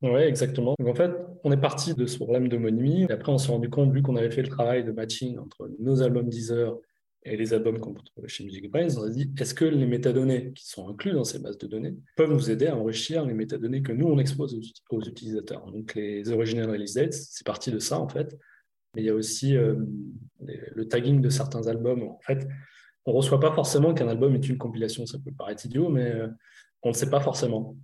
Oui, 0.02 0.20
exactement. 0.22 0.74
En 0.84 0.94
fait, 0.94 1.12
on 1.44 1.52
est 1.52 1.60
parti 1.60 1.94
de 1.94 2.06
ce 2.06 2.16
problème 2.16 2.48
d'homonymie. 2.48 3.06
Après, 3.10 3.30
on 3.30 3.38
s'est 3.38 3.52
rendu 3.52 3.70
compte, 3.70 3.92
vu 3.92 4.02
qu'on 4.02 4.16
avait 4.16 4.30
fait 4.30 4.42
le 4.42 4.48
travail 4.48 4.84
de 4.84 4.90
matching 4.90 5.38
entre 5.38 5.70
nos 5.78 6.02
albums 6.02 6.28
Deezer 6.28 6.76
et 7.24 7.36
les 7.36 7.54
albums 7.54 7.78
qu'on 7.78 7.94
peut 7.94 8.02
trouver 8.02 8.28
chez 8.28 8.44
Music 8.44 8.68
Brains, 8.68 8.96
on 8.96 9.04
a 9.04 9.10
dit 9.10 9.32
est-ce 9.38 9.54
que 9.54 9.64
les 9.64 9.86
métadonnées 9.86 10.52
qui 10.54 10.68
sont 10.68 10.88
incluses 10.88 11.14
dans 11.14 11.22
ces 11.22 11.38
bases 11.38 11.56
de 11.56 11.68
données 11.68 11.94
peuvent 12.16 12.32
nous 12.32 12.50
aider 12.50 12.66
à 12.66 12.76
enrichir 12.76 13.24
les 13.24 13.34
métadonnées 13.34 13.82
que 13.82 13.92
nous, 13.92 14.08
on 14.08 14.18
expose 14.18 14.58
aux, 14.90 15.00
utilisateurs? 15.00 15.64
Donc 15.70 15.94
les 15.94 16.30
original 16.30 16.68
release 16.68 16.98
c'est 17.10 17.46
parti 17.46 17.70
de 17.70 17.78
ça 17.78 18.00
en 18.00 18.08
fait. 18.08 18.36
Mais 18.94 19.02
il 19.02 19.06
y 19.06 19.10
a 19.10 19.14
aussi 19.14 19.56
euh, 19.56 19.76
le 20.40 20.88
tagging 20.88 21.20
de 21.20 21.28
certains 21.30 21.66
albums. 21.68 22.02
En 22.02 22.20
fait, 22.22 22.46
on 23.04 23.12
ne 23.12 23.16
reçoit 23.16 23.40
pas 23.40 23.52
forcément 23.52 23.94
qu'un 23.94 24.08
album 24.08 24.34
est 24.34 24.48
une 24.48 24.58
compilation. 24.58 25.06
Ça 25.06 25.18
peut 25.18 25.32
paraître 25.32 25.66
idiot, 25.66 25.88
mais 25.88 26.10
euh, 26.12 26.28
on 26.82 26.90
ne 26.90 26.94
sait 26.94 27.10
pas 27.10 27.20
forcément. 27.20 27.76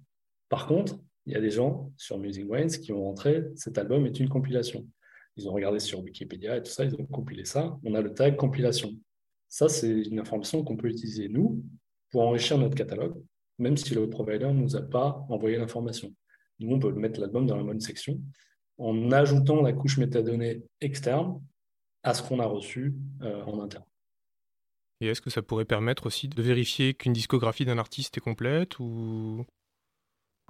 Par 0.48 0.66
contre, 0.66 0.98
il 1.26 1.32
y 1.32 1.36
a 1.36 1.40
des 1.40 1.50
gens 1.50 1.92
sur 1.96 2.18
Music 2.18 2.46
qui 2.80 2.92
ont 2.92 3.04
rentré 3.04 3.44
cet 3.54 3.78
album 3.78 4.06
est 4.06 4.18
une 4.18 4.28
compilation. 4.28 4.86
Ils 5.36 5.48
ont 5.48 5.52
regardé 5.52 5.78
sur 5.78 6.00
Wikipédia 6.00 6.56
et 6.56 6.62
tout 6.62 6.70
ça, 6.70 6.84
ils 6.84 6.94
ont 6.94 7.06
compilé 7.06 7.44
ça. 7.44 7.78
On 7.84 7.94
a 7.94 8.00
le 8.00 8.14
tag 8.14 8.36
compilation. 8.36 8.92
Ça, 9.48 9.68
c'est 9.68 10.02
une 10.02 10.18
information 10.18 10.64
qu'on 10.64 10.76
peut 10.76 10.88
utiliser 10.88 11.28
nous 11.28 11.62
pour 12.10 12.22
enrichir 12.22 12.58
notre 12.58 12.74
catalogue, 12.74 13.14
même 13.58 13.76
si 13.76 13.94
le 13.94 14.08
provider 14.08 14.46
ne 14.46 14.60
nous 14.60 14.76
a 14.76 14.82
pas 14.82 15.24
envoyé 15.28 15.56
l'information. 15.58 16.12
Nous, 16.58 16.74
on 16.74 16.78
peut 16.78 16.92
mettre 16.92 17.20
l'album 17.20 17.46
dans 17.46 17.56
la 17.56 17.62
bonne 17.62 17.80
section 17.80 18.20
en 18.78 19.10
ajoutant 19.12 19.62
la 19.62 19.72
couche 19.72 19.98
métadonnée 19.98 20.62
externe 20.80 21.42
à 22.02 22.14
ce 22.14 22.22
qu'on 22.22 22.40
a 22.40 22.46
reçu 22.46 22.94
euh, 23.22 23.42
en 23.44 23.60
interne. 23.60 23.84
Et 25.00 25.06
est-ce 25.06 25.20
que 25.20 25.30
ça 25.30 25.42
pourrait 25.42 25.64
permettre 25.64 26.06
aussi 26.06 26.28
de 26.28 26.42
vérifier 26.42 26.94
qu'une 26.94 27.12
discographie 27.12 27.64
d'un 27.64 27.78
artiste 27.78 28.16
est 28.16 28.20
complète 28.20 28.78
ou? 28.80 29.44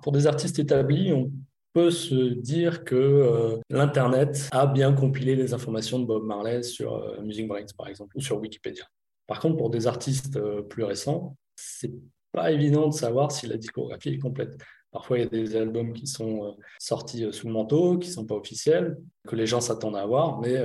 Pour 0.02 0.12
des 0.12 0.26
artistes 0.26 0.58
établis, 0.58 1.12
on 1.12 1.30
peut 1.74 1.90
se 1.90 2.14
dire 2.14 2.84
que 2.84 2.94
euh, 2.94 3.56
l'Internet 3.68 4.48
a 4.52 4.66
bien 4.66 4.92
compilé 4.92 5.36
les 5.36 5.52
informations 5.52 5.98
de 5.98 6.06
Bob 6.06 6.24
Marley 6.24 6.62
sur 6.62 6.94
euh, 6.94 7.20
Music 7.20 7.46
Brains, 7.46 7.66
par 7.76 7.88
exemple, 7.88 8.16
ou 8.16 8.20
sur 8.20 8.40
Wikipédia. 8.40 8.84
Par 9.26 9.40
contre, 9.40 9.56
pour 9.56 9.68
des 9.68 9.86
artistes 9.86 10.36
euh, 10.36 10.62
plus 10.62 10.84
récents, 10.84 11.36
c'est 11.56 11.92
pas 12.32 12.52
évident 12.52 12.88
de 12.88 12.94
savoir 12.94 13.32
si 13.32 13.46
la 13.46 13.56
discographie 13.56 14.10
est 14.10 14.18
complète. 14.18 14.56
Parfois, 14.90 15.18
il 15.18 15.24
y 15.24 15.26
a 15.26 15.28
des 15.28 15.56
albums 15.56 15.92
qui 15.92 16.06
sont 16.06 16.56
sortis 16.78 17.26
sous 17.30 17.46
le 17.46 17.52
manteau, 17.52 17.98
qui 17.98 18.10
sont 18.10 18.24
pas 18.24 18.36
officiels, 18.36 18.96
que 19.26 19.36
les 19.36 19.46
gens 19.46 19.60
s'attendent 19.60 19.96
à 19.96 20.02
avoir, 20.02 20.40
mais 20.40 20.56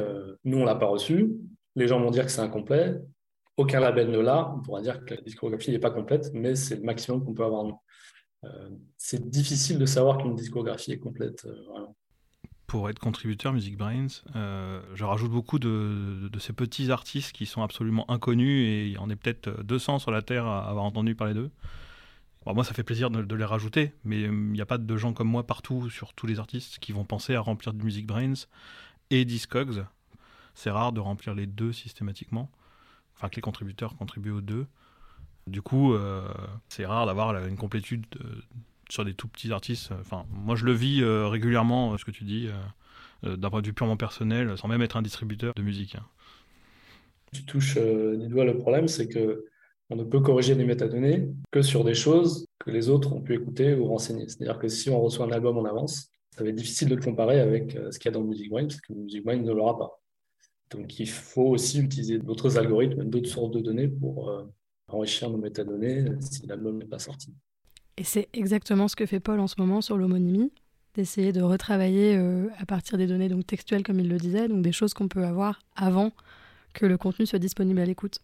nous, 0.45 0.59
on 0.59 0.63
l'a 0.63 0.75
pas 0.75 0.85
reçu. 0.85 1.33
Les 1.75 1.89
gens 1.89 1.99
vont 1.99 2.09
dire 2.09 2.25
que 2.25 2.31
c'est 2.31 2.39
incomplet. 2.39 3.01
Aucun 3.57 3.79
label 3.79 4.09
ne 4.09 4.19
l'a. 4.19 4.51
On 4.55 4.61
pourra 4.61 4.81
dire 4.81 5.03
que 5.05 5.13
la 5.13 5.21
discographie 5.21 5.71
n'est 5.71 5.79
pas 5.79 5.91
complète, 5.91 6.31
mais 6.33 6.55
c'est 6.55 6.77
le 6.77 6.83
maximum 6.83 7.23
qu'on 7.23 7.33
peut 7.33 7.45
avoir. 7.45 7.65
Euh, 8.43 8.69
c'est 8.97 9.29
difficile 9.29 9.77
de 9.77 9.85
savoir 9.85 10.17
qu'une 10.17 10.35
discographie 10.35 10.91
est 10.91 10.99
complète. 10.99 11.45
Euh, 11.45 11.85
Pour 12.67 12.89
être 12.89 12.99
contributeur 12.99 13.53
Music 13.53 13.77
Brains, 13.77 14.07
euh, 14.35 14.81
je 14.95 15.03
rajoute 15.03 15.31
beaucoup 15.31 15.59
de, 15.59 16.29
ces 16.39 16.53
petits 16.53 16.91
artistes 16.91 17.31
qui 17.31 17.45
sont 17.45 17.61
absolument 17.61 18.09
inconnus 18.09 18.67
et 18.67 18.87
il 18.87 18.93
y 18.93 18.97
en 18.97 19.09
a 19.09 19.15
peut-être 19.15 19.63
200 19.63 19.99
sur 19.99 20.11
la 20.11 20.21
Terre 20.21 20.45
à 20.45 20.67
avoir 20.67 20.83
entendu 20.85 21.15
parler 21.15 21.33
d'eux. 21.33 21.51
moi, 22.45 22.63
ça 22.63 22.73
fait 22.73 22.83
plaisir 22.83 23.09
de, 23.11 23.35
les 23.35 23.45
rajouter, 23.45 23.93
mais 24.03 24.21
il 24.21 24.31
n'y 24.31 24.61
a 24.61 24.65
pas 24.65 24.77
de 24.77 24.97
gens 24.97 25.13
comme 25.13 25.29
moi 25.29 25.45
partout 25.45 25.89
sur 25.89 26.13
tous 26.13 26.27
les 26.27 26.39
artistes 26.39 26.79
qui 26.79 26.91
vont 26.91 27.05
penser 27.05 27.35
à 27.35 27.39
remplir 27.39 27.73
du 27.73 27.85
Music 27.85 28.07
Brains 28.07 28.47
et 29.09 29.25
Discogs. 29.25 29.85
C'est 30.55 30.69
rare 30.69 30.91
de 30.91 30.99
remplir 30.99 31.33
les 31.33 31.47
deux 31.47 31.71
systématiquement, 31.71 32.51
enfin 33.23 33.29
que 33.29 33.37
les 33.37 33.41
contributeurs 33.41 33.95
contribuent 33.95 34.31
aux 34.31 34.41
deux. 34.41 34.65
Du 35.47 35.61
coup, 35.61 35.93
euh, 35.93 36.27
c'est 36.67 36.85
rare 36.85 37.05
d'avoir 37.05 37.35
une 37.45 37.55
complétude 37.55 38.05
sur 38.89 39.05
des 39.05 39.13
tout 39.13 39.29
petits 39.29 39.51
artistes. 39.51 39.91
Enfin, 39.99 40.25
moi, 40.29 40.55
je 40.55 40.65
le 40.65 40.73
vis 40.73 41.01
euh, 41.01 41.27
régulièrement, 41.27 41.97
ce 41.97 42.03
que 42.03 42.11
tu 42.11 42.25
dis, 42.25 42.49
euh, 43.23 43.37
d'un 43.37 43.49
point 43.49 43.61
de 43.61 43.67
vue 43.67 43.73
purement 43.73 43.95
personnel, 43.95 44.57
sans 44.57 44.67
même 44.67 44.81
être 44.81 44.97
un 44.97 45.01
distributeur 45.01 45.53
de 45.53 45.61
musique. 45.61 45.95
Hein. 45.95 46.05
Tu 47.33 47.45
touches 47.45 47.77
du 47.77 48.27
doigt 48.27 48.45
le 48.45 48.57
problème, 48.57 48.87
c'est 48.87 49.07
que 49.07 49.45
on 49.89 49.95
ne 49.95 50.03
peut 50.03 50.19
corriger 50.19 50.55
les 50.55 50.65
métadonnées 50.65 51.29
que 51.51 51.61
sur 51.61 51.83
des 51.83 51.93
choses 51.93 52.45
que 52.59 52.71
les 52.71 52.89
autres 52.89 53.13
ont 53.13 53.21
pu 53.21 53.35
écouter 53.35 53.73
ou 53.75 53.85
renseigner. 53.85 54.27
C'est-à-dire 54.27 54.59
que 54.59 54.67
si 54.67 54.89
on 54.89 55.01
reçoit 55.01 55.25
un 55.25 55.31
album 55.31 55.57
en 55.57 55.65
avance, 55.65 56.09
ça 56.31 56.43
va 56.43 56.49
être 56.49 56.55
difficile 56.55 56.89
de 56.89 56.95
le 56.95 57.01
comparer 57.01 57.39
avec 57.39 57.77
ce 57.91 57.99
qu'il 57.99 58.11
y 58.11 58.13
a 58.13 58.17
dans 58.17 58.23
Music 58.23 58.49
parce 58.51 58.81
que 58.81 58.93
Music 58.93 59.25
ne 59.25 59.51
l'aura 59.51 59.77
pas. 59.77 60.02
Donc 60.73 60.99
il 60.99 61.09
faut 61.09 61.47
aussi 61.49 61.79
utiliser 61.79 62.19
d'autres 62.19 62.57
algorithmes, 62.57 63.03
d'autres 63.05 63.29
sources 63.29 63.51
de 63.51 63.59
données 63.59 63.87
pour, 63.87 64.29
enrichir 64.87 65.29
nos 65.29 65.37
métadonnées 65.37 66.05
si 66.19 66.45
l'album 66.45 66.77
n'est 66.77 66.85
pas 66.85 66.99
sorti. 66.99 67.33
Et 67.97 68.03
c'est 68.03 68.27
exactement 68.33 68.87
ce 68.87 68.95
que 68.95 69.05
fait 69.05 69.19
Paul 69.19 69.39
en 69.39 69.47
ce 69.47 69.55
moment 69.57 69.81
sur 69.81 69.97
l'homonymie, 69.97 70.51
d'essayer 70.95 71.31
de 71.31 71.41
retravailler 71.41 72.15
euh, 72.15 72.47
à 72.57 72.65
partir 72.65 72.97
des 72.97 73.07
données 73.07 73.29
donc 73.29 73.45
textuelles, 73.45 73.83
comme 73.83 73.99
il 73.99 74.09
le 74.09 74.17
disait, 74.17 74.47
donc 74.47 74.61
des 74.61 74.71
choses 74.71 74.93
qu'on 74.93 75.07
peut 75.07 75.25
avoir 75.25 75.61
avant 75.75 76.11
que 76.73 76.85
le 76.85 76.97
contenu 76.97 77.25
soit 77.25 77.39
disponible 77.39 77.79
à 77.79 77.85
l'écoute. 77.85 78.19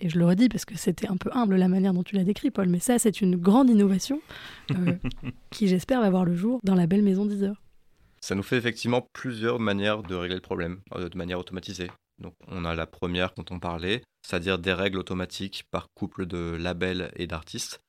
Et 0.00 0.10
je 0.10 0.18
le 0.18 0.26
redis 0.26 0.48
parce 0.48 0.66
que 0.66 0.76
c'était 0.76 1.08
un 1.08 1.16
peu 1.16 1.30
humble 1.32 1.56
la 1.56 1.68
manière 1.68 1.94
dont 1.94 2.02
tu 2.02 2.16
l'as 2.16 2.24
décrit, 2.24 2.50
Paul, 2.50 2.68
mais 2.68 2.80
ça, 2.80 2.98
c'est 2.98 3.22
une 3.22 3.36
grande 3.36 3.70
innovation 3.70 4.20
euh, 4.72 4.94
qui, 5.50 5.68
j'espère, 5.68 6.00
va 6.00 6.10
voir 6.10 6.24
le 6.26 6.34
jour 6.34 6.60
dans 6.64 6.74
la 6.74 6.86
belle 6.86 7.02
maison 7.02 7.24
d'Iseur. 7.24 7.62
Ça 8.20 8.34
nous 8.34 8.42
fait 8.42 8.56
effectivement 8.56 9.08
plusieurs 9.12 9.58
manières 9.58 10.02
de 10.02 10.14
régler 10.14 10.36
le 10.36 10.42
problème, 10.42 10.80
euh, 10.94 11.08
de 11.08 11.18
manière 11.18 11.38
automatisée. 11.38 11.90
Donc 12.18 12.34
on 12.48 12.64
a 12.64 12.74
la 12.74 12.86
première 12.86 13.34
dont 13.34 13.44
on 13.50 13.58
parlait, 13.58 14.02
c'est-à-dire 14.22 14.58
des 14.58 14.72
règles 14.72 14.98
automatiques 14.98 15.64
par 15.70 15.88
couple 15.94 16.24
de 16.24 16.56
labels 16.58 17.12
et 17.14 17.26
d'artistes, 17.26 17.80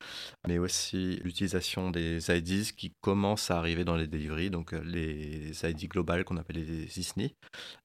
mais 0.45 0.57
aussi 0.57 1.21
l'utilisation 1.23 1.91
des 1.91 2.29
IDs 2.29 2.73
qui 2.75 2.91
commencent 2.99 3.51
à 3.51 3.57
arriver 3.57 3.85
dans 3.85 3.95
les 3.95 4.07
deliveries, 4.07 4.49
donc 4.49 4.73
euh, 4.73 4.81
les 4.83 5.65
IDs 5.65 5.87
globales 5.87 6.25
qu'on 6.25 6.37
appelle 6.37 6.57
les 6.57 6.99
ISNI, 6.99 7.35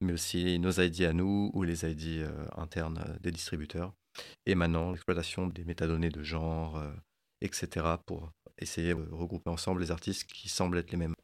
mais 0.00 0.14
aussi 0.14 0.58
nos 0.58 0.72
IDs 0.72 1.04
à 1.04 1.12
nous 1.12 1.50
ou 1.54 1.62
les 1.62 1.86
IDs 1.86 2.24
euh, 2.24 2.46
internes 2.56 3.16
des 3.20 3.30
distributeurs. 3.30 3.92
Et 4.46 4.54
maintenant, 4.54 4.90
l'exploitation 4.90 5.46
des 5.46 5.64
métadonnées 5.64 6.10
de 6.10 6.22
genre, 6.22 6.82
etc., 7.40 7.96
pour 8.04 8.30
essayer 8.58 8.94
de 8.94 9.08
regrouper 9.10 9.48
ensemble 9.48 9.80
les 9.80 9.90
artistes 9.90 10.30
qui 10.30 10.50
semblent 10.50 10.76
être 10.76 10.90
les 10.90 10.98
mêmes. 10.98 11.14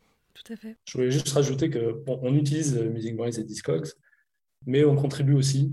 Tout 0.44 0.52
à 0.52 0.56
fait. 0.56 0.76
Je 0.84 0.98
voulais 0.98 1.10
juste 1.10 1.28
rajouter 1.28 1.70
que 1.70 2.02
on 2.06 2.34
utilise 2.34 2.76
Music 2.76 3.16
Brains 3.16 3.30
et 3.30 3.44
Discogs 3.44 3.92
mais 4.66 4.84
on 4.84 4.96
contribue 4.96 5.34
aussi. 5.34 5.72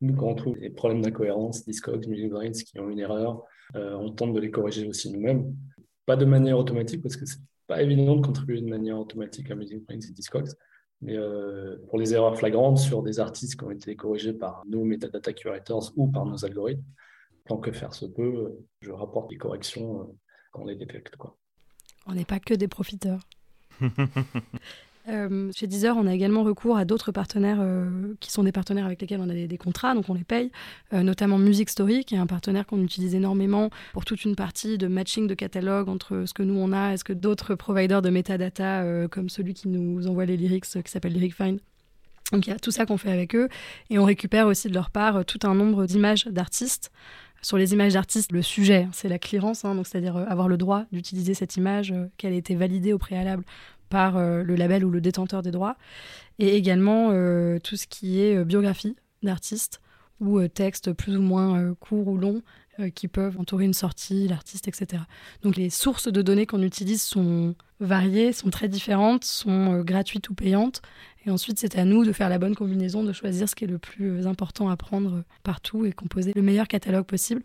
Nous, 0.00 0.14
quand 0.14 0.26
on 0.26 0.34
trouve 0.34 0.58
des 0.58 0.70
problèmes 0.70 1.02
d'incohérence, 1.02 1.64
Discogs, 1.64 2.06
Music 2.06 2.30
Brains 2.30 2.52
qui 2.52 2.78
ont 2.78 2.90
une 2.90 2.98
erreur, 2.98 3.42
euh, 3.74 3.94
on 3.94 4.12
tente 4.12 4.34
de 4.34 4.40
les 4.40 4.50
corriger 4.50 4.86
aussi 4.86 5.10
nous-mêmes. 5.10 5.54
Pas 6.04 6.16
de 6.16 6.24
manière 6.24 6.58
automatique, 6.58 7.02
parce 7.02 7.16
que 7.16 7.24
c'est 7.24 7.40
pas 7.66 7.82
évident 7.82 8.16
de 8.16 8.24
contribuer 8.24 8.60
de 8.60 8.68
manière 8.68 8.98
automatique 8.98 9.50
à 9.50 9.54
Music 9.54 9.84
Brains 9.84 10.00
et 10.00 10.12
Discogs. 10.12 10.50
Mais 11.02 11.16
euh, 11.16 11.76
pour 11.88 11.98
les 11.98 12.14
erreurs 12.14 12.38
flagrantes 12.38 12.78
sur 12.78 13.02
des 13.02 13.20
artistes 13.20 13.58
qui 13.58 13.64
ont 13.64 13.70
été 13.70 13.96
corrigés 13.96 14.32
par 14.32 14.62
nos 14.66 14.84
metadata 14.84 15.32
curators 15.32 15.92
ou 15.96 16.08
par 16.08 16.24
nos 16.26 16.44
algorithmes, 16.44 16.84
tant 17.46 17.58
que 17.58 17.72
faire 17.72 17.94
se 17.94 18.06
peut, 18.06 18.54
je 18.80 18.90
rapporte 18.90 19.30
les 19.30 19.38
corrections 19.38 20.00
euh, 20.00 20.04
quand 20.52 20.62
on 20.62 20.66
les 20.66 20.76
détecte. 20.76 21.16
Quoi. 21.16 21.36
On 22.06 22.14
n'est 22.14 22.24
pas 22.24 22.38
que 22.38 22.54
des 22.54 22.68
profiteurs. 22.68 23.26
Euh, 25.08 25.52
chez 25.54 25.66
Deezer, 25.66 25.96
on 25.96 26.06
a 26.06 26.14
également 26.14 26.42
recours 26.42 26.76
à 26.76 26.84
d'autres 26.84 27.12
partenaires 27.12 27.58
euh, 27.60 28.14
qui 28.20 28.32
sont 28.32 28.42
des 28.42 28.52
partenaires 28.52 28.86
avec 28.86 29.00
lesquels 29.00 29.20
on 29.20 29.28
a 29.28 29.34
des, 29.34 29.58
contrats, 29.58 29.94
donc 29.94 30.08
on 30.08 30.14
les 30.14 30.24
paye, 30.24 30.50
euh, 30.92 31.02
notamment 31.02 31.38
Music 31.38 31.70
Story, 31.70 32.04
qui 32.04 32.16
est 32.16 32.18
un 32.18 32.26
partenaire 32.26 32.66
qu'on 32.66 32.82
utilise 32.82 33.14
énormément 33.14 33.70
pour 33.92 34.04
toute 34.04 34.24
une 34.24 34.34
partie 34.34 34.78
de 34.78 34.88
matching 34.88 35.26
de 35.26 35.34
catalogue 35.34 35.88
entre 35.88 36.24
ce 36.26 36.34
que 36.34 36.42
nous 36.42 36.58
on 36.58 36.72
a 36.72 36.92
et 36.92 36.96
ce 36.96 37.04
que 37.04 37.12
d'autres 37.12 37.54
providers 37.54 38.02
de 38.02 38.10
metadata, 38.10 39.06
comme 39.08 39.28
celui 39.28 39.54
qui 39.54 39.68
nous 39.68 40.08
envoie 40.08 40.24
les 40.24 40.36
lyrics, 40.36 40.64
qui 40.64 40.90
s'appelle 40.90 41.12
Lyric 41.12 41.34
Find. 41.34 41.60
Donc 42.32 42.46
il 42.46 42.50
y 42.50 42.52
a 42.52 42.58
tout 42.58 42.70
ça 42.70 42.86
qu'on 42.86 42.96
fait 42.96 43.12
avec 43.12 43.34
eux, 43.34 43.48
et 43.90 43.98
on 43.98 44.04
récupère 44.04 44.46
aussi 44.46 44.68
de 44.68 44.74
leur 44.74 44.90
part 44.90 45.24
tout 45.24 45.38
un 45.44 45.54
nombre 45.54 45.86
d'images 45.86 46.26
d'artistes. 46.26 46.90
Sur 47.42 47.56
les 47.58 47.72
images 47.72 47.92
d'artistes, 47.92 48.32
le 48.32 48.42
sujet, 48.42 48.88
c'est 48.92 49.08
la 49.08 49.18
clearance, 49.18 49.64
hein, 49.64 49.80
c'est-à-dire 49.84 50.16
avoir 50.16 50.48
le 50.48 50.56
droit 50.56 50.84
d'utiliser 50.90 51.34
cette 51.34 51.56
image, 51.56 51.94
qu'elle 52.16 52.32
ait 52.32 52.38
été 52.38 52.56
validée 52.56 52.92
au 52.92 52.98
préalable 52.98 53.44
par 53.88 54.18
le 54.18 54.56
label 54.56 54.84
ou 54.84 54.90
le 54.90 55.00
détenteur 55.00 55.42
des 55.42 55.52
droits, 55.52 55.76
et 56.40 56.56
également 56.56 57.10
tout 57.60 57.76
ce 57.76 57.86
qui 57.86 58.20
est 58.20 58.44
biographie 58.44 58.96
d'artistes 59.22 59.80
ou 60.20 60.44
textes 60.48 60.92
plus 60.92 61.16
ou 61.16 61.22
moins 61.22 61.74
courts 61.74 62.08
ou 62.08 62.16
longs 62.16 62.42
qui 62.94 63.06
peuvent 63.06 63.38
entourer 63.38 63.64
une 63.64 63.74
sortie, 63.74 64.26
l'artiste, 64.26 64.66
etc. 64.66 65.04
Donc 65.42 65.56
les 65.56 65.70
sources 65.70 66.10
de 66.10 66.22
données 66.22 66.46
qu'on 66.46 66.62
utilise 66.62 67.02
sont 67.02 67.54
variées, 67.80 68.32
sont 68.32 68.50
très 68.50 68.68
différentes, 68.68 69.24
sont 69.24 69.80
gratuites 69.82 70.28
ou 70.30 70.34
payantes, 70.34 70.82
et 71.26 71.30
ensuite, 71.30 71.58
c'est 71.58 71.76
à 71.76 71.84
nous 71.84 72.04
de 72.04 72.12
faire 72.12 72.28
la 72.28 72.38
bonne 72.38 72.54
combinaison, 72.54 73.02
de 73.02 73.12
choisir 73.12 73.48
ce 73.48 73.56
qui 73.56 73.64
est 73.64 73.68
le 73.68 73.78
plus 73.78 74.26
important 74.28 74.68
à 74.68 74.76
prendre 74.76 75.24
partout 75.42 75.84
et 75.84 75.92
composer 75.92 76.32
le 76.34 76.42
meilleur 76.42 76.68
catalogue 76.68 77.04
possible. 77.04 77.42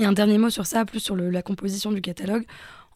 Et 0.00 0.04
un 0.04 0.12
dernier 0.12 0.38
mot 0.38 0.50
sur 0.50 0.66
ça, 0.66 0.84
plus 0.84 0.98
sur 0.98 1.14
la 1.14 1.42
composition 1.42 1.92
du 1.92 2.00
catalogue. 2.00 2.44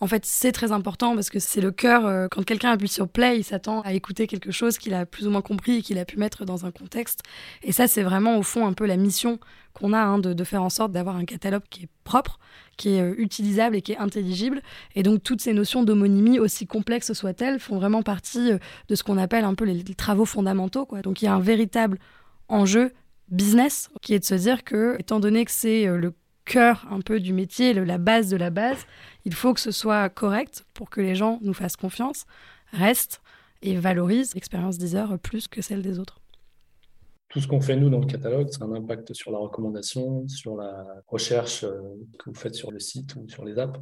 En 0.01 0.07
fait, 0.07 0.25
c'est 0.25 0.53
très 0.53 0.71
important 0.71 1.15
parce 1.15 1.29
que 1.29 1.41
c'est 1.41 1.61
le 1.61 1.73
cœur. 1.73 2.07
Euh, 2.07 2.29
quand 2.31 2.45
quelqu'un 2.45 2.71
appuie 2.71 2.89
sur 2.89 3.09
play, 3.09 3.39
il 3.39 3.45
s'attend 3.45 3.81
à 3.81 3.93
écouter 3.95 4.29
quelque 4.29 4.53
chose 4.53 4.79
qu'il 4.79 4.95
a 4.95 5.07
plus 5.07 5.27
ou 5.27 5.31
moins 5.31 5.43
compris 5.43 5.79
et 5.79 5.83
qu'il 5.83 5.99
a 5.99 6.05
pu 6.05 6.19
mettre 6.19 6.45
dans 6.45 6.67
un 6.67 6.71
contexte. 6.71 7.23
Et 7.65 7.73
ça, 7.73 7.89
c'est 7.89 8.03
vraiment 8.03 8.39
au 8.39 8.43
fond 8.43 8.67
un 8.67 8.73
peu 8.75 8.87
la 8.87 8.97
mission 8.97 9.41
qu'on 9.75 9.93
a 9.93 9.99
hein, 9.99 10.19
de, 10.19 10.45
faire 10.45 10.63
en 10.63 10.71
sorte 10.71 10.93
d'avoir 10.93 11.17
un 11.17 11.25
catalogue 11.25 11.63
qui 11.69 11.85
est 11.85 11.89
propre, 12.05 12.39
qui 12.77 12.91
est 12.91 13.03
euh, 13.03 13.15
utilisable 13.19 13.75
et 13.75 13.83
qui 13.83 13.93
est 13.93 13.99
intelligible. 13.99 14.63
Et 14.95 15.03
donc, 15.03 15.23
toutes 15.23 15.41
ces 15.41 15.53
notions 15.53 15.83
d'homonymie, 15.83 16.39
aussi 16.39 16.67
complexes 16.67 17.13
soient-elles, 17.13 17.59
font 17.59 17.77
vraiment 17.77 18.03
partie 18.03 18.53
euh, 18.53 18.59
de 18.89 18.95
ce 18.95 19.03
qu'on 19.03 19.19
appelle 19.19 19.45
un 19.45 19.55
peu 19.55 19.65
les, 19.65 19.83
travaux 19.95 20.27
fondamentaux. 20.27 20.87
Donc, 21.03 21.23
il 21.23 21.25
y 21.25 21.29
a 21.29 21.35
un 21.35 21.41
véritable 21.41 21.99
enjeu 22.49 22.93
business 23.31 23.91
qui 24.01 24.15
est 24.15 24.21
de 24.21 24.25
se 24.25 24.35
dire 24.35 24.63
que, 24.63 24.97
étant 25.01 25.19
donné 25.19 25.45
que 25.45 25.51
c'est 25.51 25.87
le 25.87 26.13
cœur 26.49 26.87
un 26.91 27.01
peu 27.01 27.21
du 27.21 27.33
métier, 27.33 27.75
la 27.75 27.99
base 27.99 28.29
de 28.29 28.37
la 28.37 28.51
base, 28.51 28.87
il 29.25 29.35
faut 29.35 29.55
que 29.55 29.61
ce 29.61 29.71
soit 29.71 30.09
correct 30.09 30.65
pour 30.75 30.91
que 30.91 31.01
les 31.01 31.15
gens 31.15 31.39
nous 31.43 31.55
fassent 31.55 31.77
confiance, 31.77 32.27
restent 32.73 33.21
et 33.63 33.77
valorisent 33.77 34.35
l'expérience 34.35 34.79
Deezer 34.79 35.19
plus 35.19 35.47
que 35.49 35.63
celle 35.63 35.83
des 35.83 35.99
autres. 35.99 36.21
Tout 37.29 37.41
ce 37.41 37.47
qu'on 37.47 37.61
fait 37.61 37.77
nous 37.77 37.91
dans 37.91 38.01
le 38.01 38.07
catalogue, 38.07 38.49
c'est 38.51 38.63
un 38.63 38.73
impact 38.73 39.13
sur 39.13 39.31
la 39.31 39.39
recommandation, 39.39 40.27
sur 40.29 40.57
la 40.57 40.87
recherche 41.07 41.63
euh, 41.65 41.79
que 42.19 42.31
vous 42.31 42.35
faites 42.35 42.55
sur 42.55 42.71
le 42.71 42.81
site 42.81 43.17
ou 43.17 43.29
sur 43.29 43.45
les 43.45 43.59
apps. 43.59 43.79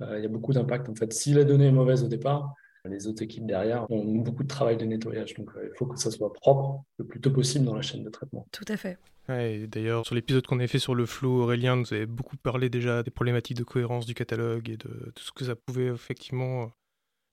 Euh, 0.00 0.18
il 0.18 0.22
y 0.22 0.26
a 0.26 0.28
beaucoup 0.28 0.52
d'impact 0.52 0.88
en 0.88 0.94
fait. 0.94 1.12
Si 1.12 1.32
la 1.32 1.42
donnée 1.42 1.66
est 1.66 1.72
mauvaise 1.72 2.04
au 2.04 2.08
départ, 2.08 2.54
les 2.84 3.06
autres 3.08 3.22
équipes 3.22 3.46
derrière 3.46 3.90
ont 3.90 4.14
beaucoup 4.16 4.42
de 4.42 4.48
travail 4.48 4.76
de 4.76 4.84
nettoyage. 4.84 5.34
Donc, 5.34 5.50
euh, 5.56 5.68
il 5.72 5.76
faut 5.76 5.86
que 5.86 5.98
ça 5.98 6.10
soit 6.10 6.32
propre 6.32 6.84
le 6.98 7.06
plus 7.06 7.20
tôt 7.20 7.30
possible 7.30 7.64
dans 7.64 7.74
la 7.74 7.82
chaîne 7.82 8.04
de 8.04 8.10
traitement. 8.10 8.46
Tout 8.52 8.66
à 8.68 8.76
fait. 8.76 8.98
D'ailleurs, 9.28 10.04
sur 10.04 10.14
l'épisode 10.14 10.46
qu'on 10.46 10.60
a 10.60 10.66
fait 10.66 10.78
sur 10.78 10.94
le 10.94 11.06
flow, 11.06 11.42
Aurélien 11.42 11.76
nous 11.76 11.92
avait 11.92 12.06
beaucoup 12.06 12.36
parlé 12.36 12.68
déjà 12.68 13.02
des 13.02 13.10
problématiques 13.10 13.56
de 13.56 13.64
cohérence 13.64 14.06
du 14.06 14.14
catalogue 14.14 14.68
et 14.68 14.76
de 14.76 15.12
tout 15.14 15.22
ce 15.22 15.32
que 15.32 15.44
ça 15.44 15.56
pouvait 15.56 15.86
effectivement 15.86 16.72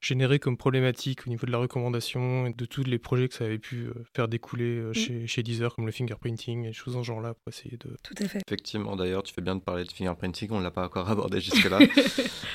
généré 0.01 0.39
comme 0.39 0.57
problématique 0.57 1.27
au 1.27 1.29
niveau 1.29 1.45
de 1.45 1.51
la 1.51 1.59
recommandation 1.59 2.47
et 2.47 2.53
de 2.53 2.65
tous 2.65 2.83
les 2.83 2.97
projets 2.97 3.27
que 3.27 3.35
ça 3.35 3.45
avait 3.45 3.59
pu 3.59 3.85
euh, 3.85 3.93
faire 4.15 4.27
découler 4.27 4.79
euh, 4.79 4.89
mm. 4.89 4.93
chez, 4.93 5.27
chez, 5.27 5.43
Deezer, 5.43 5.75
comme 5.75 5.85
le 5.85 5.91
fingerprinting 5.91 6.65
et 6.65 6.67
des 6.69 6.73
choses 6.73 6.95
en 6.95 7.03
genre-là 7.03 7.35
pour 7.35 7.53
essayer 7.53 7.77
de. 7.77 7.95
Tout 8.03 8.15
à 8.17 8.27
fait. 8.27 8.41
Effectivement, 8.47 8.95
d'ailleurs, 8.95 9.21
tu 9.21 9.33
fais 9.33 9.41
bien 9.41 9.55
de 9.55 9.61
parler 9.61 9.83
de 9.83 9.91
fingerprinting, 9.91 10.49
on 10.51 10.57
ne 10.57 10.63
l'a 10.63 10.71
pas 10.71 10.85
encore 10.85 11.09
abordé 11.09 11.39
jusque-là. 11.39 11.79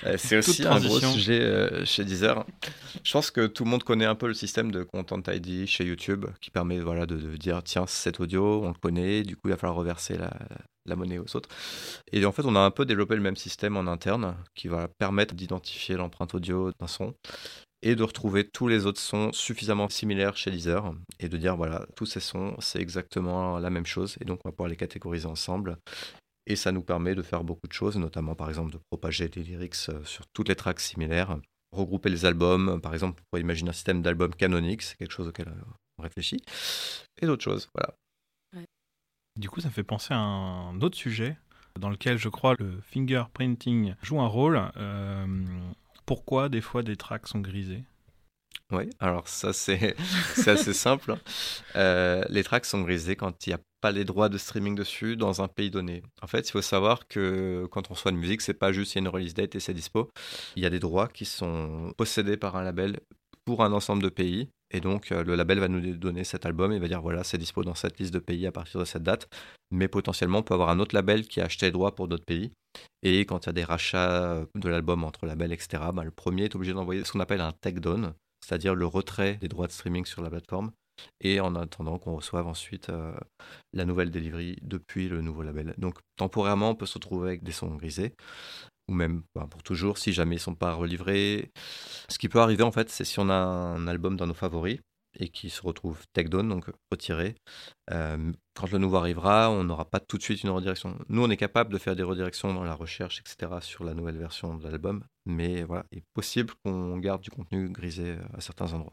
Euh, 0.04 0.16
c'est 0.18 0.36
aussi 0.36 0.64
un 0.64 0.78
gros 0.78 1.00
sujet 1.00 1.84
chez 1.84 2.04
Deezer. 2.04 2.44
Je 3.02 3.12
pense 3.12 3.30
que 3.30 3.46
tout 3.46 3.64
le 3.64 3.70
monde 3.70 3.82
connaît 3.82 4.04
un 4.04 4.14
peu 4.14 4.28
le 4.28 4.34
système 4.34 4.70
de 4.70 4.82
Content 4.82 5.22
ID 5.26 5.66
chez 5.66 5.84
YouTube 5.84 6.26
qui 6.40 6.50
permet 6.50 6.78
voilà, 6.80 7.06
de, 7.06 7.16
de 7.16 7.36
dire 7.36 7.62
tiens, 7.62 7.86
cet 7.86 8.20
audio, 8.20 8.62
on 8.62 8.68
le 8.68 8.74
connaît, 8.74 9.22
du 9.22 9.36
coup, 9.36 9.48
il 9.48 9.50
va 9.50 9.56
falloir 9.56 9.76
reverser 9.76 10.18
la, 10.18 10.30
la 10.88 10.96
monnaie 10.96 11.18
aux 11.18 11.36
autres. 11.36 11.48
Et 12.12 12.24
en 12.24 12.32
fait, 12.32 12.44
on 12.44 12.56
a 12.56 12.60
un 12.60 12.70
peu 12.70 12.84
développé 12.84 13.16
le 13.16 13.22
même 13.22 13.36
système 13.36 13.76
en 13.76 13.86
interne 13.86 14.36
qui 14.54 14.68
va 14.68 14.88
permettre 14.98 15.34
d'identifier 15.34 15.96
l'empreinte 15.96 16.34
audio 16.34 16.70
d'un 16.78 16.86
son 16.86 17.14
et 17.82 17.94
de 17.94 18.02
retrouver 18.02 18.48
tous 18.48 18.68
les 18.68 18.86
autres 18.86 19.00
sons 19.00 19.32
suffisamment 19.32 19.88
similaires 19.88 20.36
chez 20.36 20.50
Deezer 20.50 20.94
et 21.20 21.28
de 21.28 21.36
dire 21.36 21.56
voilà, 21.56 21.86
tous 21.94 22.06
ces 22.06 22.20
sons, 22.20 22.56
c'est 22.58 22.80
exactement 22.80 23.58
la 23.58 23.70
même 23.70 23.86
chose 23.86 24.16
et 24.20 24.24
donc 24.24 24.40
on 24.44 24.48
va 24.48 24.52
pouvoir 24.52 24.68
les 24.68 24.76
catégoriser 24.76 25.26
ensemble. 25.26 25.76
Et 26.48 26.56
ça 26.56 26.72
nous 26.72 26.82
permet 26.82 27.14
de 27.14 27.22
faire 27.22 27.42
beaucoup 27.42 27.66
de 27.66 27.72
choses, 27.72 27.96
notamment 27.96 28.34
par 28.34 28.48
exemple 28.48 28.72
de 28.72 28.78
propager 28.90 29.28
les 29.34 29.42
lyrics 29.42 29.88
euh, 29.88 30.04
sur 30.04 30.26
toutes 30.28 30.48
les 30.48 30.54
tracks 30.54 30.80
similaires, 30.80 31.38
regrouper 31.72 32.08
les 32.08 32.24
albums, 32.24 32.80
par 32.80 32.94
exemple, 32.94 33.22
pour 33.30 33.38
imaginer 33.38 33.70
un 33.70 33.72
système 33.72 34.02
d'albums 34.02 34.34
canoniques, 34.34 34.82
c'est 34.82 34.96
quelque 34.96 35.12
chose 35.12 35.28
auquel 35.28 35.48
euh, 35.48 35.62
on 35.98 36.02
réfléchit, 36.02 36.42
et 37.20 37.26
d'autres 37.26 37.42
choses. 37.42 37.68
Voilà. 37.74 37.94
Du 39.36 39.50
coup, 39.50 39.60
ça 39.60 39.70
fait 39.70 39.82
penser 39.82 40.14
à 40.14 40.18
un 40.18 40.80
autre 40.80 40.96
sujet 40.96 41.36
dans 41.78 41.90
lequel 41.90 42.16
je 42.16 42.28
crois 42.28 42.54
le 42.58 42.80
fingerprinting 42.90 43.94
joue 44.02 44.20
un 44.20 44.26
rôle. 44.26 44.60
Euh, 44.78 45.26
pourquoi 46.06 46.48
des 46.48 46.62
fois 46.62 46.82
des 46.82 46.96
tracks 46.96 47.26
sont 47.28 47.40
grisés? 47.40 47.84
Oui, 48.72 48.90
alors 48.98 49.28
ça 49.28 49.52
c'est 49.52 49.94
assez 50.46 50.72
simple. 50.72 51.12
Hein. 51.12 51.18
Euh, 51.76 52.24
les 52.30 52.42
tracks 52.42 52.64
sont 52.64 52.80
grisés 52.80 53.14
quand 53.14 53.46
il 53.46 53.50
n'y 53.50 53.54
a 53.54 53.60
pas 53.80 53.92
les 53.92 54.04
droits 54.04 54.28
de 54.28 54.38
streaming 54.38 54.74
dessus 54.74 55.16
dans 55.16 55.42
un 55.42 55.48
pays 55.48 55.70
donné. 55.70 56.02
En 56.22 56.26
fait, 56.26 56.48
il 56.48 56.52
faut 56.52 56.62
savoir 56.62 57.06
que 57.06 57.68
quand 57.70 57.90
on 57.90 57.94
reçoit 57.94 58.12
une 58.12 58.18
musique, 58.18 58.40
c'est 58.40 58.54
pas 58.54 58.72
juste 58.72 58.94
il 58.94 58.96
y 58.96 58.98
a 59.00 59.02
une 59.02 59.08
release 59.08 59.34
date 59.34 59.54
et 59.54 59.60
c'est 59.60 59.74
dispo. 59.74 60.10
Il 60.56 60.62
y 60.62 60.66
a 60.66 60.70
des 60.70 60.80
droits 60.80 61.08
qui 61.08 61.26
sont 61.26 61.92
possédés 61.98 62.38
par 62.38 62.56
un 62.56 62.62
label 62.62 63.00
pour 63.44 63.62
un 63.62 63.72
ensemble 63.72 64.02
de 64.02 64.08
pays 64.08 64.48
et 64.70 64.80
donc, 64.80 65.12
euh, 65.12 65.22
le 65.22 65.36
label 65.36 65.58
va 65.58 65.68
nous 65.68 65.96
donner 65.96 66.24
cet 66.24 66.44
album 66.44 66.72
et 66.72 66.78
va 66.78 66.88
dire 66.88 67.00
voilà, 67.00 67.24
c'est 67.24 67.38
dispo 67.38 67.62
dans 67.62 67.74
cette 67.74 67.98
liste 67.98 68.12
de 68.12 68.18
pays 68.18 68.46
à 68.46 68.52
partir 68.52 68.80
de 68.80 68.84
cette 68.84 69.02
date. 69.02 69.28
Mais 69.70 69.88
potentiellement, 69.88 70.38
on 70.38 70.42
peut 70.42 70.54
avoir 70.54 70.70
un 70.70 70.80
autre 70.80 70.94
label 70.94 71.26
qui 71.26 71.40
a 71.40 71.44
acheté 71.44 71.66
les 71.66 71.72
droits 71.72 71.94
pour 71.94 72.08
d'autres 72.08 72.24
pays. 72.24 72.52
Et 73.02 73.20
quand 73.20 73.44
il 73.44 73.46
y 73.46 73.50
a 73.50 73.52
des 73.52 73.64
rachats 73.64 74.44
de 74.54 74.68
l'album 74.68 75.04
entre 75.04 75.26
labels, 75.26 75.52
etc., 75.52 75.82
bah, 75.94 76.04
le 76.04 76.10
premier 76.10 76.44
est 76.44 76.54
obligé 76.54 76.72
d'envoyer 76.72 77.04
ce 77.04 77.12
qu'on 77.12 77.20
appelle 77.20 77.40
un 77.40 77.52
take-down, 77.52 78.12
c'est-à-dire 78.44 78.74
le 78.74 78.86
retrait 78.86 79.36
des 79.36 79.48
droits 79.48 79.66
de 79.66 79.72
streaming 79.72 80.04
sur 80.04 80.22
la 80.22 80.30
plateforme. 80.30 80.72
Et 81.20 81.40
en 81.40 81.54
attendant 81.54 81.98
qu'on 81.98 82.16
reçoive 82.16 82.46
ensuite 82.46 82.88
euh, 82.88 83.14
la 83.74 83.84
nouvelle 83.84 84.10
delivery 84.10 84.56
depuis 84.62 85.08
le 85.08 85.20
nouveau 85.20 85.42
label. 85.42 85.74
Donc, 85.76 85.98
temporairement, 86.16 86.70
on 86.70 86.74
peut 86.74 86.86
se 86.86 86.94
retrouver 86.94 87.28
avec 87.28 87.42
des 87.42 87.52
sons 87.52 87.74
grisés 87.76 88.14
ou 88.88 88.94
même 88.94 89.22
bah, 89.34 89.46
pour 89.50 89.62
toujours 89.62 89.98
si 89.98 90.12
jamais 90.12 90.36
ils 90.36 90.40
sont 90.40 90.54
pas 90.54 90.74
relivrés. 90.74 91.50
Ce 92.08 92.18
qui 92.18 92.28
peut 92.28 92.40
arriver 92.40 92.62
en 92.62 92.72
fait, 92.72 92.90
c'est 92.90 93.04
si 93.04 93.18
on 93.18 93.28
a 93.28 93.34
un 93.34 93.86
album 93.86 94.16
dans 94.16 94.26
nos 94.26 94.34
favoris 94.34 94.78
et 95.18 95.28
qui 95.28 95.50
se 95.50 95.62
retrouve 95.62 96.04
take 96.12 96.28
down, 96.28 96.48
donc 96.48 96.66
retiré. 96.90 97.36
Euh, 97.90 98.32
quand 98.54 98.70
le 98.70 98.78
nouveau 98.78 98.96
arrivera, 98.96 99.50
on 99.50 99.64
n'aura 99.64 99.84
pas 99.84 100.00
tout 100.00 100.18
de 100.18 100.22
suite 100.22 100.42
une 100.42 100.50
redirection. 100.50 100.98
Nous, 101.08 101.22
on 101.22 101.30
est 101.30 101.36
capable 101.36 101.72
de 101.72 101.78
faire 101.78 101.96
des 101.96 102.02
redirections 102.02 102.52
dans 102.52 102.64
la 102.64 102.74
recherche, 102.74 103.20
etc., 103.20 103.58
sur 103.60 103.84
la 103.84 103.94
nouvelle 103.94 104.18
version 104.18 104.56
de 104.56 104.64
l'album, 104.64 105.04
mais 105.24 105.62
voilà, 105.62 105.86
il 105.92 105.98
est 105.98 106.04
possible 106.14 106.54
qu'on 106.64 106.98
garde 106.98 107.22
du 107.22 107.30
contenu 107.30 107.68
grisé 107.70 108.12
euh, 108.12 108.36
à 108.36 108.40
certains 108.40 108.72
endroits. 108.72 108.92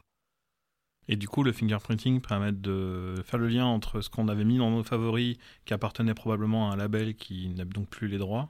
Et 1.10 1.18
du 1.18 1.28
coup, 1.28 1.44
le 1.44 1.52
fingerprinting 1.52 2.22
permet 2.22 2.54
de 2.54 3.16
faire 3.26 3.38
le 3.38 3.50
lien 3.50 3.66
entre 3.66 4.00
ce 4.00 4.10
qu'on 4.10 4.30
avait 4.30 4.46
mis 4.46 4.58
dans 4.58 4.72
nos 4.72 4.84
favoris, 4.84 5.38
qui 5.66 5.74
appartenait 5.74 6.14
probablement 6.14 6.72
à 6.72 6.74
un 6.74 6.78
label 6.78 7.16
qui 7.16 7.50
n'a 7.50 7.66
donc 7.66 7.90
plus 7.90 8.08
les 8.08 8.18
droits, 8.18 8.50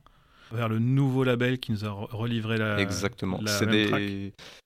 vers 0.54 0.70
le 0.70 0.80
nouveau 0.80 1.24
label 1.24 1.60
qui 1.60 1.72
nous 1.72 1.86
a 1.86 1.90
relivré 1.90 2.58
la. 2.58 2.80
Exactement. 2.80 3.40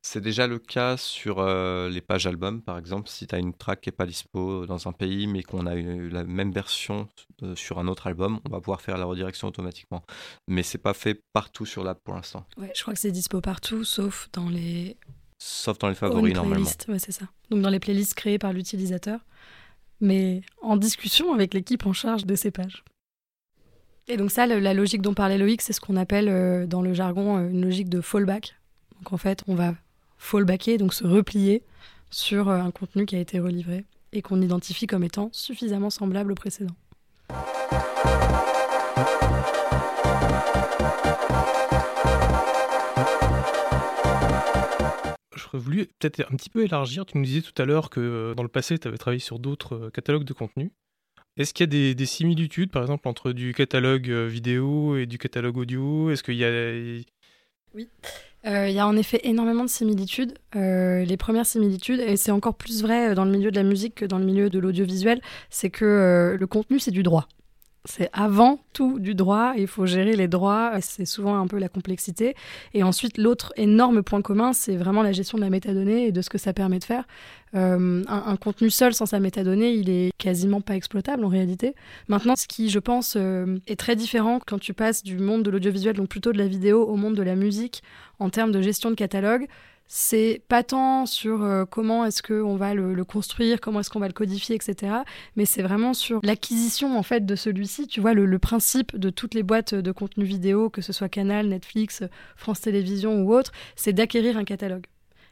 C'est 0.02 0.22
déjà 0.22 0.48
le 0.48 0.60
cas 0.60 0.98
sur 0.98 1.40
euh, 1.40 1.90
les 1.90 2.02
pages 2.02 2.28
albums, 2.28 2.62
par 2.62 2.78
exemple. 2.78 3.10
Si 3.10 3.28
tu 3.28 3.36
as 3.36 3.40
une 3.40 3.54
track 3.54 3.82
qui 3.82 3.90
n'est 3.90 3.96
pas 3.96 4.06
dispo 4.06 4.66
dans 4.66 4.88
un 4.88 4.92
pays, 4.92 5.28
mais 5.28 5.44
qu'on 5.44 5.66
a 5.66 5.76
eu 5.76 6.10
la 6.10 6.24
même 6.24 6.52
version 6.52 7.08
euh, 7.44 7.56
sur 7.56 7.80
un 7.80 7.88
autre 7.88 8.08
album, 8.08 8.40
on 8.46 8.50
va 8.50 8.60
pouvoir 8.60 8.82
faire 8.82 8.98
la 8.98 9.06
redirection 9.06 9.48
automatiquement. 9.48 10.04
Mais 10.48 10.64
c'est 10.64 10.78
pas 10.78 10.94
fait 10.94 11.22
partout 11.34 11.66
sur 11.66 11.84
l'app 11.84 12.04
pour 12.04 12.16
l'instant. 12.16 12.46
Ouais, 12.58 12.72
je 12.76 12.82
crois 12.82 12.94
que 12.94 13.00
c'est 13.00 13.12
dispo 13.12 13.42
partout, 13.42 13.84
sauf 13.84 14.30
dans 14.34 14.50
les. 14.50 14.98
Sauf 15.40 15.78
dans 15.78 15.90
les 15.90 15.96
favoris, 15.96 16.34
normalement. 16.34 16.70
Ouais, 16.88 17.00
c'est 17.00 17.12
ça. 17.12 17.26
Donc 17.50 17.62
dans 17.62 17.70
les 17.70 17.80
playlists 17.80 18.16
créées 18.16 18.40
par 18.40 18.54
l'utilisateur. 18.54 19.20
Mais 20.00 20.42
en 20.62 20.78
discussion 20.78 21.34
avec 21.34 21.54
l'équipe 21.54 21.86
en 21.86 21.94
charge 21.94 22.26
de 22.26 22.36
ces 22.36 22.52
pages. 22.52 22.84
Et 24.10 24.16
donc 24.16 24.32
ça, 24.32 24.46
la 24.48 24.74
logique 24.74 25.02
dont 25.02 25.14
parlait 25.14 25.38
Loïc, 25.38 25.62
c'est 25.62 25.74
ce 25.74 25.82
qu'on 25.82 25.98
appelle 25.98 26.30
euh, 26.30 26.66
dans 26.66 26.82
le 26.82 26.94
jargon 26.94 27.38
euh, 27.38 27.50
une 27.50 27.66
logique 27.66 27.90
de 27.90 28.00
fallback. 28.00 28.56
Donc 28.98 29.12
en 29.12 29.18
fait, 29.18 29.44
on 29.48 29.56
va 29.56 29.74
fallbacker, 30.18 30.78
donc 30.78 30.94
se 30.94 31.06
replier 31.06 31.62
sur 32.10 32.48
euh, 32.48 32.58
un 32.58 32.72
contenu 32.72 33.06
qui 33.06 33.18
a 33.18 33.20
été 33.20 33.38
relivré 33.38 33.84
et 34.14 34.22
qu'on 34.22 34.42
identifie 34.42 34.88
comme 34.88 35.04
étant 35.04 35.28
suffisamment 35.34 35.90
semblable 35.90 36.32
au 36.32 36.36
précédent. 36.36 36.74
J'aurais 45.36 45.60
voulu 45.60 45.86
peut-être 46.00 46.22
un 46.32 46.36
petit 46.38 46.50
peu 46.50 46.64
élargir. 46.64 47.06
Tu 47.06 47.18
nous 47.18 47.26
disais 47.26 47.42
tout 47.42 47.62
à 47.62 47.66
l'heure 47.66 47.90
que 47.90 48.34
dans 48.38 48.44
le 48.44 48.50
passé, 48.50 48.80
tu 48.80 48.88
avais 48.88 48.98
travaillé 48.98 49.20
sur 49.20 49.38
d'autres 49.38 49.90
catalogues 49.90 50.24
de 50.24 50.34
contenu. 50.34 50.72
Est-ce 51.38 51.54
qu'il 51.54 51.72
y 51.72 51.90
a 51.90 51.94
des, 51.94 52.06
similitudes, 52.06 52.72
par 52.72 52.82
exemple, 52.82 53.08
entre 53.08 53.32
du 53.32 53.54
catalogue 53.54 54.10
euh, 54.10 54.28
vidéo 54.28 54.98
et 54.98 55.06
du 55.06 55.18
catalogue 55.18 55.58
audio? 55.58 56.10
Est-ce 56.10 56.24
qu'il 56.24 56.36
y 56.36 56.46
a... 56.46 57.04
Oui, 57.76 57.88
euh, 58.46 58.70
il 58.70 58.76
y 58.76 58.80
a 58.80 58.88
en 58.88 58.98
effet 58.98 59.20
énormément 59.24 59.64
de 59.64 59.70
similitudes. 59.70 60.34
Euh, 60.56 61.06
les 61.06 61.18
premières 61.18 61.46
similitudes, 61.46 62.00
et 62.00 62.18
c'est 62.18 62.32
encore 62.32 62.56
plus 62.56 62.82
vrai 62.82 63.14
dans 63.14 63.26
le 63.26 63.32
milieu 63.32 63.52
de 63.52 63.56
la 63.56 63.64
musique 63.64 63.96
que 63.96 64.06
dans 64.06 64.18
le 64.18 64.26
milieu 64.26 64.50
de 64.50 64.58
l'audiovisuel, 64.58 65.22
c'est 65.50 65.70
que 65.70 66.36
le 66.40 66.48
contenu, 66.48 66.80
c'est 66.80 66.92
du 66.92 67.04
droit. 67.04 67.28
C'est 67.88 68.10
avant 68.14 68.60
tout 68.74 69.00
du 69.00 69.16
droit. 69.16 69.54
Il 69.58 69.68
faut 69.68 69.86
gérer 69.86 70.16
les 70.16 70.28
droits. 70.28 70.74
C'est 70.82 71.06
souvent 71.06 71.40
un 71.40 71.48
peu 71.48 71.58
la 71.58 71.70
complexité. 71.70 72.36
Et 72.74 72.84
ensuite, 72.84 73.18
l'autre 73.18 73.54
énorme 73.56 74.04
point 74.04 74.22
commun, 74.22 74.54
c'est 74.54 74.76
vraiment 74.76 75.04
la 75.04 75.14
gestion 75.14 75.38
de 75.38 75.44
la 75.44 75.50
métadonnée 75.50 76.08
et 76.08 76.12
de 76.12 76.22
ce 76.22 76.30
que 76.30 76.38
ça 76.38 76.54
permet 76.54 76.80
de 76.80 76.84
faire. 76.84 77.06
Euh, 77.56 78.04
un, 78.08 78.36
contenu 78.36 78.70
seul 78.70 78.94
sans 78.94 79.06
sa 79.06 79.20
métadonnée, 79.20 79.72
il 79.72 79.90
est 79.90 80.12
quasiment 80.18 80.60
pas 80.60 80.76
exploitable 80.76 81.24
en 81.24 81.30
réalité. 81.30 81.76
Maintenant, 82.10 82.36
ce 82.36 82.46
qui, 82.46 82.70
je 82.70 82.80
pense, 82.80 83.16
euh, 83.16 83.58
est 83.68 83.80
très 83.80 83.96
différent 83.96 84.40
quand 84.46 84.60
tu 84.60 84.74
passes 84.74 85.02
du 85.02 85.18
monde 85.18 85.44
de 85.44 85.50
l'audiovisuel, 85.50 85.96
donc 85.96 86.10
plutôt 86.10 86.34
de 86.34 86.38
la 86.38 86.48
vidéo, 86.48 86.84
au 86.84 86.98
monde 86.98 87.16
de 87.16 87.24
la 87.24 87.36
musique 87.36 87.84
en 88.20 88.30
termes 88.30 88.52
de 88.52 88.62
gestion 88.62 88.90
de 88.90 88.96
catalogue, 88.96 89.48
c'est 89.88 90.42
pas 90.48 90.64
tant 90.64 91.06
sur 91.06 91.44
euh, 91.44 91.66
comment 91.66 92.06
est-ce 92.06 92.22
qu'on 92.22 92.56
va 92.56 92.74
le, 92.74 93.04
construire, 93.06 93.62
comment 93.62 93.80
est-ce 93.80 93.90
qu'on 93.90 94.00
va 94.00 94.08
le 94.08 94.14
codifier, 94.14 94.56
etc. 94.56 94.98
Mais 95.36 95.46
c'est 95.46 95.62
vraiment 95.62 95.94
sur 95.94 96.20
l'acquisition 96.24 96.98
en 96.98 97.04
fait 97.04 97.26
de 97.26 97.36
celui-ci. 97.36 97.88
Tu 97.88 98.02
vois, 98.02 98.14
le, 98.14 98.40
principe 98.40 98.96
de 98.98 99.10
toutes 99.10 99.34
les 99.34 99.44
boîtes 99.44 99.74
de 99.74 99.92
contenu 99.92 100.26
vidéo, 100.26 100.70
que 100.70 100.82
ce 100.82 100.94
soit 100.94 101.10
Canal, 101.10 101.48
Netflix, 101.48 102.04
France 102.36 102.62
Télévisions 102.62 103.22
ou 103.22 103.34
autre, 103.34 103.52
c'est 103.76 103.94
d'acquérir 103.94 104.38
un 104.38 104.44
catalogue 104.44 104.86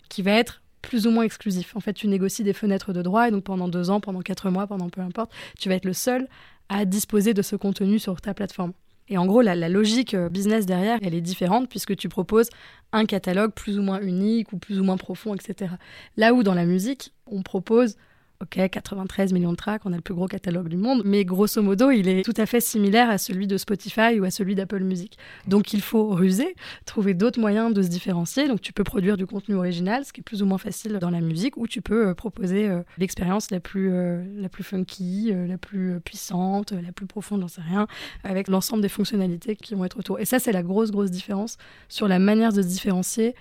qui 0.09 0.21
va 0.21 0.31
être 0.31 0.61
plus 0.81 1.07
ou 1.07 1.11
moins 1.11 1.23
exclusif. 1.23 1.75
En 1.75 1.79
fait, 1.79 1.93
tu 1.93 2.07
négocies 2.07 2.43
des 2.43 2.53
fenêtres 2.53 2.93
de 2.93 3.01
droit 3.01 3.27
et 3.27 3.31
donc 3.31 3.43
pendant 3.43 3.67
deux 3.67 3.89
ans, 3.89 3.99
pendant 3.99 4.21
quatre 4.21 4.49
mois, 4.49 4.67
pendant 4.67 4.89
peu 4.89 5.01
importe, 5.01 5.31
tu 5.59 5.69
vas 5.69 5.75
être 5.75 5.85
le 5.85 5.93
seul 5.93 6.27
à 6.69 6.85
disposer 6.85 7.33
de 7.33 7.41
ce 7.41 7.55
contenu 7.55 7.99
sur 7.99 8.19
ta 8.21 8.33
plateforme. 8.33 8.73
Et 9.07 9.17
en 9.17 9.25
gros, 9.25 9.41
la, 9.41 9.55
logique 9.69 10.13
euh, 10.13 10.29
business 10.29 10.65
derrière, 10.65 10.99
elle 11.01 11.13
est 11.13 11.21
différente 11.21 11.69
puisque 11.69 11.95
tu 11.95 12.09
proposes 12.09 12.49
un 12.91 13.05
catalogue 13.05 13.51
plus 13.51 13.77
ou 13.77 13.83
moins 13.83 14.01
unique 14.01 14.51
ou 14.53 14.57
plus 14.57 14.79
ou 14.79 14.83
moins 14.83 14.97
profond, 14.97 15.35
etc. 15.35 15.73
Là 16.17 16.33
où 16.33 16.43
dans 16.43 16.55
la 16.55 16.65
musique, 16.65 17.13
on 17.27 17.43
propose 17.43 17.97
Ok, 18.41 18.60
93 18.69 19.32
millions 19.32 19.52
de 19.52 19.56
tracks, 19.56 19.84
on 19.86 19.93
a 19.93 19.95
le 19.95 20.02
plus 20.02 20.13
gros 20.13 20.28
catalogue 20.28 20.67
du 20.67 20.76
monde, 20.76 21.04
mais 21.06 21.24
grosso 21.24 21.62
modo, 21.62 21.89
il 21.89 22.10
est 22.10 22.21
tout 22.21 22.34
à 22.36 22.45
fait 22.45 22.60
similaire 22.60 23.10
à 23.10 23.17
celui 23.17 23.48
de 23.48 23.56
Spotify 23.56 24.19
ou 24.19 24.26
à 24.26 24.30
celui 24.30 24.56
d'Apple 24.56 24.84
Music. 24.84 25.17
Donc 25.48 25.71
il 25.71 25.80
faut 25.82 26.10
ruser, 26.10 26.54
trouver 26.86 27.13
d'autres 27.13 27.39
moyens 27.39 27.74
de 27.74 27.82
se 27.82 27.88
différencier. 27.88 28.50
Donc 28.50 28.60
tu 28.60 28.74
peux 28.74 28.84
produire 28.84 29.15
du 29.15 29.26
contenu 29.26 29.56
original, 29.56 30.04
ce 30.04 30.12
qui 30.12 30.19
est 30.19 30.24
plus 30.24 30.43
ou 30.43 30.45
moins 30.45 30.58
facile 30.58 31.00
dans 31.00 31.12
la 31.12 31.21
musique, 31.21 31.56
ou 31.56 31.65
tu 31.65 31.82
peux 31.82 32.10
euh, 32.10 32.13
proposer 32.13 32.67
euh, 32.67 32.82
l'expérience 32.98 33.52
la 33.52 33.62
plus 33.62 33.93
euh, 33.93 34.21
la 34.36 34.50
plus 34.50 34.65
funky, 34.65 35.32
la 35.34 35.58
plus 35.58 36.02
puissante, 36.02 36.74
la 36.74 36.91
plus 36.91 37.08
profonde, 37.08 37.39
j'en 37.39 37.48
sais 37.48 37.62
rien, 37.62 37.88
avec 38.26 38.50
l'ensemble 38.50 38.82
des 38.82 38.89
fonctionnalités 38.89 39.56
qui 39.56 39.76
vont 39.76 39.86
être 39.86 39.98
autour. 39.98 40.19
Et 40.19 40.26
ça, 40.26 40.39
c'est 40.39 40.52
la 40.52 40.63
grosse 40.63 40.91
grosse 40.91 41.10
différence 41.10 41.56
sur 41.88 42.10
la 42.10 42.19
manière 42.19 42.52
de 42.52 42.62
se 42.62 42.67
différencier, 42.67 43.34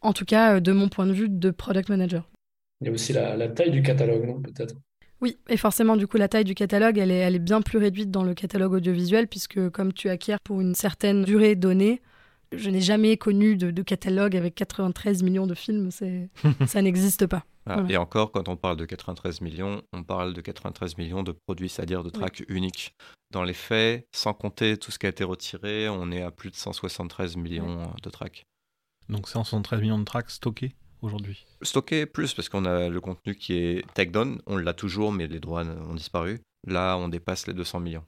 en 0.00 0.12
tout 0.12 0.24
cas 0.24 0.60
de 0.60 0.70
mon 0.70 0.88
point 0.88 1.06
de 1.06 1.12
vue 1.12 1.28
de 1.28 1.50
product 1.50 1.88
manager. 1.88 2.28
Il 2.80 2.86
y 2.86 2.90
a 2.90 2.92
aussi 2.92 3.12
la, 3.12 3.48
taille 3.48 3.70
du 3.70 3.82
catalogue, 3.82 4.24
non 4.24 4.40
Peut-être? 4.40 4.74
Oui, 5.20 5.36
et 5.48 5.56
forcément, 5.56 5.96
du 5.96 6.06
coup, 6.06 6.16
la 6.16 6.28
taille 6.28 6.44
du 6.44 6.54
catalogue, 6.54 6.96
elle 6.98 7.10
est, 7.10 7.18
elle 7.18 7.34
est 7.34 7.40
bien 7.40 7.60
plus 7.60 7.78
réduite 7.78 8.10
dans 8.10 8.22
le 8.22 8.34
catalogue 8.34 8.74
audiovisuel, 8.74 9.26
puisque 9.26 9.68
comme 9.70 9.92
tu 9.92 10.08
acquiers 10.08 10.36
pour 10.44 10.60
une 10.60 10.76
certaine 10.76 11.24
durée 11.24 11.56
donnée, 11.56 12.00
je 12.52 12.70
n'ai 12.70 12.80
jamais 12.80 13.16
connu 13.16 13.56
de, 13.56 13.82
catalogue 13.82 14.36
avec 14.36 14.54
93 14.54 15.22
millions 15.22 15.46
de 15.46 15.54
films, 15.54 15.90
ça 16.66 16.82
n'existe 16.82 17.26
pas. 17.26 17.44
Ah, 17.66 17.84
et 17.88 17.96
encore, 17.96 18.32
quand 18.32 18.48
on 18.48 18.56
parle 18.56 18.78
de 18.78 18.86
93 18.86 19.42
millions, 19.42 19.82
on 19.92 20.02
parle 20.02 20.32
de 20.32 20.40
93 20.40 20.96
millions 20.96 21.22
de 21.22 21.32
produits, 21.32 21.68
c'est-à-dire 21.68 22.02
de 22.02 22.10
tracks 22.10 22.42
uniques. 22.48 22.94
Dans 23.30 23.42
les 23.42 23.52
faits, 23.52 24.06
sans 24.14 24.32
compter 24.32 24.78
tout 24.78 24.90
ce 24.90 24.98
qui 24.98 25.04
a 25.04 25.10
été 25.10 25.22
retiré, 25.22 25.88
on 25.88 26.10
est 26.10 26.22
à 26.22 26.30
plus 26.30 26.50
de 26.50 26.56
173 26.56 27.36
millions 27.36 27.92
de 28.02 28.10
tracks. 28.10 28.44
Donc 29.10 29.28
173 29.28 29.82
millions 29.82 29.98
de 29.98 30.04
tracks 30.04 30.30
stockés? 30.30 30.74
Aujourd'hui 31.02 31.46
Stocké 31.62 32.06
plus 32.06 32.34
parce 32.34 32.48
qu'on 32.48 32.64
a 32.64 32.88
le 32.88 33.00
contenu 33.00 33.34
qui 33.34 33.54
est 33.54 33.86
takedown, 33.94 34.40
on 34.46 34.56
l'a 34.56 34.74
toujours 34.74 35.12
mais 35.12 35.26
les 35.26 35.40
droits 35.40 35.64
ont 35.64 35.94
disparu. 35.94 36.40
Là, 36.66 36.96
on 36.96 37.08
dépasse 37.08 37.46
les 37.46 37.54
200 37.54 37.80
millions. 37.80 38.04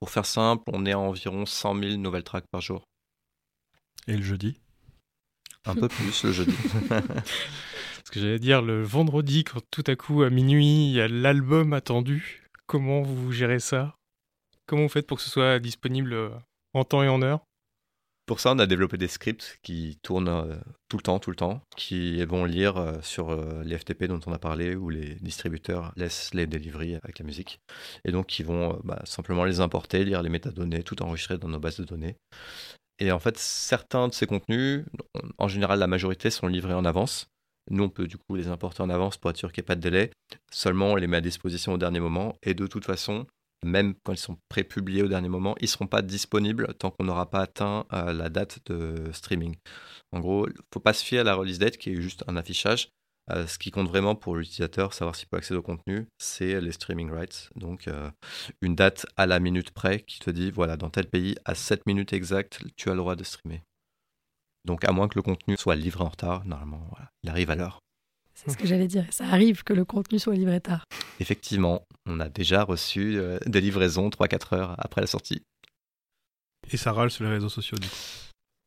Pour 0.00 0.10
faire 0.10 0.26
simple, 0.26 0.64
on 0.72 0.84
est 0.84 0.92
à 0.92 0.98
environ 0.98 1.46
100 1.46 1.80
000 1.80 1.96
nouvelles 1.96 2.22
tracks 2.22 2.46
par 2.50 2.60
jour. 2.60 2.84
Et 4.06 4.16
le 4.16 4.22
jeudi 4.22 4.60
Un 5.64 5.74
peu 5.74 5.88
plus 5.88 6.24
le 6.24 6.32
jeudi. 6.32 6.54
Ce 8.04 8.10
que 8.10 8.20
j'allais 8.20 8.38
dire, 8.38 8.62
le 8.62 8.82
vendredi, 8.82 9.42
quand 9.42 9.60
tout 9.70 9.84
à 9.86 9.96
coup 9.96 10.22
à 10.22 10.30
minuit, 10.30 10.88
il 10.88 10.92
y 10.92 11.00
a 11.00 11.08
l'album 11.08 11.72
attendu, 11.72 12.44
comment 12.66 13.02
vous 13.02 13.32
gérez 13.32 13.58
ça? 13.58 13.96
Comment 14.66 14.82
vous 14.82 14.88
faites 14.88 15.06
pour 15.06 15.16
que 15.16 15.24
ce 15.24 15.30
soit 15.30 15.58
disponible 15.58 16.30
en 16.74 16.84
temps 16.84 17.02
et 17.02 17.08
en 17.08 17.22
heure? 17.22 17.45
Pour 18.26 18.40
ça, 18.40 18.52
on 18.52 18.58
a 18.58 18.66
développé 18.66 18.96
des 18.98 19.06
scripts 19.06 19.58
qui 19.62 19.98
tournent 20.02 20.28
euh, 20.28 20.56
tout 20.88 20.96
le 20.96 21.02
temps, 21.02 21.20
tout 21.20 21.30
le 21.30 21.36
temps, 21.36 21.62
qui 21.76 22.24
vont 22.24 22.44
lire 22.44 22.76
euh, 22.76 22.94
sur 23.00 23.30
euh, 23.30 23.62
les 23.62 23.78
FTP 23.78 24.04
dont 24.04 24.20
on 24.26 24.32
a 24.32 24.38
parlé, 24.38 24.74
où 24.74 24.90
les 24.90 25.14
distributeurs 25.16 25.92
laissent 25.96 26.34
les 26.34 26.48
deliveries 26.48 26.96
avec 26.96 27.20
la 27.20 27.24
musique. 27.24 27.60
Et 28.04 28.10
donc, 28.10 28.26
qui 28.26 28.42
vont 28.42 28.80
bah, 28.82 29.00
simplement 29.04 29.44
les 29.44 29.60
importer, 29.60 30.04
lire 30.04 30.22
les 30.22 30.28
métadonnées, 30.28 30.82
tout 30.82 31.00
enregistrer 31.04 31.38
dans 31.38 31.48
nos 31.48 31.60
bases 31.60 31.78
de 31.78 31.84
données. 31.84 32.16
Et 32.98 33.12
en 33.12 33.20
fait, 33.20 33.38
certains 33.38 34.08
de 34.08 34.14
ces 34.14 34.26
contenus, 34.26 34.84
en 35.38 35.48
général 35.48 35.78
la 35.78 35.86
majorité, 35.86 36.30
sont 36.30 36.48
livrés 36.48 36.74
en 36.74 36.84
avance. 36.84 37.28
Nous, 37.70 37.84
on 37.84 37.88
peut 37.88 38.06
du 38.06 38.16
coup 38.16 38.34
les 38.36 38.48
importer 38.48 38.82
en 38.82 38.90
avance 38.90 39.16
pour 39.16 39.30
être 39.30 39.36
sûr 39.36 39.52
qu'il 39.52 39.62
n'y 39.62 39.66
ait 39.66 39.68
pas 39.68 39.74
de 39.76 39.80
délai. 39.80 40.10
Seulement, 40.50 40.92
on 40.92 40.96
les 40.96 41.06
met 41.06 41.18
à 41.18 41.20
disposition 41.20 41.74
au 41.74 41.78
dernier 41.78 42.00
moment. 42.00 42.36
Et 42.42 42.54
de 42.54 42.66
toute 42.66 42.84
façon, 42.84 43.26
même 43.64 43.94
quand 44.04 44.12
ils 44.12 44.18
sont 44.18 44.38
pré-publiés 44.48 45.02
au 45.02 45.08
dernier 45.08 45.28
moment, 45.28 45.54
ils 45.60 45.64
ne 45.64 45.68
seront 45.68 45.86
pas 45.86 46.02
disponibles 46.02 46.74
tant 46.78 46.90
qu'on 46.90 47.04
n'aura 47.04 47.30
pas 47.30 47.40
atteint 47.40 47.86
euh, 47.92 48.12
la 48.12 48.28
date 48.28 48.60
de 48.66 49.10
streaming. 49.12 49.56
En 50.12 50.20
gros, 50.20 50.46
il 50.46 50.52
ne 50.52 50.62
faut 50.72 50.80
pas 50.80 50.92
se 50.92 51.04
fier 51.04 51.20
à 51.20 51.24
la 51.24 51.34
release 51.34 51.58
date 51.58 51.76
qui 51.76 51.90
est 51.90 52.00
juste 52.00 52.24
un 52.26 52.36
affichage. 52.36 52.90
Euh, 53.32 53.46
ce 53.48 53.58
qui 53.58 53.72
compte 53.72 53.88
vraiment 53.88 54.14
pour 54.14 54.36
l'utilisateur, 54.36 54.92
savoir 54.92 55.16
s'il 55.16 55.26
peut 55.28 55.36
accéder 55.36 55.58
au 55.58 55.62
contenu, 55.62 56.06
c'est 56.18 56.60
les 56.60 56.70
streaming 56.70 57.10
rights. 57.10 57.50
Donc, 57.56 57.88
euh, 57.88 58.10
une 58.62 58.76
date 58.76 59.06
à 59.16 59.26
la 59.26 59.40
minute 59.40 59.72
près 59.72 60.00
qui 60.00 60.20
te 60.20 60.30
dit, 60.30 60.52
voilà, 60.52 60.76
dans 60.76 60.90
tel 60.90 61.08
pays, 61.08 61.34
à 61.44 61.56
7 61.56 61.86
minutes 61.86 62.12
exactes, 62.12 62.60
tu 62.76 62.88
as 62.88 62.92
le 62.92 62.98
droit 62.98 63.16
de 63.16 63.24
streamer. 63.24 63.62
Donc, 64.64 64.84
à 64.84 64.92
moins 64.92 65.08
que 65.08 65.18
le 65.18 65.22
contenu 65.22 65.56
soit 65.56 65.74
livré 65.74 66.04
en 66.04 66.08
retard, 66.08 66.44
normalement, 66.44 66.88
il 67.24 67.30
arrive 67.30 67.50
à 67.50 67.56
l'heure. 67.56 67.80
C'est 68.36 68.50
ce 68.50 68.58
que 68.58 68.66
j'allais 68.66 68.86
dire. 68.86 69.06
Ça 69.10 69.24
arrive 69.24 69.64
que 69.64 69.72
le 69.72 69.84
contenu 69.84 70.18
soit 70.18 70.34
livré 70.34 70.60
tard. 70.60 70.84
Effectivement, 71.20 71.82
on 72.04 72.20
a 72.20 72.28
déjà 72.28 72.64
reçu 72.64 73.16
euh, 73.16 73.38
des 73.46 73.62
livraisons 73.62 74.10
3-4 74.10 74.54
heures 74.54 74.74
après 74.78 75.00
la 75.00 75.06
sortie. 75.06 75.42
Et 76.70 76.76
ça 76.76 76.92
râle 76.92 77.10
sur 77.10 77.24
les 77.24 77.30
réseaux 77.30 77.48
sociaux, 77.48 77.78
du 77.78 77.88
coup 77.88 77.94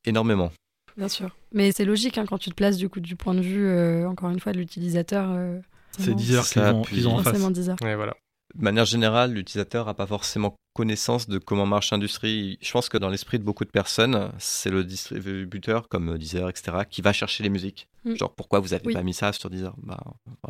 Énormément. 0.04 0.50
Bien 0.96 1.08
sûr. 1.08 1.36
Mais 1.52 1.70
c'est 1.70 1.84
logique 1.84 2.18
hein, 2.18 2.26
quand 2.26 2.38
tu 2.38 2.50
te 2.50 2.54
places 2.54 2.78
du 2.78 2.88
coup 2.88 3.00
du 3.00 3.14
point 3.14 3.34
de 3.34 3.42
vue, 3.42 3.66
euh, 3.66 4.08
encore 4.08 4.30
une 4.30 4.40
fois, 4.40 4.52
de 4.52 4.58
l'utilisateur. 4.58 5.30
Euh, 5.30 5.60
c'est 5.98 6.14
10 6.14 6.34
heures 6.34 6.48
qu'ils 6.48 7.06
ont, 7.06 7.18
en 7.18 7.22
face. 7.22 7.52
10 7.52 7.70
heures. 7.70 7.76
Ouais, 7.82 7.94
voilà 7.94 8.14
de 8.54 8.62
manière 8.62 8.84
générale, 8.84 9.32
l'utilisateur 9.32 9.86
n'a 9.86 9.94
pas 9.94 10.06
forcément 10.06 10.56
connaissance 10.80 11.28
de 11.28 11.36
comment 11.36 11.66
marche 11.66 11.90
l'industrie. 11.90 12.56
Je 12.62 12.72
pense 12.72 12.88
que 12.88 12.96
dans 12.96 13.10
l'esprit 13.10 13.38
de 13.38 13.44
beaucoup 13.44 13.66
de 13.66 13.70
personnes, 13.70 14.32
c'est 14.38 14.70
le 14.70 14.82
distributeur, 14.82 15.90
comme 15.90 16.16
Deezer, 16.16 16.48
etc., 16.48 16.78
qui 16.88 17.02
va 17.02 17.12
chercher 17.12 17.42
les 17.42 17.50
musiques. 17.50 17.86
Mm. 18.04 18.14
Genre, 18.14 18.34
pourquoi 18.34 18.60
vous 18.60 18.68
n'avez 18.68 18.90
pas 18.90 19.02
mis 19.02 19.12
ça 19.12 19.34
sur 19.34 19.50
Deezer? 19.50 19.74
Bah, 19.82 20.00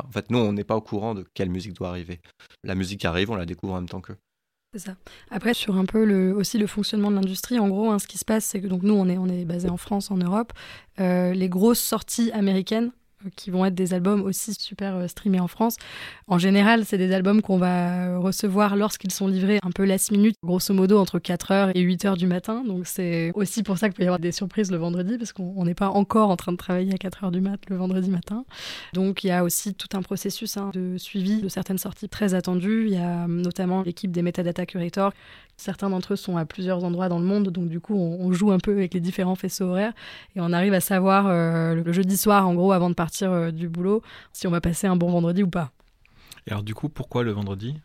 En 0.01 0.09
fait, 0.09 0.29
nous, 0.29 0.37
on 0.37 0.53
n'est 0.53 0.63
pas 0.63 0.77
au 0.77 0.81
courant 0.81 1.15
de 1.15 1.25
quelle 1.33 1.49
musique 1.49 1.73
doit 1.73 1.89
arriver. 1.89 2.21
La 2.63 2.75
musique 2.75 3.03
arrive, 3.03 3.29
on 3.29 3.35
la 3.35 3.45
découvre 3.45 3.73
en 3.73 3.81
même 3.81 3.89
temps 3.89 3.99
qu'eux. 3.99 4.15
C'est 4.71 4.79
ça. 4.79 4.95
Après, 5.31 5.53
sur 5.53 5.75
un 5.75 5.83
peu 5.83 6.05
le, 6.05 6.33
aussi 6.33 6.57
le 6.57 6.65
fonctionnement 6.65 7.11
de 7.11 7.15
l'industrie, 7.15 7.59
en 7.59 7.67
gros, 7.67 7.91
hein, 7.91 7.99
ce 7.99 8.07
qui 8.07 8.17
se 8.17 8.23
passe, 8.23 8.45
c'est 8.45 8.61
que 8.61 8.67
donc 8.67 8.83
nous, 8.83 8.93
on 8.93 9.09
est, 9.09 9.17
on 9.17 9.27
est 9.27 9.43
basé 9.43 9.67
en 9.67 9.75
France, 9.75 10.11
en 10.11 10.17
Europe. 10.17 10.53
Euh, 11.01 11.33
les 11.33 11.49
grosses 11.49 11.81
sorties 11.81 12.31
américaines 12.31 12.93
qui 13.35 13.51
vont 13.51 13.65
être 13.65 13.75
des 13.75 13.93
albums 13.93 14.21
aussi 14.21 14.53
super 14.53 14.95
euh, 14.95 15.07
streamés 15.07 15.39
en 15.39 15.47
France. 15.47 15.77
En 16.27 16.37
général, 16.37 16.85
c'est 16.85 16.97
des 16.97 17.13
albums 17.13 17.41
qu'on 17.41 17.57
va 17.57 18.07
euh, 18.07 18.19
recevoir 18.19 18.75
lorsqu'ils 18.75 19.11
sont 19.11 19.27
livrés 19.27 19.59
un 19.63 19.71
peu 19.71 19.85
last 19.85 20.11
minute, 20.11 20.35
grosso 20.43 20.73
modo 20.73 20.97
entre 20.97 21.19
4h 21.19 21.71
et 21.75 21.83
8h 21.83 22.17
du 22.17 22.27
matin. 22.27 22.63
Donc 22.65 22.87
c'est 22.87 23.31
aussi 23.35 23.63
pour 23.63 23.77
ça 23.77 23.89
qu'il 23.89 23.97
peut 23.97 24.03
y 24.03 24.07
avoir 24.07 24.19
des 24.19 24.31
surprises 24.31 24.71
le 24.71 24.77
vendredi, 24.77 25.17
parce 25.17 25.33
qu'on 25.33 25.63
n'est 25.65 25.75
pas 25.75 25.89
encore 25.89 26.29
en 26.29 26.37
train 26.37 26.51
de 26.51 26.57
travailler 26.57 26.93
à 26.93 26.97
4h 26.97 27.31
du 27.31 27.41
mat 27.41 27.59
le 27.69 27.75
vendredi 27.75 28.09
matin. 28.09 28.45
Donc 28.93 29.23
il 29.23 29.27
y 29.27 29.31
a 29.31 29.43
aussi 29.43 29.73
tout 29.73 29.89
un 29.93 30.01
processus 30.01 30.57
hein, 30.57 30.71
de 30.73 30.97
suivi 30.97 31.41
de 31.41 31.49
certaines 31.49 31.77
sorties 31.77 32.09
très 32.09 32.33
attendues. 32.33 32.87
Il 32.87 32.93
y 32.93 32.97
a 32.97 33.27
notamment 33.27 33.83
l'équipe 33.83 34.11
des 34.11 34.21
Metadata 34.21 34.65
Curators 34.65 35.13
Certains 35.61 35.91
d'entre 35.91 36.13
eux 36.13 36.15
sont 36.15 36.37
à 36.37 36.45
plusieurs 36.45 36.83
endroits 36.83 37.07
dans 37.07 37.19
le 37.19 37.25
monde, 37.25 37.49
donc 37.49 37.69
du 37.69 37.79
coup, 37.79 37.93
on, 37.93 38.31
joue 38.31 38.51
un 38.51 38.57
peu 38.57 38.71
avec 38.71 38.95
les 38.95 38.99
différents 38.99 39.35
faisceaux 39.35 39.65
horaires 39.65 39.93
et 40.35 40.41
on 40.41 40.53
arrive 40.53 40.73
à 40.73 40.79
savoir 40.79 41.27
euh, 41.27 41.75
le, 41.75 41.91
jeudi 41.91 42.17
soir, 42.17 42.47
en 42.47 42.55
gros, 42.55 42.71
avant 42.71 42.89
de 42.89 42.95
partir 42.95 43.31
euh, 43.31 43.51
du 43.51 43.69
boulot, 43.69 44.01
si 44.33 44.47
on 44.47 44.49
va 44.49 44.59
passer 44.59 44.87
un 44.87 44.95
bon 44.95 45.11
vendredi 45.11 45.43
ou 45.43 45.47
pas. 45.47 45.71
Et 46.47 46.51
alors, 46.51 46.63
du 46.63 46.73
coup, 46.73 46.89
pourquoi 46.89 47.21
le 47.21 47.29
vendredi? 47.29 47.75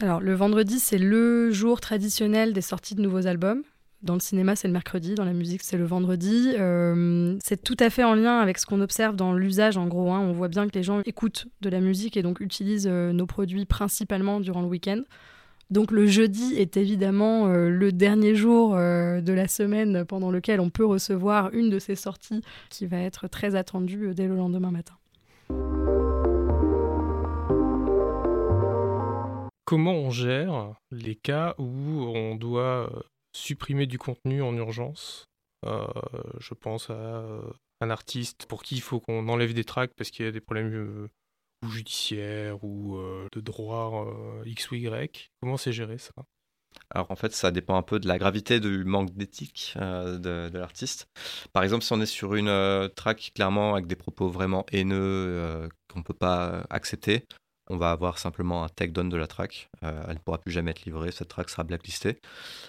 Alors, 0.00 0.20
le 0.20 0.32
vendredi, 0.32 0.78
c'est 0.78 0.96
le 0.96 1.50
jour 1.50 1.80
traditionnel 1.80 2.52
des 2.52 2.60
sorties 2.60 2.94
de 2.94 3.02
nouveaux 3.02 3.26
albums. 3.26 3.64
Dans 4.02 4.14
le 4.14 4.20
cinéma, 4.20 4.54
c'est 4.54 4.68
le 4.68 4.72
mercredi, 4.72 5.16
dans 5.16 5.24
la 5.24 5.32
musique, 5.32 5.64
c'est 5.64 5.78
le 5.78 5.84
vendredi. 5.84 6.52
Euh, 6.56 7.36
c'est 7.42 7.64
tout 7.64 7.76
à 7.80 7.90
fait 7.90 8.04
en 8.04 8.14
lien 8.14 8.38
avec 8.38 8.58
ce 8.58 8.66
qu'on 8.66 8.80
observe 8.80 9.16
dans 9.16 9.32
l'usage, 9.32 9.76
en 9.76 9.88
gros. 9.88 10.12
Hein. 10.12 10.20
On 10.20 10.30
voit 10.30 10.46
bien 10.46 10.68
que 10.68 10.74
les 10.74 10.84
gens 10.84 11.00
écoutent 11.04 11.48
de 11.62 11.68
la 11.68 11.80
musique 11.80 12.16
et 12.16 12.22
donc 12.22 12.38
utilisent 12.38 12.86
nos 12.86 13.26
produits 13.26 13.64
principalement 13.64 14.38
durant 14.38 14.62
le 14.62 14.68
week-end. 14.68 15.02
Donc 15.72 15.90
le 15.90 16.06
jeudi 16.06 16.54
est 16.56 16.76
évidemment 16.76 17.46
euh, 17.46 17.70
le 17.70 17.92
dernier 17.92 18.34
jour 18.34 18.74
euh, 18.74 19.22
de 19.22 19.32
la 19.32 19.48
semaine 19.48 20.04
pendant 20.04 20.30
lequel 20.30 20.60
on 20.60 20.68
peut 20.68 20.84
recevoir 20.84 21.48
une 21.54 21.70
de 21.70 21.78
ces 21.78 21.96
sorties 21.96 22.42
qui 22.68 22.86
va 22.86 22.98
être 22.98 23.26
très 23.26 23.54
attendue 23.54 24.08
euh, 24.08 24.12
dès 24.12 24.28
le 24.28 24.36
lendemain 24.36 24.70
matin. 24.70 24.94
comment 29.64 29.94
on 29.94 30.10
gère 30.10 30.74
les 30.90 31.14
cas 31.14 31.54
où 31.56 32.02
on 32.14 32.34
doit 32.34 32.92
supprimer 33.34 33.86
du 33.86 33.98
contenu 33.98 34.42
en 34.42 34.54
urgence? 34.54 35.24
Je 35.64 36.52
pense 36.52 36.90
à 36.90 37.24
un 37.80 37.88
artiste 37.88 38.44
pour 38.44 38.62
qui 38.62 38.74
il 38.74 38.82
faut 38.82 39.00
qu'on 39.00 39.26
enlève 39.30 39.54
des 39.54 39.64
tracks 39.64 39.92
parce 39.96 40.10
qu'il 40.10 40.26
y 40.26 40.28
a 40.28 40.32
des 40.32 40.42
problèmes 40.42 41.08
ou 41.62 41.68
judiciaires 41.68 42.62
ou 42.64 42.98
de 43.32 43.40
droit 43.40 44.06
X 44.44 44.70
ou 44.70 44.74
Y. 44.74 45.30
Comment 45.40 45.56
c'est 45.56 45.72
géré 45.72 45.98
ça? 45.98 46.12
Alors 46.90 47.10
en 47.10 47.16
fait, 47.16 47.32
ça 47.32 47.50
dépend 47.50 47.76
un 47.76 47.82
peu 47.82 47.98
de 48.00 48.08
la 48.08 48.18
gravité 48.18 48.60
du 48.60 48.84
manque 48.84 49.14
d'éthique 49.14 49.74
euh, 49.76 50.18
de, 50.18 50.58
l'artiste. 50.58 51.08
Par 51.52 51.62
exemple, 51.62 51.84
si 51.84 51.92
on 51.92 52.00
est 52.00 52.06
sur 52.06 52.34
une 52.34 52.48
euh, 52.48 52.88
track 52.88 53.32
clairement 53.34 53.74
avec 53.74 53.86
des 53.86 53.96
propos 53.96 54.28
vraiment 54.28 54.66
haineux 54.72 54.98
euh, 55.00 55.68
qu'on 55.90 56.00
ne 56.00 56.04
peut 56.04 56.14
pas 56.14 56.64
accepter, 56.70 57.24
on 57.70 57.76
va 57.76 57.92
avoir 57.92 58.18
simplement 58.18 58.64
un 58.64 58.68
take-down 58.68 59.08
de 59.08 59.16
la 59.16 59.26
track. 59.26 59.70
elle 59.80 60.14
ne 60.14 60.18
pourra 60.18 60.38
plus 60.38 60.50
jamais 60.50 60.72
être 60.72 60.84
livrée, 60.84 61.12
cette 61.12 61.28
track 61.28 61.48
sera 61.48 61.62
blacklistée. 61.64 62.18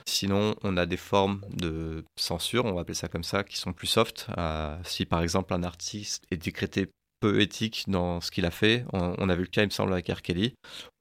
Sinon, 0.08 0.56
on 0.64 0.78
a 0.78 0.86
des 0.86 0.98
formes 0.98 1.42
de 1.50 2.06
censure, 2.16 2.66
on 2.66 2.74
va 2.74 2.82
appeler 2.82 2.94
ça 2.94 3.08
comme 3.10 3.24
ça, 3.24 3.44
qui 3.44 3.58
sont 3.58 3.74
plus 3.74 3.88
soft. 3.88 4.28
si 4.86 5.06
par 5.06 5.22
exemple 5.22 5.54
un 5.54 5.64
artiste 5.64 6.24
est 6.32 6.38
décrété 6.38 6.90
peu 7.24 7.40
éthique 7.40 7.86
dans 7.88 8.20
ce 8.20 8.32
qu'il 8.32 8.46
a 8.46 8.52
fait. 8.52 8.84
On, 8.92 9.30
a 9.30 9.36
vu 9.36 9.44
le 9.44 9.48
cas, 9.48 9.62
il 9.62 9.68
me 9.68 9.72
semble, 9.72 9.94
avec 9.94 10.10
R. 10.10 10.22
Kelly. 10.22 10.56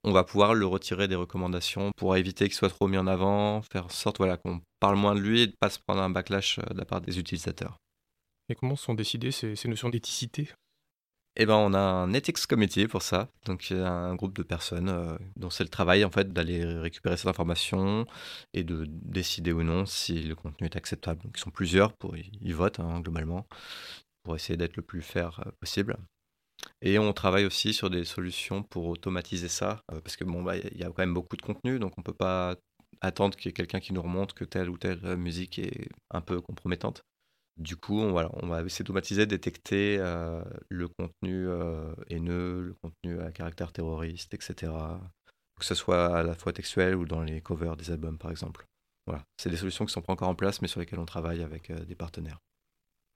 On 0.05 0.13
va 0.13 0.23
pouvoir 0.23 0.55
le 0.55 0.67
retirer 0.67 1.09
des 1.09 1.17
recommandations 1.17 1.91
pour 1.97 2.17
éviter 2.17 2.45
qu'il 2.45 2.55
soit 2.55 2.69
trop 2.69 2.87
mis 2.87 2.97
en 2.97 3.09
avant, 3.09 3.61
faire 3.63 3.87
en 3.87 3.89
sorte 3.89 4.19
voilà, 4.19 4.37
qu'on 4.37 4.61
parle 4.79 4.95
moins 4.95 5.17
de 5.17 5.21
lui 5.21 5.41
et 5.41 5.47
de 5.47 5.51
ne 5.51 5.57
pas 5.59 5.69
se 5.69 5.81
prendre 5.81 6.01
un 6.01 6.11
backlash 6.11 6.61
euh, 6.61 6.75
de 6.75 6.79
la 6.79 6.85
part 6.85 7.01
des 7.01 7.19
utilisateurs. 7.19 7.77
Et 8.49 8.55
comment 8.55 8.77
sont 8.77 8.95
décidées 8.95 9.33
ces, 9.33 9.57
notions 9.67 9.89
d'éthicité? 9.89 10.49
Eh 11.35 11.45
ben, 11.45 11.57
on 11.57 11.75
a 11.75 11.81
un 11.81 12.13
ethics 12.13 12.47
committee 12.47 12.87
pour 12.87 13.03
ça, 13.03 13.29
donc 13.47 13.71
il 13.71 13.79
y 13.79 13.81
a 13.81 13.91
un 13.91 14.15
groupe 14.15 14.37
de 14.37 14.45
personnes 14.45 14.91
euh, 14.91 15.17
dont 15.35 15.51
c'est 15.51 15.65
le 15.65 15.71
travail 15.71 16.05
en 16.05 16.11
fait 16.11 16.33
d'aller 16.33 16.65
récupérer 16.65 17.17
cette 17.17 17.27
information 17.27 18.07
et 18.55 18.63
de 18.63 18.85
décider 18.87 19.51
ou 19.51 19.65
non 19.65 19.87
si 19.87 20.23
le 20.23 20.37
contenu 20.37 20.67
est 20.67 20.77
acceptable. 20.77 21.23
Donc 21.25 21.33
ils 21.37 21.41
sont 21.41 21.51
plusieurs 21.51 21.95
pour 21.95 22.17
y 22.17 22.53
votent 22.53 22.79
hein, 22.79 23.01
globalement 23.01 23.45
pour 24.23 24.35
essayer 24.37 24.57
d'être 24.57 24.77
le 24.77 24.83
plus 24.83 25.03
fair 25.03 25.41
euh, 25.47 25.51
possible. 25.61 25.97
Et 26.81 26.99
on 26.99 27.13
travaille 27.13 27.45
aussi 27.45 27.73
sur 27.73 27.91
des 27.91 28.05
solutions 28.05 28.63
pour 28.63 28.87
automatiser 28.87 29.49
ça, 29.49 29.83
euh, 29.93 30.01
parce 30.01 30.17
que 30.17 30.25
bon, 30.25 30.43
bah, 30.43 30.57
il 30.57 30.79
y 30.79 30.85
a 30.85 30.87
quand 30.87 30.99
même 30.99 31.15
beaucoup 31.15 31.37
de 31.37 31.43
contenu, 31.43 31.79
donc 31.79 31.95
on 31.99 32.03
peut 32.03 32.15
pas 32.15 32.57
attendre 33.01 33.37
qu'il 33.37 33.47
y 33.47 33.51
ait 33.51 33.55
quelqu'un 33.55 33.81
qui 33.81 33.93
nous 33.93 34.03
remonte 34.03 34.33
que 34.33 34.45
telle 34.45 34.71
ou 34.71 34.79
telle 34.79 35.01
euh, 35.05 35.17
musique 35.17 35.59
est 35.59 35.89
un 36.11 36.21
peu 36.21 36.41
compromettante. 36.41 37.03
Du 37.59 37.77
coup, 37.77 38.01
on, 38.01 38.13
voilà, 38.13 38.31
on 38.35 38.47
va 38.47 38.63
essayer 38.63 38.85
d'automatiser, 38.85 39.27
détecter 39.27 39.99
le 40.71 40.89
contenu 40.89 41.47
haineux, 42.09 42.63
le 42.63 42.75
contenu 42.83 43.21
à 43.21 43.31
caractère 43.31 43.73
terroriste, 43.73 44.33
etc. 44.33 44.73
Que 45.61 45.65
ce 45.67 45.75
soit 45.75 46.17
à 46.17 46.23
la 46.23 46.35
fois 46.35 46.55
textuel 46.55 46.95
ou 46.97 47.05
dans 47.05 47.21
les 47.21 47.43
covers 47.43 47.77
des 47.77 47.91
albums, 47.91 48.17
par 48.17 48.31
exemple. 48.31 48.65
Voilà, 49.07 49.23
c'est 49.37 49.51
des 49.51 49.59
solutions 49.59 49.85
qui 49.85 49.91
ne 49.91 49.93
sont 49.93 50.01
pas 50.01 50.15
encore 50.15 50.31
en 50.31 50.35
place, 50.35 50.63
mais 50.63 50.69
sur 50.69 50.81
lesquelles 50.81 50.99
on 50.99 51.05
travaille 51.05 51.43
avec 51.43 51.71
des 51.71 51.95
partenaires. 51.95 52.39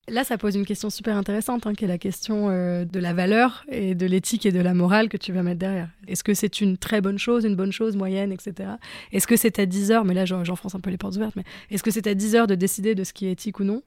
Là, 0.08 0.22
ça 0.22 0.38
pose 0.38 0.54
une 0.54 0.64
question 0.64 0.88
super 0.88 1.16
intéressante, 1.16 1.66
hein, 1.66 1.74
qui 1.74 1.84
est 1.84 1.88
la 1.88 1.98
question 1.98 2.48
euh, 2.48 2.84
de 2.84 3.00
la 3.00 3.12
valeur 3.12 3.64
et 3.68 3.96
de 3.96 4.06
l'éthique 4.06 4.46
et 4.46 4.52
de 4.52 4.60
la 4.60 4.72
morale 4.72 5.08
que 5.08 5.16
tu 5.16 5.32
vas 5.32 5.42
mettre 5.42 5.58
derrière. 5.58 5.88
Est-ce 6.06 6.22
que 6.22 6.32
c'est 6.32 6.60
une 6.60 6.78
très 6.78 7.00
bonne 7.00 7.18
chose, 7.18 7.44
une 7.44 7.56
bonne 7.56 7.72
chose, 7.72 7.96
moyenne, 7.96 8.30
etc. 8.30 8.70
Est-ce 9.12 9.26
que 9.26 9.34
c'est 9.34 9.58
à 9.58 9.66
10 9.66 9.90
heures, 9.90 10.04
mais 10.04 10.14
là 10.14 10.24
j'enfonce 10.24 10.76
un 10.76 10.80
peu 10.80 10.90
les 10.90 10.96
portes 10.96 11.16
ouvertes, 11.16 11.34
mais 11.34 11.42
est-ce 11.70 11.82
que 11.82 11.90
c'est 11.90 12.06
à 12.06 12.14
10 12.14 12.36
heures 12.36 12.46
de 12.46 12.54
décider 12.54 12.94
de 12.94 13.02
ce 13.02 13.12
qui 13.12 13.26
est 13.26 13.32
éthique 13.32 13.58
ou 13.58 13.64
non? 13.64 13.82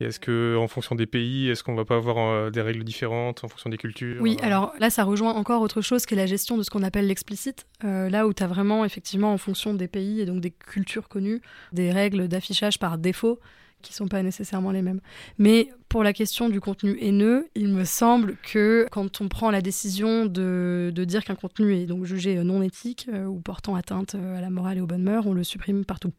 Est-ce 0.00 0.20
que, 0.20 0.56
en 0.56 0.68
fonction 0.68 0.94
des 0.94 1.06
pays, 1.06 1.48
est-ce 1.48 1.64
qu'on 1.64 1.74
va 1.74 1.84
pas 1.84 1.96
avoir 1.96 2.18
euh, 2.18 2.50
des 2.50 2.62
règles 2.62 2.84
différentes 2.84 3.42
en 3.42 3.48
fonction 3.48 3.68
des 3.68 3.78
cultures? 3.78 4.22
Oui, 4.22 4.36
alors 4.42 4.72
là, 4.78 4.90
ça 4.90 5.02
rejoint 5.02 5.34
encore 5.34 5.60
autre 5.60 5.80
chose 5.80 6.06
qui 6.06 6.14
est 6.14 6.16
la 6.16 6.26
gestion 6.26 6.56
de 6.56 6.62
ce 6.62 6.70
qu'on 6.70 6.84
appelle 6.84 7.08
l'explicite. 7.08 7.66
Euh, 7.82 8.08
là 8.08 8.28
où 8.28 8.32
tu 8.32 8.44
as 8.44 8.46
vraiment, 8.46 8.84
effectivement, 8.84 9.32
en 9.32 9.38
fonction 9.38 9.74
des 9.74 9.88
pays 9.88 10.20
et 10.20 10.24
donc 10.24 10.40
des 10.40 10.52
cultures 10.52 11.08
connues, 11.08 11.40
des 11.72 11.90
règles 11.90 12.28
d'affichage 12.28 12.78
par 12.78 12.96
défaut 12.96 13.40
qui 13.82 13.92
sont 13.92 14.08
pas 14.08 14.22
nécessairement 14.22 14.70
les 14.70 14.82
mêmes. 14.82 15.00
Mais 15.38 15.70
pour 15.88 16.02
la 16.02 16.12
question 16.12 16.48
du 16.48 16.60
contenu 16.60 16.98
haineux, 17.00 17.48
il 17.54 17.68
me 17.68 17.84
semble 17.84 18.36
que 18.42 18.86
quand 18.90 19.20
on 19.20 19.28
prend 19.28 19.50
la 19.50 19.60
décision 19.60 20.26
de, 20.26 20.92
de 20.94 21.04
dire 21.04 21.24
qu'un 21.24 21.34
contenu 21.34 21.74
est 21.74 21.86
donc 21.86 22.04
jugé 22.04 22.34
non 22.42 22.62
éthique 22.62 23.08
euh, 23.12 23.24
ou 23.24 23.40
portant 23.40 23.74
atteinte 23.74 24.14
euh, 24.14 24.38
à 24.38 24.40
la 24.40 24.50
morale 24.50 24.78
et 24.78 24.80
aux 24.80 24.86
bonnes 24.86 25.02
mœurs, 25.02 25.26
on 25.26 25.32
le 25.32 25.44
supprime 25.44 25.84
partout. 25.84 26.12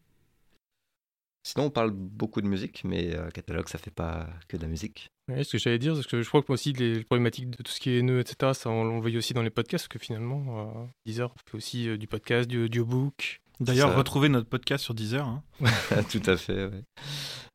Sinon, 1.43 1.65
on 1.65 1.69
parle 1.69 1.91
beaucoup 1.91 2.41
de 2.41 2.47
musique, 2.47 2.83
mais 2.83 3.15
euh, 3.15 3.29
catalogue, 3.29 3.69
ça 3.69 3.77
fait 3.77 3.93
pas 3.93 4.27
que 4.47 4.57
de 4.57 4.61
la 4.61 4.67
musique. 4.67 5.09
Oui, 5.29 5.45
ce 5.45 5.53
que 5.53 5.57
j'allais 5.57 5.79
dire, 5.79 5.93
parce 5.93 6.05
que 6.05 6.21
je 6.21 6.27
crois 6.27 6.43
que 6.43 6.51
aussi 6.51 6.73
les 6.73 7.03
problématiques 7.03 7.49
de 7.49 7.63
tout 7.63 7.71
ce 7.71 7.79
qui 7.79 7.91
est 7.91 7.99
haineux, 7.99 8.19
etc., 8.19 8.51
ça, 8.53 8.69
on, 8.69 8.95
le 8.95 8.99
voit 8.99 9.09
aussi 9.17 9.33
dans 9.33 9.41
les 9.41 9.49
podcasts, 9.49 9.87
parce 9.87 9.99
que 9.99 9.99
finalement, 9.99 10.59
euh, 10.59 10.85
Deezer 11.05 11.33
fait 11.45 11.55
aussi 11.55 11.97
du 11.97 12.07
podcast, 12.07 12.49
du 12.49 12.65
audiobook. 12.65 13.41
D'ailleurs, 13.59 13.95
retrouvez 13.95 14.29
notre 14.29 14.47
podcast 14.47 14.83
sur 14.83 14.93
Deezer. 14.93 15.27
Hein. 15.27 15.43
Tout 16.11 16.21
à 16.25 16.37
fait. 16.37 16.69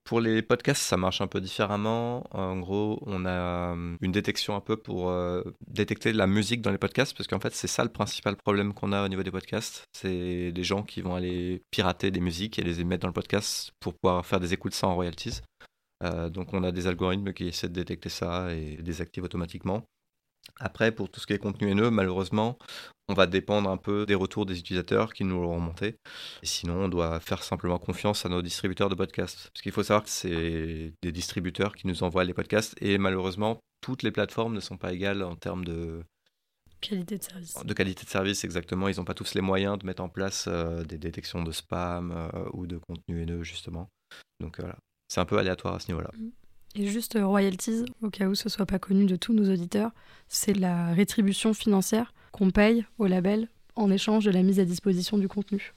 Pour 0.05 0.21
les 0.21 0.43
podcasts, 0.43 0.83
ça 0.83 0.99
marche 0.99 1.23
un 1.23 1.27
peu 1.27 1.41
différemment. 1.41 2.25
En 2.31 2.59
gros, 2.59 3.03
on 3.07 3.25
a 3.25 3.73
euh, 3.75 3.97
une 4.03 4.13
détection 4.13 4.55
un 4.55 4.61
peu 4.61 4.77
pour 4.77 5.09
euh, 5.09 5.43
détecter 5.67 6.13
la 6.13 6.27
musique 6.27 6.61
dans 6.61 6.71
les 6.71 6.79
podcasts, 6.79 7.17
parce 7.17 7.27
qu'en 7.27 7.41
fait, 7.41 7.55
c'est 7.55 7.69
ça 7.69 7.83
le 7.85 7.89
principal 7.89 8.37
problème 8.37 8.75
qu'on 8.75 8.93
a 8.93 9.03
au 9.03 9.09
niveau 9.09 9.23
des 9.23 9.31
podcasts. 9.31 9.85
C'est 9.95 10.53
des 10.53 10.65
gens 10.65 10.83
qui 10.83 11.01
vont 11.01 11.15
aller 11.15 11.63
pirater 11.71 12.11
des 12.11 12.21
musiques 12.21 12.59
et 12.59 12.63
les 12.63 12.85
mettre 12.85 13.01
dans 13.03 13.09
le 13.09 13.15
podcast 13.15 13.73
pour 13.81 13.95
pouvoir 13.95 14.27
faire 14.27 14.41
des 14.41 14.53
écoutes 14.53 14.75
sans 14.75 14.95
royalties. 14.95 15.41
Euh, 16.03 16.29
donc, 16.29 16.53
on 16.53 16.65
a 16.65 16.71
des 16.71 16.87
algorithmes 16.87 17.33
qui 17.33 17.49
essaient 17.49 17.71
de 17.71 17.75
détecter 17.75 18.11
ça 18.11 18.53
et 18.53 18.77
désactivent 18.83 19.25
automatiquement. 19.25 19.85
Après, 20.61 20.93
pour 20.93 21.11
tout 21.11 21.21
ce 21.21 21.27
qui 21.27 21.33
est 21.33 21.39
contenu 21.39 21.71
haineux, 21.71 21.91
malheureusement, 21.91 22.59
on 23.09 23.15
va 23.15 23.27
dépendre 23.27 23.69
un 23.69 23.77
peu 23.77 24.07
des 24.07 24.15
retours 24.15 24.47
des 24.47 24.59
utilisateurs 24.59 25.13
qui 25.13 25.25
nous 25.25 25.43
l'ont 25.43 25.55
remonté. 25.55 25.97
Et 26.43 26.47
sinon, 26.47 26.85
on 26.85 26.89
doit 26.89 27.21
faire 27.21 27.43
simplement 27.43 27.79
confiance 27.79 28.25
à 28.25 28.29
nos 28.29 28.41
distributeurs 28.41 28.89
de 28.89 28.95
podcasts. 28.95 29.51
Parce 29.53 29.63
qu'il 29.63 29.73
faut 29.73 29.83
savoir 29.83 30.05
que 30.05 30.11
c'est 30.11 30.93
des 31.03 31.13
distributeurs 31.13 31.75
qui 31.75 31.87
nous 31.87 32.03
envoient 32.03 32.25
les 32.25 32.35
podcasts. 32.35 32.75
Et 32.81 32.99
malheureusement, 32.99 33.59
toutes 33.81 34.03
les 34.03 34.11
plateformes 34.11 34.55
ne 34.55 34.61
sont 34.61 34.79
pas 34.79 34.93
égales 34.93 35.23
en 35.23 35.37
termes 35.37 35.65
de, 35.65 36.03
Qualité 36.81 37.17
de 37.17 37.23
service. 37.23 37.55
De 37.65 37.73
qualité 37.73 38.05
de 38.05 38.11
service, 38.11 38.45
exactement. 38.45 38.89
Ils 38.89 38.97
n'ont 38.97 39.05
pas 39.05 39.15
tous 39.15 39.35
les 39.35 39.41
moyens 39.41 39.79
de 39.79 39.87
mettre 39.87 40.03
en 40.03 40.11
place 40.11 40.47
euh, 40.49 40.85
des 40.85 40.99
détections 40.99 41.43
de 41.43 41.51
spam 41.51 42.13
euh, 42.13 42.45
ou 42.53 42.67
de 42.67 42.77
contenu 42.77 43.23
haineux, 43.23 43.43
justement. 43.43 43.89
Donc 44.41 44.61
voilà, 44.61 44.77
c'est 45.09 45.21
un 45.21 45.25
peu 45.25 45.39
aléatoire 45.39 45.75
à 45.75 45.81
ce 45.81 45.89
niveau-là. 45.89 46.11
Et 46.77 46.87
juste 46.87 47.17
euh, 47.17 47.27
royalties, 47.27 47.85
au 48.03 48.11
cas 48.11 48.27
où 48.27 48.35
ce 48.35 48.49
soit 48.49 48.67
pas 48.67 48.79
connu 48.79 49.07
de 49.07 49.17
tous 49.17 49.33
nos 49.33 49.53
auditeurs, 49.53 49.93
c'est 50.29 50.55
la 50.55 50.93
rétribution 50.93 51.55
financière 51.55 52.13
qu'on 52.33 52.51
paye 52.51 52.85
au 52.99 53.07
label 53.07 53.49
en 53.77 53.91
échange 53.91 54.25
de 54.25 54.31
la 54.31 54.43
mise 54.43 54.59
à 54.59 54.65
disposition 54.65 55.19
du 55.19 55.29
contenu. 55.29 55.73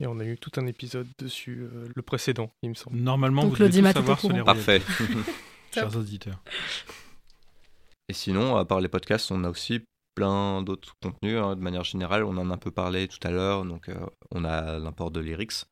Et 0.00 0.06
on 0.06 0.18
a 0.18 0.24
eu 0.24 0.36
tout 0.38 0.50
un 0.56 0.66
épisode 0.66 1.06
dessus, 1.18 1.60
euh, 1.62 1.86
le 1.94 2.02
précédent, 2.02 2.50
il 2.62 2.70
me 2.70 2.74
semble. 2.74 2.96
Normalement, 2.96 3.46
vous 3.46 3.56
devez 3.56 3.80
tout 3.80 3.92
savoir 3.92 4.18
sur 4.18 4.32
les 4.32 4.42
Parfait. 4.42 4.82
Chers 5.74 5.96
auditeurs. 5.96 6.42
Et 8.08 8.12
sinon, 8.12 8.56
à 8.56 8.64
part 8.64 8.80
les 8.80 8.88
podcasts, 8.88 9.30
on 9.30 9.44
a 9.44 9.50
aussi 9.50 9.84
plein 10.16 10.62
d'autres 10.62 10.94
contenus. 11.00 11.38
Hein. 11.38 11.54
De 11.54 11.60
manière 11.60 11.84
générale, 11.84 12.24
on 12.24 12.36
en 12.38 12.50
a 12.50 12.54
un 12.54 12.58
peu 12.58 12.72
parlé 12.72 13.06
tout 13.06 13.20
à 13.22 13.30
l'heure. 13.30 13.64
Donc, 13.64 13.88
euh, 13.88 13.94
on 14.32 14.44
a 14.44 14.80
l'import 14.80 15.12
de 15.12 15.20
lyrics 15.20 15.64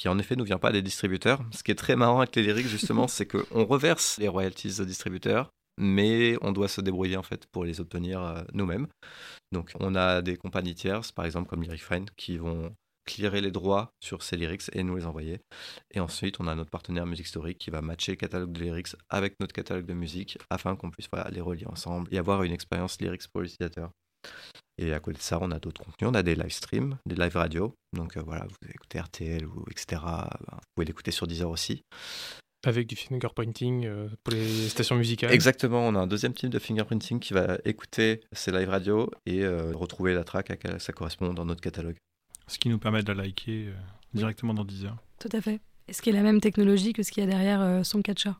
qui 0.00 0.08
en 0.08 0.18
effet 0.18 0.34
ne 0.34 0.42
vient 0.42 0.58
pas 0.58 0.72
des 0.72 0.80
distributeurs. 0.80 1.44
Ce 1.52 1.62
qui 1.62 1.72
est 1.72 1.74
très 1.74 1.94
marrant 1.94 2.20
avec 2.20 2.34
les 2.34 2.42
lyrics, 2.42 2.66
justement, 2.66 3.06
c'est 3.08 3.26
qu'on 3.26 3.66
reverse 3.66 4.16
les 4.16 4.28
royalties 4.28 4.80
aux 4.80 4.86
distributeurs, 4.86 5.50
mais 5.76 6.38
on 6.40 6.52
doit 6.52 6.68
se 6.68 6.80
débrouiller 6.80 7.18
en 7.18 7.22
fait 7.22 7.44
pour 7.52 7.64
les 7.64 7.82
obtenir 7.82 8.22
euh, 8.22 8.42
nous-mêmes. 8.54 8.86
Donc 9.52 9.72
on 9.78 9.94
a 9.94 10.22
des 10.22 10.38
compagnies 10.38 10.74
tierces, 10.74 11.12
par 11.12 11.26
exemple 11.26 11.50
comme 11.50 11.62
Lyricfriend, 11.62 12.06
qui 12.16 12.38
vont 12.38 12.74
clearer 13.04 13.42
les 13.42 13.50
droits 13.50 13.92
sur 14.00 14.22
ces 14.22 14.38
lyrics 14.38 14.70
et 14.72 14.82
nous 14.84 14.96
les 14.96 15.04
envoyer. 15.04 15.40
Et 15.90 16.00
ensuite, 16.00 16.40
on 16.40 16.46
a 16.46 16.54
notre 16.54 16.70
partenaire 16.70 17.04
Music 17.04 17.26
Story 17.26 17.54
qui 17.54 17.68
va 17.68 17.82
matcher 17.82 18.12
le 18.12 18.16
catalogue 18.16 18.52
de 18.52 18.60
lyrics 18.60 18.96
avec 19.10 19.38
notre 19.38 19.52
catalogue 19.52 19.84
de 19.84 19.92
musique 19.92 20.38
afin 20.48 20.76
qu'on 20.76 20.90
puisse 20.90 21.10
les 21.30 21.42
relier 21.42 21.66
ensemble 21.66 22.08
et 22.10 22.16
avoir 22.16 22.42
une 22.42 22.52
expérience 22.52 22.98
lyrics 23.02 23.28
pour 23.28 23.42
l'utilisateur. 23.42 23.90
Et 24.80 24.94
à 24.94 25.00
côté 25.00 25.18
de 25.18 25.22
ça, 25.22 25.38
on 25.42 25.50
a 25.50 25.58
d'autres 25.58 25.84
contenus. 25.84 26.10
On 26.10 26.14
a 26.14 26.22
des 26.22 26.34
live 26.34 26.50
streams, 26.50 26.96
des 27.04 27.14
live 27.14 27.36
radio. 27.36 27.74
Donc 27.94 28.16
euh, 28.16 28.22
voilà, 28.24 28.46
vous 28.46 28.68
écoutez 28.68 28.98
RTL 28.98 29.46
ou 29.46 29.64
etc. 29.70 30.00
Ben, 30.02 30.30
vous 30.52 30.58
pouvez 30.74 30.86
l'écouter 30.86 31.10
sur 31.10 31.26
Deezer 31.26 31.50
aussi. 31.50 31.84
Avec 32.64 32.86
du 32.86 32.96
fingerprinting 32.96 33.86
euh, 33.86 34.08
pour 34.24 34.32
les 34.32 34.68
stations 34.70 34.96
musicales. 34.96 35.32
Exactement, 35.32 35.86
on 35.86 35.94
a 35.94 35.98
un 35.98 36.06
deuxième 36.06 36.32
type 36.32 36.48
de 36.48 36.58
fingerprinting 36.58 37.20
qui 37.20 37.34
va 37.34 37.58
écouter 37.66 38.22
ces 38.32 38.52
live 38.52 38.70
radio 38.70 39.10
et 39.26 39.44
euh, 39.44 39.72
retrouver 39.74 40.14
la 40.14 40.24
track 40.24 40.50
à 40.50 40.54
laquelle 40.54 40.80
ça 40.80 40.94
correspond 40.94 41.34
dans 41.34 41.44
notre 41.44 41.60
catalogue. 41.60 41.96
Ce 42.46 42.58
qui 42.58 42.70
nous 42.70 42.78
permet 42.78 43.02
de 43.02 43.12
la 43.12 43.22
liker 43.22 43.72
directement 44.14 44.54
dans 44.54 44.64
Deezer. 44.64 44.96
Tout 45.18 45.28
à 45.32 45.42
fait. 45.42 45.60
est 45.88 45.92
ce 45.92 46.00
qui 46.00 46.08
est 46.08 46.14
la 46.14 46.22
même 46.22 46.40
technologie 46.40 46.94
que 46.94 47.02
ce 47.02 47.12
qu'il 47.12 47.22
y 47.22 47.26
a 47.26 47.30
derrière 47.30 47.84
son 47.84 48.02
catcher. 48.02 48.32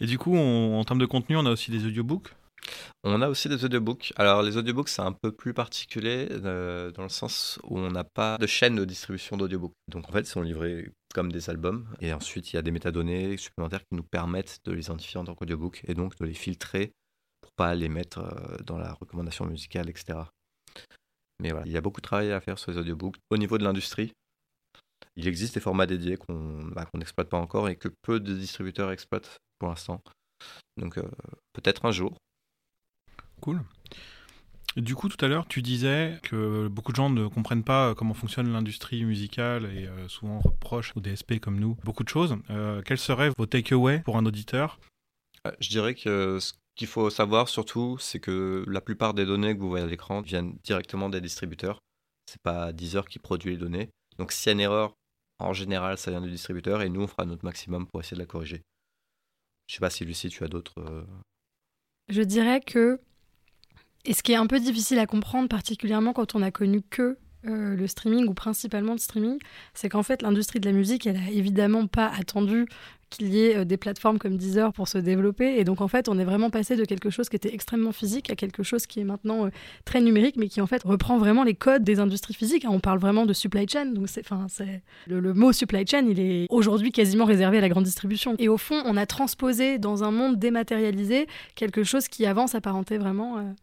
Et 0.00 0.06
du 0.06 0.18
coup, 0.18 0.36
en 0.36 0.84
termes 0.84 0.98
de 0.98 1.06
contenu, 1.06 1.36
on 1.36 1.46
a 1.46 1.50
aussi 1.50 1.70
des 1.70 1.86
audiobooks 1.86 2.34
on 3.02 3.20
a 3.20 3.28
aussi 3.28 3.48
des 3.48 3.64
audiobooks. 3.64 4.12
Alors 4.16 4.42
les 4.42 4.56
audiobooks 4.56 4.88
c'est 4.88 5.02
un 5.02 5.12
peu 5.12 5.32
plus 5.32 5.54
particulier 5.54 6.28
euh, 6.30 6.90
dans 6.92 7.02
le 7.02 7.08
sens 7.08 7.58
où 7.64 7.78
on 7.78 7.90
n'a 7.90 8.04
pas 8.04 8.38
de 8.38 8.46
chaîne 8.46 8.76
de 8.76 8.84
distribution 8.84 9.36
d'audiobooks. 9.36 9.74
Donc 9.88 10.08
en 10.08 10.12
fait 10.12 10.20
ils 10.20 10.26
sont 10.26 10.42
livrés 10.42 10.90
comme 11.14 11.30
des 11.30 11.50
albums 11.50 11.86
et 12.00 12.12
ensuite 12.12 12.52
il 12.52 12.56
y 12.56 12.58
a 12.58 12.62
des 12.62 12.70
métadonnées 12.70 13.36
supplémentaires 13.36 13.80
qui 13.80 13.94
nous 13.94 14.02
permettent 14.02 14.58
de 14.64 14.72
les 14.72 14.84
identifier 14.84 15.20
en 15.20 15.24
tant 15.24 15.34
qu'audiobook 15.34 15.82
et 15.86 15.94
donc 15.94 16.16
de 16.16 16.24
les 16.24 16.34
filtrer 16.34 16.92
pour 17.40 17.52
pas 17.56 17.74
les 17.74 17.88
mettre 17.88 18.18
euh, 18.18 18.56
dans 18.64 18.78
la 18.78 18.92
recommandation 18.92 19.46
musicale, 19.46 19.88
etc. 19.88 20.18
Mais 21.40 21.50
voilà, 21.50 21.66
il 21.66 21.72
y 21.72 21.76
a 21.76 21.80
beaucoup 21.80 22.00
de 22.00 22.06
travail 22.06 22.32
à 22.32 22.40
faire 22.40 22.58
sur 22.58 22.70
les 22.72 22.78
audiobooks. 22.78 23.16
Au 23.30 23.36
niveau 23.36 23.58
de 23.58 23.64
l'industrie, 23.64 24.12
il 25.16 25.28
existe 25.28 25.54
des 25.54 25.60
formats 25.60 25.86
dédiés 25.86 26.16
qu'on 26.16 26.64
bah, 26.64 26.88
n'exploite 26.94 27.28
pas 27.28 27.38
encore 27.38 27.68
et 27.68 27.76
que 27.76 27.88
peu 28.02 28.18
de 28.18 28.34
distributeurs 28.34 28.90
exploitent 28.90 29.36
pour 29.58 29.68
l'instant. 29.68 30.00
Donc 30.76 30.98
euh, 30.98 31.08
peut-être 31.52 31.84
un 31.84 31.92
jour. 31.92 32.16
Cool. 33.44 33.60
Du 34.78 34.94
coup, 34.94 35.10
tout 35.10 35.22
à 35.22 35.28
l'heure, 35.28 35.46
tu 35.46 35.60
disais 35.60 36.18
que 36.22 36.66
beaucoup 36.68 36.92
de 36.92 36.96
gens 36.96 37.10
ne 37.10 37.26
comprennent 37.26 37.62
pas 37.62 37.94
comment 37.94 38.14
fonctionne 38.14 38.50
l'industrie 38.50 39.04
musicale 39.04 39.66
et 39.66 39.86
euh, 39.86 40.08
souvent 40.08 40.40
reprochent 40.40 40.96
aux 40.96 41.00
DSP 41.00 41.40
comme 41.40 41.60
nous 41.60 41.76
beaucoup 41.84 42.04
de 42.04 42.08
choses. 42.08 42.38
Euh, 42.48 42.80
quels 42.80 42.96
seraient 42.96 43.30
vos 43.36 43.44
takeaways 43.44 44.00
pour 44.00 44.16
un 44.16 44.24
auditeur? 44.24 44.80
Je 45.60 45.68
dirais 45.68 45.94
que 45.94 46.38
ce 46.40 46.54
qu'il 46.74 46.86
faut 46.86 47.10
savoir 47.10 47.50
surtout, 47.50 47.98
c'est 47.98 48.18
que 48.18 48.64
la 48.66 48.80
plupart 48.80 49.12
des 49.12 49.26
données 49.26 49.54
que 49.54 49.60
vous 49.60 49.68
voyez 49.68 49.84
à 49.84 49.88
l'écran 49.88 50.22
viennent 50.22 50.56
directement 50.64 51.10
des 51.10 51.20
distributeurs. 51.20 51.80
C'est 52.24 52.40
pas 52.40 52.72
Deezer 52.72 53.06
qui 53.06 53.18
produit 53.18 53.50
les 53.50 53.58
données. 53.58 53.90
Donc 54.16 54.32
s'il 54.32 54.46
y 54.46 54.50
a 54.50 54.52
une 54.54 54.60
erreur, 54.60 54.94
en 55.38 55.52
général, 55.52 55.98
ça 55.98 56.10
vient 56.10 56.22
du 56.22 56.30
distributeur 56.30 56.80
et 56.80 56.88
nous, 56.88 57.02
on 57.02 57.08
fera 57.08 57.26
notre 57.26 57.44
maximum 57.44 57.86
pour 57.86 58.00
essayer 58.00 58.16
de 58.16 58.22
la 58.22 58.26
corriger. 58.26 58.62
Je 59.66 59.74
sais 59.74 59.80
pas 59.80 59.90
si 59.90 60.06
Lucie, 60.06 60.30
tu 60.30 60.44
as 60.44 60.48
d'autres. 60.48 60.80
Euh, 60.80 61.04
Je 62.08 62.22
dirais 62.22 62.62
que 62.62 62.98
et 64.04 64.12
ce 64.12 64.22
qui 64.22 64.32
est 64.32 64.36
un 64.36 64.46
peu 64.46 64.60
difficile 64.60 64.98
à 64.98 65.06
comprendre, 65.06 65.48
particulièrement 65.48 66.12
quand 66.12 66.34
on 66.34 66.42
a 66.42 66.50
connu 66.50 66.82
que 66.82 67.18
euh, 67.46 67.76
le 67.76 67.86
streaming 67.86 68.26
ou 68.26 68.34
principalement 68.34 68.92
le 68.92 68.98
streaming, 68.98 69.38
c'est 69.74 69.90
qu'en 69.90 70.02
fait 70.02 70.22
l'industrie 70.22 70.60
de 70.60 70.66
la 70.66 70.72
musique, 70.72 71.06
elle 71.06 71.16
a 71.16 71.30
évidemment 71.30 71.86
pas 71.86 72.10
attendu 72.18 72.66
qu'il 73.10 73.28
y 73.28 73.42
ait 73.42 73.56
euh, 73.56 73.64
des 73.64 73.76
plateformes 73.76 74.18
comme 74.18 74.38
Deezer 74.38 74.72
pour 74.72 74.88
se 74.88 74.96
développer. 74.96 75.58
Et 75.58 75.64
donc 75.64 75.82
en 75.82 75.88
fait, 75.88 76.08
on 76.08 76.18
est 76.18 76.24
vraiment 76.24 76.48
passé 76.48 76.74
de 76.74 76.84
quelque 76.86 77.10
chose 77.10 77.28
qui 77.28 77.36
était 77.36 77.52
extrêmement 77.52 77.92
physique 77.92 78.30
à 78.30 78.34
quelque 78.34 78.62
chose 78.62 78.86
qui 78.86 79.00
est 79.00 79.04
maintenant 79.04 79.44
euh, 79.44 79.50
très 79.84 80.00
numérique, 80.00 80.36
mais 80.38 80.48
qui 80.48 80.62
en 80.62 80.66
fait 80.66 80.82
reprend 80.84 81.18
vraiment 81.18 81.44
les 81.44 81.54
codes 81.54 81.84
des 81.84 82.00
industries 82.00 82.34
physiques. 82.34 82.64
On 82.66 82.80
parle 82.80 82.98
vraiment 82.98 83.26
de 83.26 83.34
supply 83.34 83.68
chain. 83.68 83.86
Donc 83.86 84.08
c'est, 84.08 84.20
enfin, 84.20 84.46
c'est 84.48 84.82
le, 85.06 85.20
le, 85.20 85.34
mot 85.34 85.52
supply 85.52 85.86
chain, 85.86 86.06
il 86.08 86.20
est 86.20 86.46
aujourd'hui 86.48 86.92
quasiment 86.92 87.26
réservé 87.26 87.58
à 87.58 87.60
la 87.60 87.68
grande 87.68 87.84
distribution. 87.84 88.36
Et 88.38 88.48
au 88.48 88.56
fond, 88.56 88.82
on 88.86 88.96
a 88.96 89.04
transposé 89.04 89.78
dans 89.78 90.02
un 90.02 90.10
monde 90.10 90.38
dématérialisé 90.38 91.26
quelque 91.56 91.84
chose 91.84 92.08
qui 92.08 92.24
avant 92.24 92.46
s'apparentait 92.46 92.96
vraiment 92.98 93.54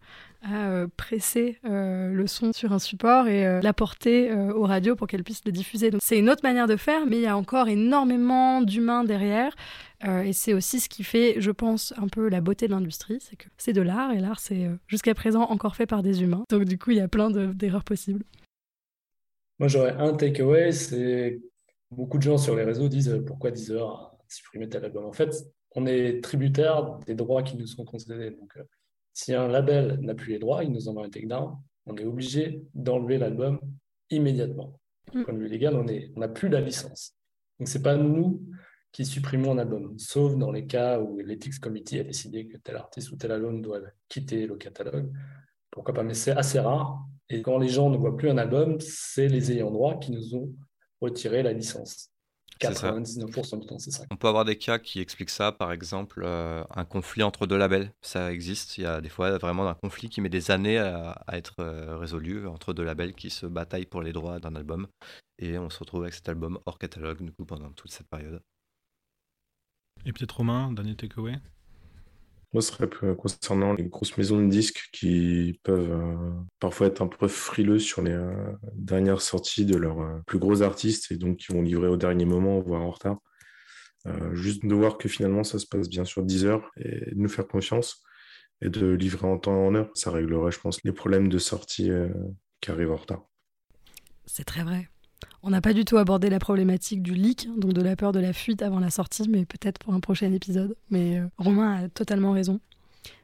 à 0.43 0.69
euh, 0.69 0.87
presser 0.97 1.57
euh, 1.65 2.11
le 2.11 2.27
son 2.27 2.51
sur 2.53 2.73
un 2.73 2.79
support 2.79 3.27
et 3.27 3.45
euh, 3.45 3.61
l'apporter 3.61 4.31
aux 4.31 4.63
radios 4.63 4.95
pour 4.95 5.07
qu'elles 5.07 5.23
puissent 5.23 5.45
le 5.45 5.51
diffuser. 5.51 5.91
C'est 6.01 6.17
une 6.17 6.29
autre 6.29 6.43
manière 6.43 6.67
de 6.67 6.75
faire, 6.75 7.05
mais 7.05 7.17
il 7.17 7.23
y 7.23 7.27
a 7.27 7.37
encore 7.37 7.67
énormément 7.67 8.61
d'humains 8.61 9.03
derrière. 9.03 9.55
et 10.03 10.33
c'est 10.33 10.53
aussi 10.53 10.79
ce 10.79 10.89
qui 10.89 11.03
fait, 11.03 11.35
je 11.39 11.51
pense, 11.51 11.93
un 11.97 12.07
peu 12.07 12.27
la 12.29 12.41
beauté 12.41 12.67
de 12.67 12.71
l'industrie, 12.71 13.19
c'est 13.21 13.35
que 13.35 13.47
c'est 13.57 13.73
de 13.73 13.81
l'art, 13.81 14.11
et 14.11 14.19
l'art, 14.19 14.39
c'est 14.39 14.67
jusqu'à 14.87 15.13
présent 15.13 15.43
encore 15.43 15.75
fait 15.75 15.85
par 15.85 16.01
des 16.01 16.23
humains. 16.23 16.43
Donc 16.49 16.65
du 16.65 16.77
coup, 16.77 16.91
il 16.91 16.97
y 16.97 17.01
a 17.01 17.07
plein 17.07 17.29
d'erreurs 17.29 17.83
possibles. 17.83 18.23
Moi, 19.59 19.67
j'aurais 19.67 19.91
un 19.91 20.13
takeaway, 20.13 20.71
c'est 20.71 21.39
beaucoup 21.91 22.17
de 22.17 22.23
gens 22.23 22.37
sur 22.37 22.55
les 22.55 22.63
réseaux 22.63 22.87
disent 22.87 23.21
pourquoi 23.27 23.51
Deezer 23.51 23.87
a 23.87 24.17
supprimé 24.27 24.67
tel 24.67 24.85
album? 24.85 25.05
En 25.05 25.13
fait, 25.13 25.35
on 25.75 25.85
est 25.85 26.23
tributaire 26.23 26.97
des 27.05 27.15
droits 27.15 27.43
qui 27.43 27.57
nous 27.57 27.67
sont 27.67 27.85
concédés. 27.85 28.35
Si 29.13 29.33
un 29.33 29.47
label 29.47 29.99
n'a 30.01 30.15
plus 30.15 30.33
les 30.33 30.39
droits, 30.39 30.63
il 30.63 30.71
nous 30.71 30.87
envoie 30.87 31.05
un 31.05 31.09
takedown, 31.09 31.57
on 31.85 31.95
est 31.97 32.05
obligé 32.05 32.63
d'enlever 32.73 33.17
l'album 33.17 33.59
immédiatement. 34.09 34.79
Du 35.13 35.23
point 35.23 35.33
de 35.33 35.39
vue 35.39 35.47
légal, 35.47 35.75
on 35.75 36.19
n'a 36.19 36.27
plus 36.27 36.49
la 36.49 36.61
licence. 36.61 37.15
Donc, 37.59 37.67
ce 37.67 37.77
n'est 37.77 37.83
pas 37.83 37.97
nous 37.97 38.41
qui 38.91 39.05
supprimons 39.05 39.53
un 39.53 39.57
album, 39.57 39.97
sauf 39.97 40.35
dans 40.35 40.51
les 40.51 40.65
cas 40.65 40.99
où 40.99 41.17
l'Ethics 41.19 41.59
Committee 41.59 41.99
a 41.99 42.03
décidé 42.03 42.47
que 42.47 42.57
tel 42.57 42.75
artiste 42.75 43.11
ou 43.11 43.15
tel 43.15 43.31
album 43.31 43.61
doit 43.61 43.79
quitter 44.09 44.45
le 44.47 44.57
catalogue. 44.57 45.11
Pourquoi 45.69 45.93
pas 45.93 46.03
Mais 46.03 46.13
c'est 46.13 46.31
assez 46.31 46.59
rare. 46.59 47.05
Et 47.29 47.41
quand 47.41 47.57
les 47.57 47.69
gens 47.69 47.89
ne 47.89 47.97
voient 47.97 48.17
plus 48.17 48.29
un 48.29 48.37
album, 48.37 48.77
c'est 48.79 49.29
les 49.29 49.51
ayants 49.51 49.71
droit 49.71 49.97
qui 49.97 50.11
nous 50.11 50.35
ont 50.35 50.53
retiré 50.99 51.41
la 51.41 51.53
licence. 51.53 52.11
99% 52.61 53.59
du 53.59 53.65
temps, 53.65 53.79
c'est 53.79 53.91
ça. 53.91 54.03
On 54.11 54.15
peut 54.15 54.27
avoir 54.27 54.45
des 54.45 54.57
cas 54.57 54.79
qui 54.79 54.99
expliquent 54.99 55.29
ça, 55.29 55.51
par 55.51 55.71
exemple 55.71 56.21
euh, 56.23 56.63
un 56.75 56.85
conflit 56.85 57.23
entre 57.23 57.47
deux 57.47 57.57
labels. 57.57 57.91
Ça 58.01 58.31
existe, 58.31 58.77
il 58.77 58.83
y 58.83 58.85
a 58.85 59.01
des 59.01 59.09
fois 59.09 59.37
vraiment 59.37 59.67
un 59.67 59.73
conflit 59.73 60.09
qui 60.09 60.21
met 60.21 60.29
des 60.29 60.51
années 60.51 60.77
à, 60.77 61.23
être 61.31 61.55
euh, 61.59 61.97
résolu 61.97 62.47
entre 62.47 62.73
deux 62.73 62.83
labels 62.83 63.13
qui 63.13 63.29
se 63.29 63.45
bataillent 63.45 63.85
pour 63.85 64.01
les 64.01 64.13
droits 64.13 64.39
d'un 64.39 64.55
album. 64.55 64.87
Et 65.39 65.57
on 65.57 65.69
se 65.69 65.79
retrouve 65.79 66.03
avec 66.03 66.13
cet 66.13 66.29
album 66.29 66.59
hors 66.65 66.77
catalogue 66.77 67.23
du 67.23 67.31
coup 67.31 67.45
pendant 67.45 67.71
toute 67.71 67.91
cette 67.91 68.07
période. 68.07 68.41
Et 70.05 70.13
peut-être 70.13 70.37
Romain, 70.37 70.71
dernier 70.71 70.95
takeaway? 70.95 71.35
Moi, 72.53 72.61
ce 72.61 72.73
serait 72.73 72.89
concernant 73.15 73.73
les 73.73 73.85
grosses 73.85 74.17
maisons 74.17 74.43
de 74.43 74.49
disques 74.49 74.89
qui 74.91 75.59
peuvent 75.63 75.91
euh, 75.91 76.31
parfois 76.59 76.87
être 76.87 77.01
un 77.01 77.07
peu 77.07 77.29
frileux 77.29 77.79
sur 77.79 78.01
les 78.01 78.11
euh, 78.11 78.51
dernières 78.73 79.21
sorties 79.21 79.65
de 79.65 79.77
leurs 79.77 80.01
euh, 80.01 80.19
plus 80.27 80.37
gros 80.37 80.61
artistes 80.61 81.11
et 81.11 81.17
donc 81.17 81.37
qui 81.37 81.53
vont 81.53 81.61
livrer 81.61 81.87
au 81.87 81.95
dernier 81.95 82.25
moment, 82.25 82.59
voire 82.59 82.81
en 82.81 82.91
retard. 82.91 83.19
juste 84.33 84.65
de 84.65 84.75
voir 84.75 84.97
que 84.97 85.07
finalement 85.07 85.43
ça 85.43 85.59
se 85.59 85.67
passe 85.67 85.87
bien 85.87 86.05
sur 86.05 86.23
10 86.23 86.45
heures 86.45 86.71
et 86.77 87.11
de 87.11 87.15
nous 87.15 87.29
faire 87.29 87.47
confiance 87.47 88.03
et 88.61 88.69
de 88.69 88.87
livrer 88.95 89.27
en 89.27 89.37
temps 89.37 89.55
et 89.55 89.67
en 89.67 89.75
heure. 89.75 89.91
Ça 89.93 90.11
réglerait, 90.11 90.51
je 90.51 90.59
pense, 90.59 90.83
les 90.83 90.91
problèmes 90.91 91.29
de 91.29 91.37
sortie 91.37 91.89
qui 92.59 92.71
arrivent 92.71 92.91
en 92.91 92.97
retard. 92.97 93.23
C'est 94.25 94.43
très 94.43 94.63
vrai. 94.63 94.89
On 95.43 95.49
n'a 95.49 95.61
pas 95.61 95.73
du 95.73 95.85
tout 95.85 95.97
abordé 95.97 96.29
la 96.29 96.37
problématique 96.37 97.01
du 97.01 97.15
leak, 97.15 97.47
donc 97.57 97.73
de 97.73 97.81
la 97.81 97.95
peur 97.95 98.11
de 98.11 98.19
la 98.19 98.31
fuite 98.31 98.61
avant 98.61 98.79
la 98.79 98.91
sortie, 98.91 99.27
mais 99.27 99.45
peut-être 99.45 99.79
pour 99.79 99.93
un 99.93 99.99
prochain 99.99 100.31
épisode. 100.31 100.75
Mais 100.91 101.17
euh, 101.17 101.25
Romain 101.37 101.85
a 101.85 101.89
totalement 101.89 102.31
raison. 102.31 102.59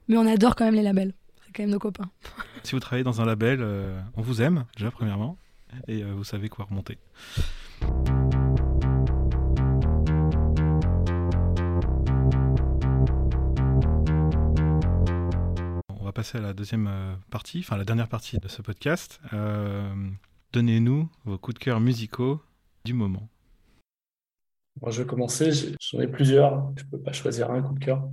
Mais 0.07 0.17
on 0.17 0.25
adore 0.25 0.55
quand 0.55 0.65
même 0.65 0.73
les 0.73 0.81
labels. 0.81 1.13
C'est 1.45 1.53
quand 1.53 1.63
même 1.63 1.71
nos 1.71 1.79
copains. 1.79 2.09
Si 2.63 2.73
vous 2.73 2.79
travaillez 2.81 3.03
dans 3.03 3.21
un 3.21 3.25
label, 3.25 3.59
euh, 3.61 3.97
on 4.17 4.21
vous 4.21 4.41
aime, 4.41 4.65
déjà, 4.75 4.91
premièrement, 4.91 5.37
et 5.87 6.03
euh, 6.03 6.11
vous 6.13 6.25
savez 6.25 6.49
quoi 6.49 6.65
remonter. 6.65 6.97
On 15.97 16.03
va 16.03 16.11
passer 16.11 16.39
à 16.39 16.41
la 16.41 16.53
deuxième 16.53 16.89
partie, 17.29 17.59
enfin 17.59 17.77
la 17.77 17.85
dernière 17.85 18.09
partie 18.09 18.37
de 18.37 18.47
ce 18.49 18.61
podcast. 18.61 19.21
Donnez-nous 20.53 21.09
vos 21.25 21.37
coups 21.37 21.55
de 21.55 21.59
cœur 21.59 21.79
musicaux 21.79 22.41
du 22.85 22.93
moment. 22.93 23.27
Moi, 24.81 24.91
je 24.91 25.01
vais 25.01 25.07
commencer. 25.07 25.51
J'en 25.79 25.99
ai 25.99 26.07
plusieurs. 26.07 26.71
Je 26.77 26.85
ne 26.85 26.89
peux 26.89 26.99
pas 26.99 27.11
choisir 27.11 27.51
un 27.51 27.61
coup 27.61 27.73
de 27.73 27.79
cœur. 27.83 28.09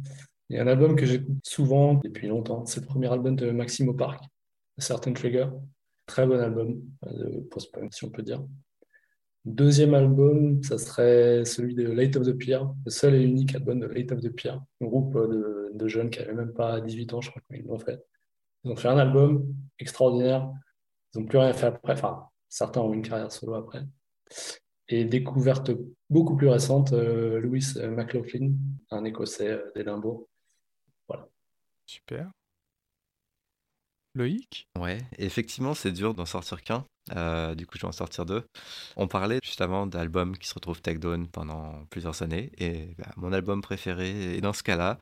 Il 0.48 0.56
y 0.56 0.58
a 0.58 0.62
un 0.62 0.66
album 0.66 0.96
que 0.96 1.06
j'écoute 1.06 1.38
souvent 1.44 1.94
depuis 1.94 2.26
longtemps. 2.26 2.66
C'est 2.66 2.80
le 2.80 2.86
premier 2.86 3.10
album 3.12 3.36
de 3.36 3.50
Maximo 3.50 3.94
Park, 3.94 4.24
Certain 4.78 5.12
Trigger. 5.12 5.46
Très 6.06 6.26
bon 6.26 6.38
album 6.40 6.82
de 7.06 7.40
post-punk, 7.50 7.94
si 7.94 8.04
on 8.04 8.10
peut 8.10 8.22
dire. 8.22 8.42
Deuxième 9.44 9.94
album, 9.94 10.62
ça 10.62 10.78
serait 10.78 11.44
celui 11.44 11.74
de 11.74 11.84
Late 11.90 12.16
of 12.16 12.26
the 12.26 12.32
Pier, 12.32 12.60
le 12.84 12.90
seul 12.90 13.14
et 13.14 13.22
unique 13.22 13.54
album 13.54 13.78
de 13.78 13.86
Late 13.86 14.12
of 14.12 14.20
the 14.20 14.30
Pier, 14.30 14.52
un 14.52 14.86
groupe 14.86 15.14
de, 15.14 15.70
de 15.74 15.86
jeunes 15.88 16.08
qui 16.08 16.18
n'avaient 16.18 16.32
même 16.32 16.54
pas 16.54 16.80
18 16.80 17.12
ans, 17.12 17.20
je 17.20 17.28
crois 17.30 17.42
qu'ils 17.52 17.66
l'ont 17.66 17.78
fait. 17.78 18.02
Ils 18.64 18.70
ont 18.70 18.76
fait 18.76 18.88
un 18.88 18.96
album 18.96 19.46
extraordinaire, 19.78 20.50
ils 21.14 21.20
n'ont 21.20 21.26
plus 21.26 21.38
rien 21.38 21.52
fait 21.52 21.66
après. 21.66 21.92
Enfin, 21.92 22.28
certains 22.48 22.80
ont 22.80 22.92
une 22.92 23.02
carrière 23.02 23.30
solo 23.30 23.54
après. 23.54 23.84
Et 24.88 25.04
découverte 25.04 25.70
beaucoup 26.10 26.36
plus 26.36 26.48
récente, 26.48 26.92
euh, 26.92 27.40
Louis 27.40 27.64
McLaughlin, 27.76 28.52
un 28.90 29.04
Écossais 29.04 29.48
euh, 29.48 29.70
d'Édimbourg. 29.74 30.28
Voilà. 31.08 31.26
Super. 31.86 32.30
Loïc? 34.14 34.68
Ouais, 34.78 34.98
effectivement, 35.18 35.74
c'est 35.74 35.90
dur 35.90 36.14
d'en 36.14 36.26
sortir 36.26 36.62
qu'un. 36.62 36.84
Euh, 37.16 37.54
du 37.54 37.66
coup, 37.66 37.76
je 37.76 37.82
vais 37.82 37.88
en 37.88 37.92
sortir 37.92 38.26
deux. 38.26 38.44
On 38.96 39.08
parlait 39.08 39.40
juste 39.42 39.60
avant 39.60 39.86
d'albums 39.86 40.36
qui 40.36 40.48
se 40.48 40.54
retrouvent 40.54 40.80
tech 40.80 40.98
down 40.98 41.26
pendant 41.28 41.84
plusieurs 41.86 42.22
années. 42.22 42.52
Et 42.58 42.94
bah, 42.98 43.10
mon 43.16 43.32
album 43.32 43.62
préféré, 43.62 44.36
et 44.36 44.40
dans 44.40 44.52
ce 44.52 44.62
cas-là, 44.62 44.98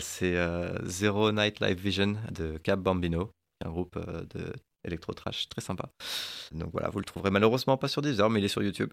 c'est 0.00 0.36
Zero 0.84 1.30
Night 1.32 1.60
Live 1.60 1.78
Vision 1.78 2.16
de 2.30 2.56
Cap 2.58 2.80
Bambino, 2.80 3.30
un 3.64 3.70
groupe 3.70 3.98
de 4.34 4.52
Electro 4.84 5.12
Trash, 5.12 5.48
très 5.48 5.60
sympa. 5.60 5.90
Donc 6.52 6.70
voilà, 6.72 6.88
vous 6.90 6.98
le 6.98 7.04
trouverez 7.04 7.30
malheureusement 7.30 7.76
pas 7.76 7.88
sur 7.88 8.02
Deezer, 8.02 8.30
mais 8.30 8.40
il 8.40 8.44
est 8.44 8.48
sur 8.48 8.62
YouTube. 8.62 8.92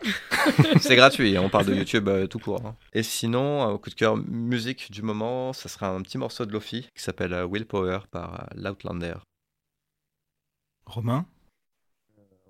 c'est 0.80 0.96
gratuit, 0.96 1.36
hein, 1.36 1.42
on 1.44 1.48
parle 1.48 1.66
de 1.66 1.74
YouTube 1.74 2.08
euh, 2.08 2.26
tout 2.26 2.38
court. 2.38 2.64
Hein. 2.66 2.76
Et 2.92 3.02
sinon, 3.02 3.64
au 3.66 3.78
coup 3.78 3.90
de 3.90 3.94
cœur 3.94 4.16
musique 4.16 4.90
du 4.90 5.02
moment, 5.02 5.52
ça 5.52 5.68
sera 5.68 5.88
un 5.88 6.02
petit 6.02 6.18
morceau 6.18 6.46
de 6.46 6.52
Lofi 6.52 6.88
qui 6.94 7.02
s'appelle 7.02 7.32
euh, 7.32 7.46
Willpower 7.46 8.00
par 8.10 8.42
euh, 8.42 8.46
L'Outlander. 8.56 9.14
Romain? 10.86 11.26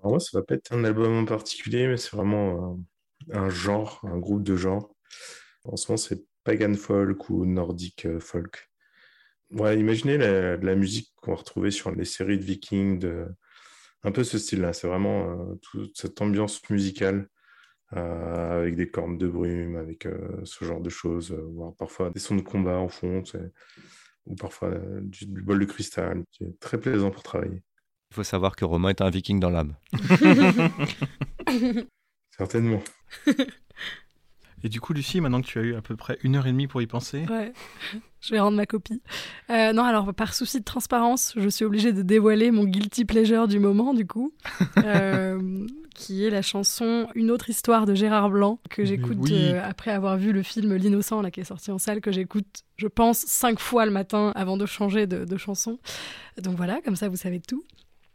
Moi, 0.03 0.19
ça 0.19 0.39
va 0.39 0.43
pas 0.43 0.55
être 0.55 0.73
un 0.73 0.83
album 0.83 1.15
en 1.15 1.25
particulier, 1.25 1.87
mais 1.87 1.97
c'est 1.97 2.15
vraiment 2.15 2.79
un 3.31 3.49
genre, 3.49 4.01
un 4.03 4.17
groupe 4.17 4.41
de 4.41 4.55
genre. 4.55 4.95
En 5.65 5.77
ce 5.77 5.91
moment, 5.91 5.97
c'est 5.97 6.25
Pagan 6.43 6.73
Folk 6.73 7.29
ou 7.29 7.45
Nordic 7.45 8.07
Folk. 8.19 8.70
Ouais, 9.51 9.77
imaginez 9.77 10.17
la, 10.17 10.55
la 10.57 10.75
musique 10.75 11.11
qu'on 11.17 11.31
va 11.31 11.37
retrouver 11.37 11.71
sur 11.71 11.91
les 11.91 12.05
séries 12.05 12.37
de 12.37 12.43
Vikings, 12.43 12.99
de... 12.99 13.25
un 14.03 14.11
peu 14.11 14.23
ce 14.23 14.37
style-là. 14.37 14.71
C'est 14.73 14.87
vraiment 14.87 15.29
euh, 15.29 15.55
toute 15.61 15.97
cette 15.97 16.21
ambiance 16.21 16.61
musicale 16.69 17.27
euh, 17.93 18.61
avec 18.61 18.75
des 18.75 18.89
cornes 18.89 19.17
de 19.17 19.27
brume, 19.27 19.75
avec 19.75 20.05
euh, 20.05 20.39
ce 20.45 20.63
genre 20.63 20.79
de 20.79 20.89
choses, 20.89 21.31
voire 21.31 21.75
parfois 21.75 22.09
des 22.11 22.19
sons 22.21 22.37
de 22.37 22.41
combat 22.41 22.77
en 22.77 22.87
fond, 22.87 23.23
ou 24.25 24.35
parfois 24.35 24.71
du, 25.01 25.25
bol 25.25 25.59
de 25.59 25.65
cristal, 25.65 26.23
qui 26.31 26.45
est 26.45 26.59
très 26.59 26.79
plaisant 26.79 27.11
pour 27.11 27.23
travailler. 27.23 27.61
Il 28.11 28.15
faut 28.15 28.23
savoir 28.23 28.55
que 28.55 28.63
Romain 28.63 28.89
est 28.89 29.01
un 29.01 29.09
viking 29.09 29.39
dans 29.39 29.49
l'âme. 29.49 29.75
Certainement. 32.37 32.81
Et 34.63 34.69
du 34.69 34.79
coup, 34.79 34.93
Lucie, 34.93 35.21
maintenant 35.21 35.41
que 35.41 35.47
tu 35.47 35.59
as 35.59 35.63
eu 35.63 35.75
à 35.75 35.81
peu 35.81 35.95
près 35.95 36.17
une 36.23 36.35
heure 36.35 36.47
et 36.47 36.51
demie 36.51 36.67
pour 36.67 36.81
y 36.81 36.87
penser, 36.87 37.25
Ouais, 37.29 37.51
je 38.21 38.33
vais 38.33 38.39
rendre 38.39 38.55
ma 38.57 38.65
copie. 38.65 39.01
Euh, 39.49 39.73
non, 39.73 39.83
alors 39.83 40.13
par 40.13 40.33
souci 40.33 40.59
de 40.59 40.63
transparence, 40.63 41.33
je 41.35 41.49
suis 41.49 41.65
obligée 41.65 41.91
de 41.91 42.01
dévoiler 42.03 42.51
mon 42.51 42.63
guilty 42.65 43.05
pleasure 43.05 43.47
du 43.47 43.59
moment, 43.59 43.93
du 43.93 44.05
coup, 44.05 44.31
euh, 44.77 45.65
qui 45.95 46.25
est 46.25 46.29
la 46.29 46.41
chanson 46.41 47.07
Une 47.15 47.31
autre 47.31 47.49
histoire 47.49 47.85
de 47.85 47.95
Gérard 47.95 48.29
Blanc, 48.29 48.59
que 48.69 48.85
j'écoute 48.85 49.17
oui. 49.19 49.33
euh, 49.33 49.61
après 49.63 49.91
avoir 49.91 50.17
vu 50.17 50.31
le 50.31 50.43
film 50.43 50.75
L'innocent, 50.75 51.21
là, 51.21 51.31
qui 51.31 51.41
est 51.41 51.45
sorti 51.45 51.71
en 51.71 51.79
salle, 51.79 51.99
que 51.99 52.11
j'écoute, 52.11 52.63
je 52.77 52.87
pense, 52.87 53.19
cinq 53.19 53.59
fois 53.59 53.85
le 53.85 53.91
matin 53.91 54.31
avant 54.35 54.55
de 54.55 54.65
changer 54.65 55.07
de, 55.07 55.25
de 55.25 55.37
chanson. 55.37 55.79
Donc 56.37 56.55
voilà, 56.55 56.79
comme 56.81 56.95
ça, 56.95 57.09
vous 57.09 57.17
savez 57.17 57.39
tout. 57.39 57.63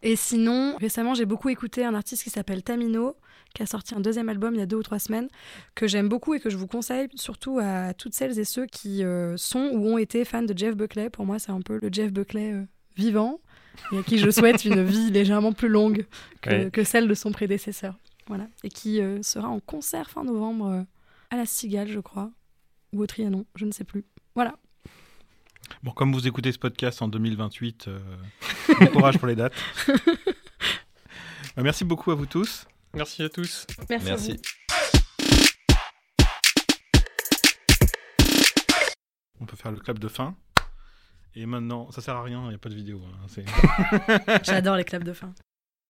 Et 0.03 0.15
sinon, 0.15 0.77
récemment, 0.79 1.15
j'ai 1.15 1.25
beaucoup 1.25 1.49
écouté 1.49 1.85
un 1.85 1.95
artiste 1.95 2.23
qui 2.23 2.31
s'appelle 2.31 2.63
Tamino, 2.63 3.17
qui 3.57 3.63
a 3.63 3.67
sorti 3.67 3.95
un 3.95 4.01
deuxième 4.01 4.29
album 4.29 4.55
il 4.55 4.59
y 4.59 4.63
a 4.63 4.67
deux 4.67 4.77
ou 4.77 4.83
trois 4.83 4.99
semaines, 4.99 5.29
que 5.75 5.87
j'aime 5.89 6.09
beaucoup 6.11 6.35
et 6.35 6.41
que 6.41 6.51
je 6.51 6.59
vous 6.59 6.67
conseille, 6.67 7.09
surtout 7.15 7.59
à 7.59 7.95
toutes 7.95 8.13
celles 8.15 8.39
et 8.39 8.45
ceux 8.45 8.67
qui 8.67 9.03
euh, 9.03 9.37
sont 9.39 9.71
ou 9.73 9.87
ont 9.89 9.99
été 9.99 10.25
fans 10.27 10.43
de 10.43 10.57
Jeff 10.57 10.77
Buckley. 10.77 11.09
Pour 11.09 11.25
moi, 11.25 11.39
c'est 11.39 11.53
un 11.53 11.63
peu 11.63 11.79
le 11.81 11.89
Jeff 11.91 12.13
Buckley 12.13 12.53
euh, 12.53 12.65
vivant, 12.97 13.41
et 13.93 13.99
à 13.99 14.03
qui 14.03 14.19
je 14.19 14.31
souhaite 14.31 14.65
une 14.67 14.85
vie 14.85 15.11
légèrement 15.11 15.53
plus 15.55 15.69
longue 15.69 16.07
que, 16.43 16.51
Ouais. 16.51 16.71
que 16.71 16.85
celle 16.85 17.09
de 17.09 17.15
son 17.15 17.33
prédécesseur. 17.33 17.99
Voilà. 18.27 18.47
Et 18.63 18.69
qui 18.69 19.01
euh, 19.01 19.23
sera 19.23 19.49
en 19.49 19.61
concert 19.61 20.11
fin 20.11 20.23
novembre 20.25 20.85
à 21.31 21.37
la 21.37 21.47
Cigale, 21.47 21.89
je 21.89 22.01
crois, 22.01 22.31
ou 22.93 23.01
au 23.03 23.07
Trianon, 23.07 23.47
je 23.55 23.65
ne 23.65 23.73
sais 23.73 23.85
plus. 23.85 24.05
Voilà. 24.35 24.55
bon, 25.83 25.93
comme 25.93 26.13
vous 26.13 26.27
écoutez 26.29 26.53
ce 26.53 26.59
podcast 26.59 27.01
en 27.01 27.09
2028, 27.09 27.89
euh, 27.89 27.99
bon 28.81 28.87
courage 28.89 29.17
pour 29.19 29.29
les 29.29 29.35
dates. 29.37 29.55
Bah, 31.57 31.63
merci 31.63 31.87
beaucoup 31.87 32.11
à 32.11 32.15
vous 32.15 32.27
tous. 32.27 32.67
Merci 32.97 33.23
à 33.23 33.29
tous. 33.29 33.67
Merci. 33.91 34.11
à 34.11 34.17
vous. 34.17 34.27
Merci. 34.29 34.43
On 39.41 39.47
peut 39.47 39.57
faire 39.57 39.71
le 39.71 39.79
clap 39.79 39.99
de 39.99 40.09
fin. 40.09 40.35
Et 41.35 41.45
maintenant, 41.45 41.91
ça 41.91 42.01
sert 42.01 42.17
à 42.17 42.23
rien, 42.23 42.43
il 42.45 42.49
n'y 42.49 42.55
a 42.55 42.59
pas 42.59 42.71
de 42.71 42.75
vidéo. 42.75 43.03
hein, 43.05 44.39
J'adore 44.43 44.77
les 44.77 44.85
claps 44.85 45.05
de 45.05 45.13
fin. 45.13 45.35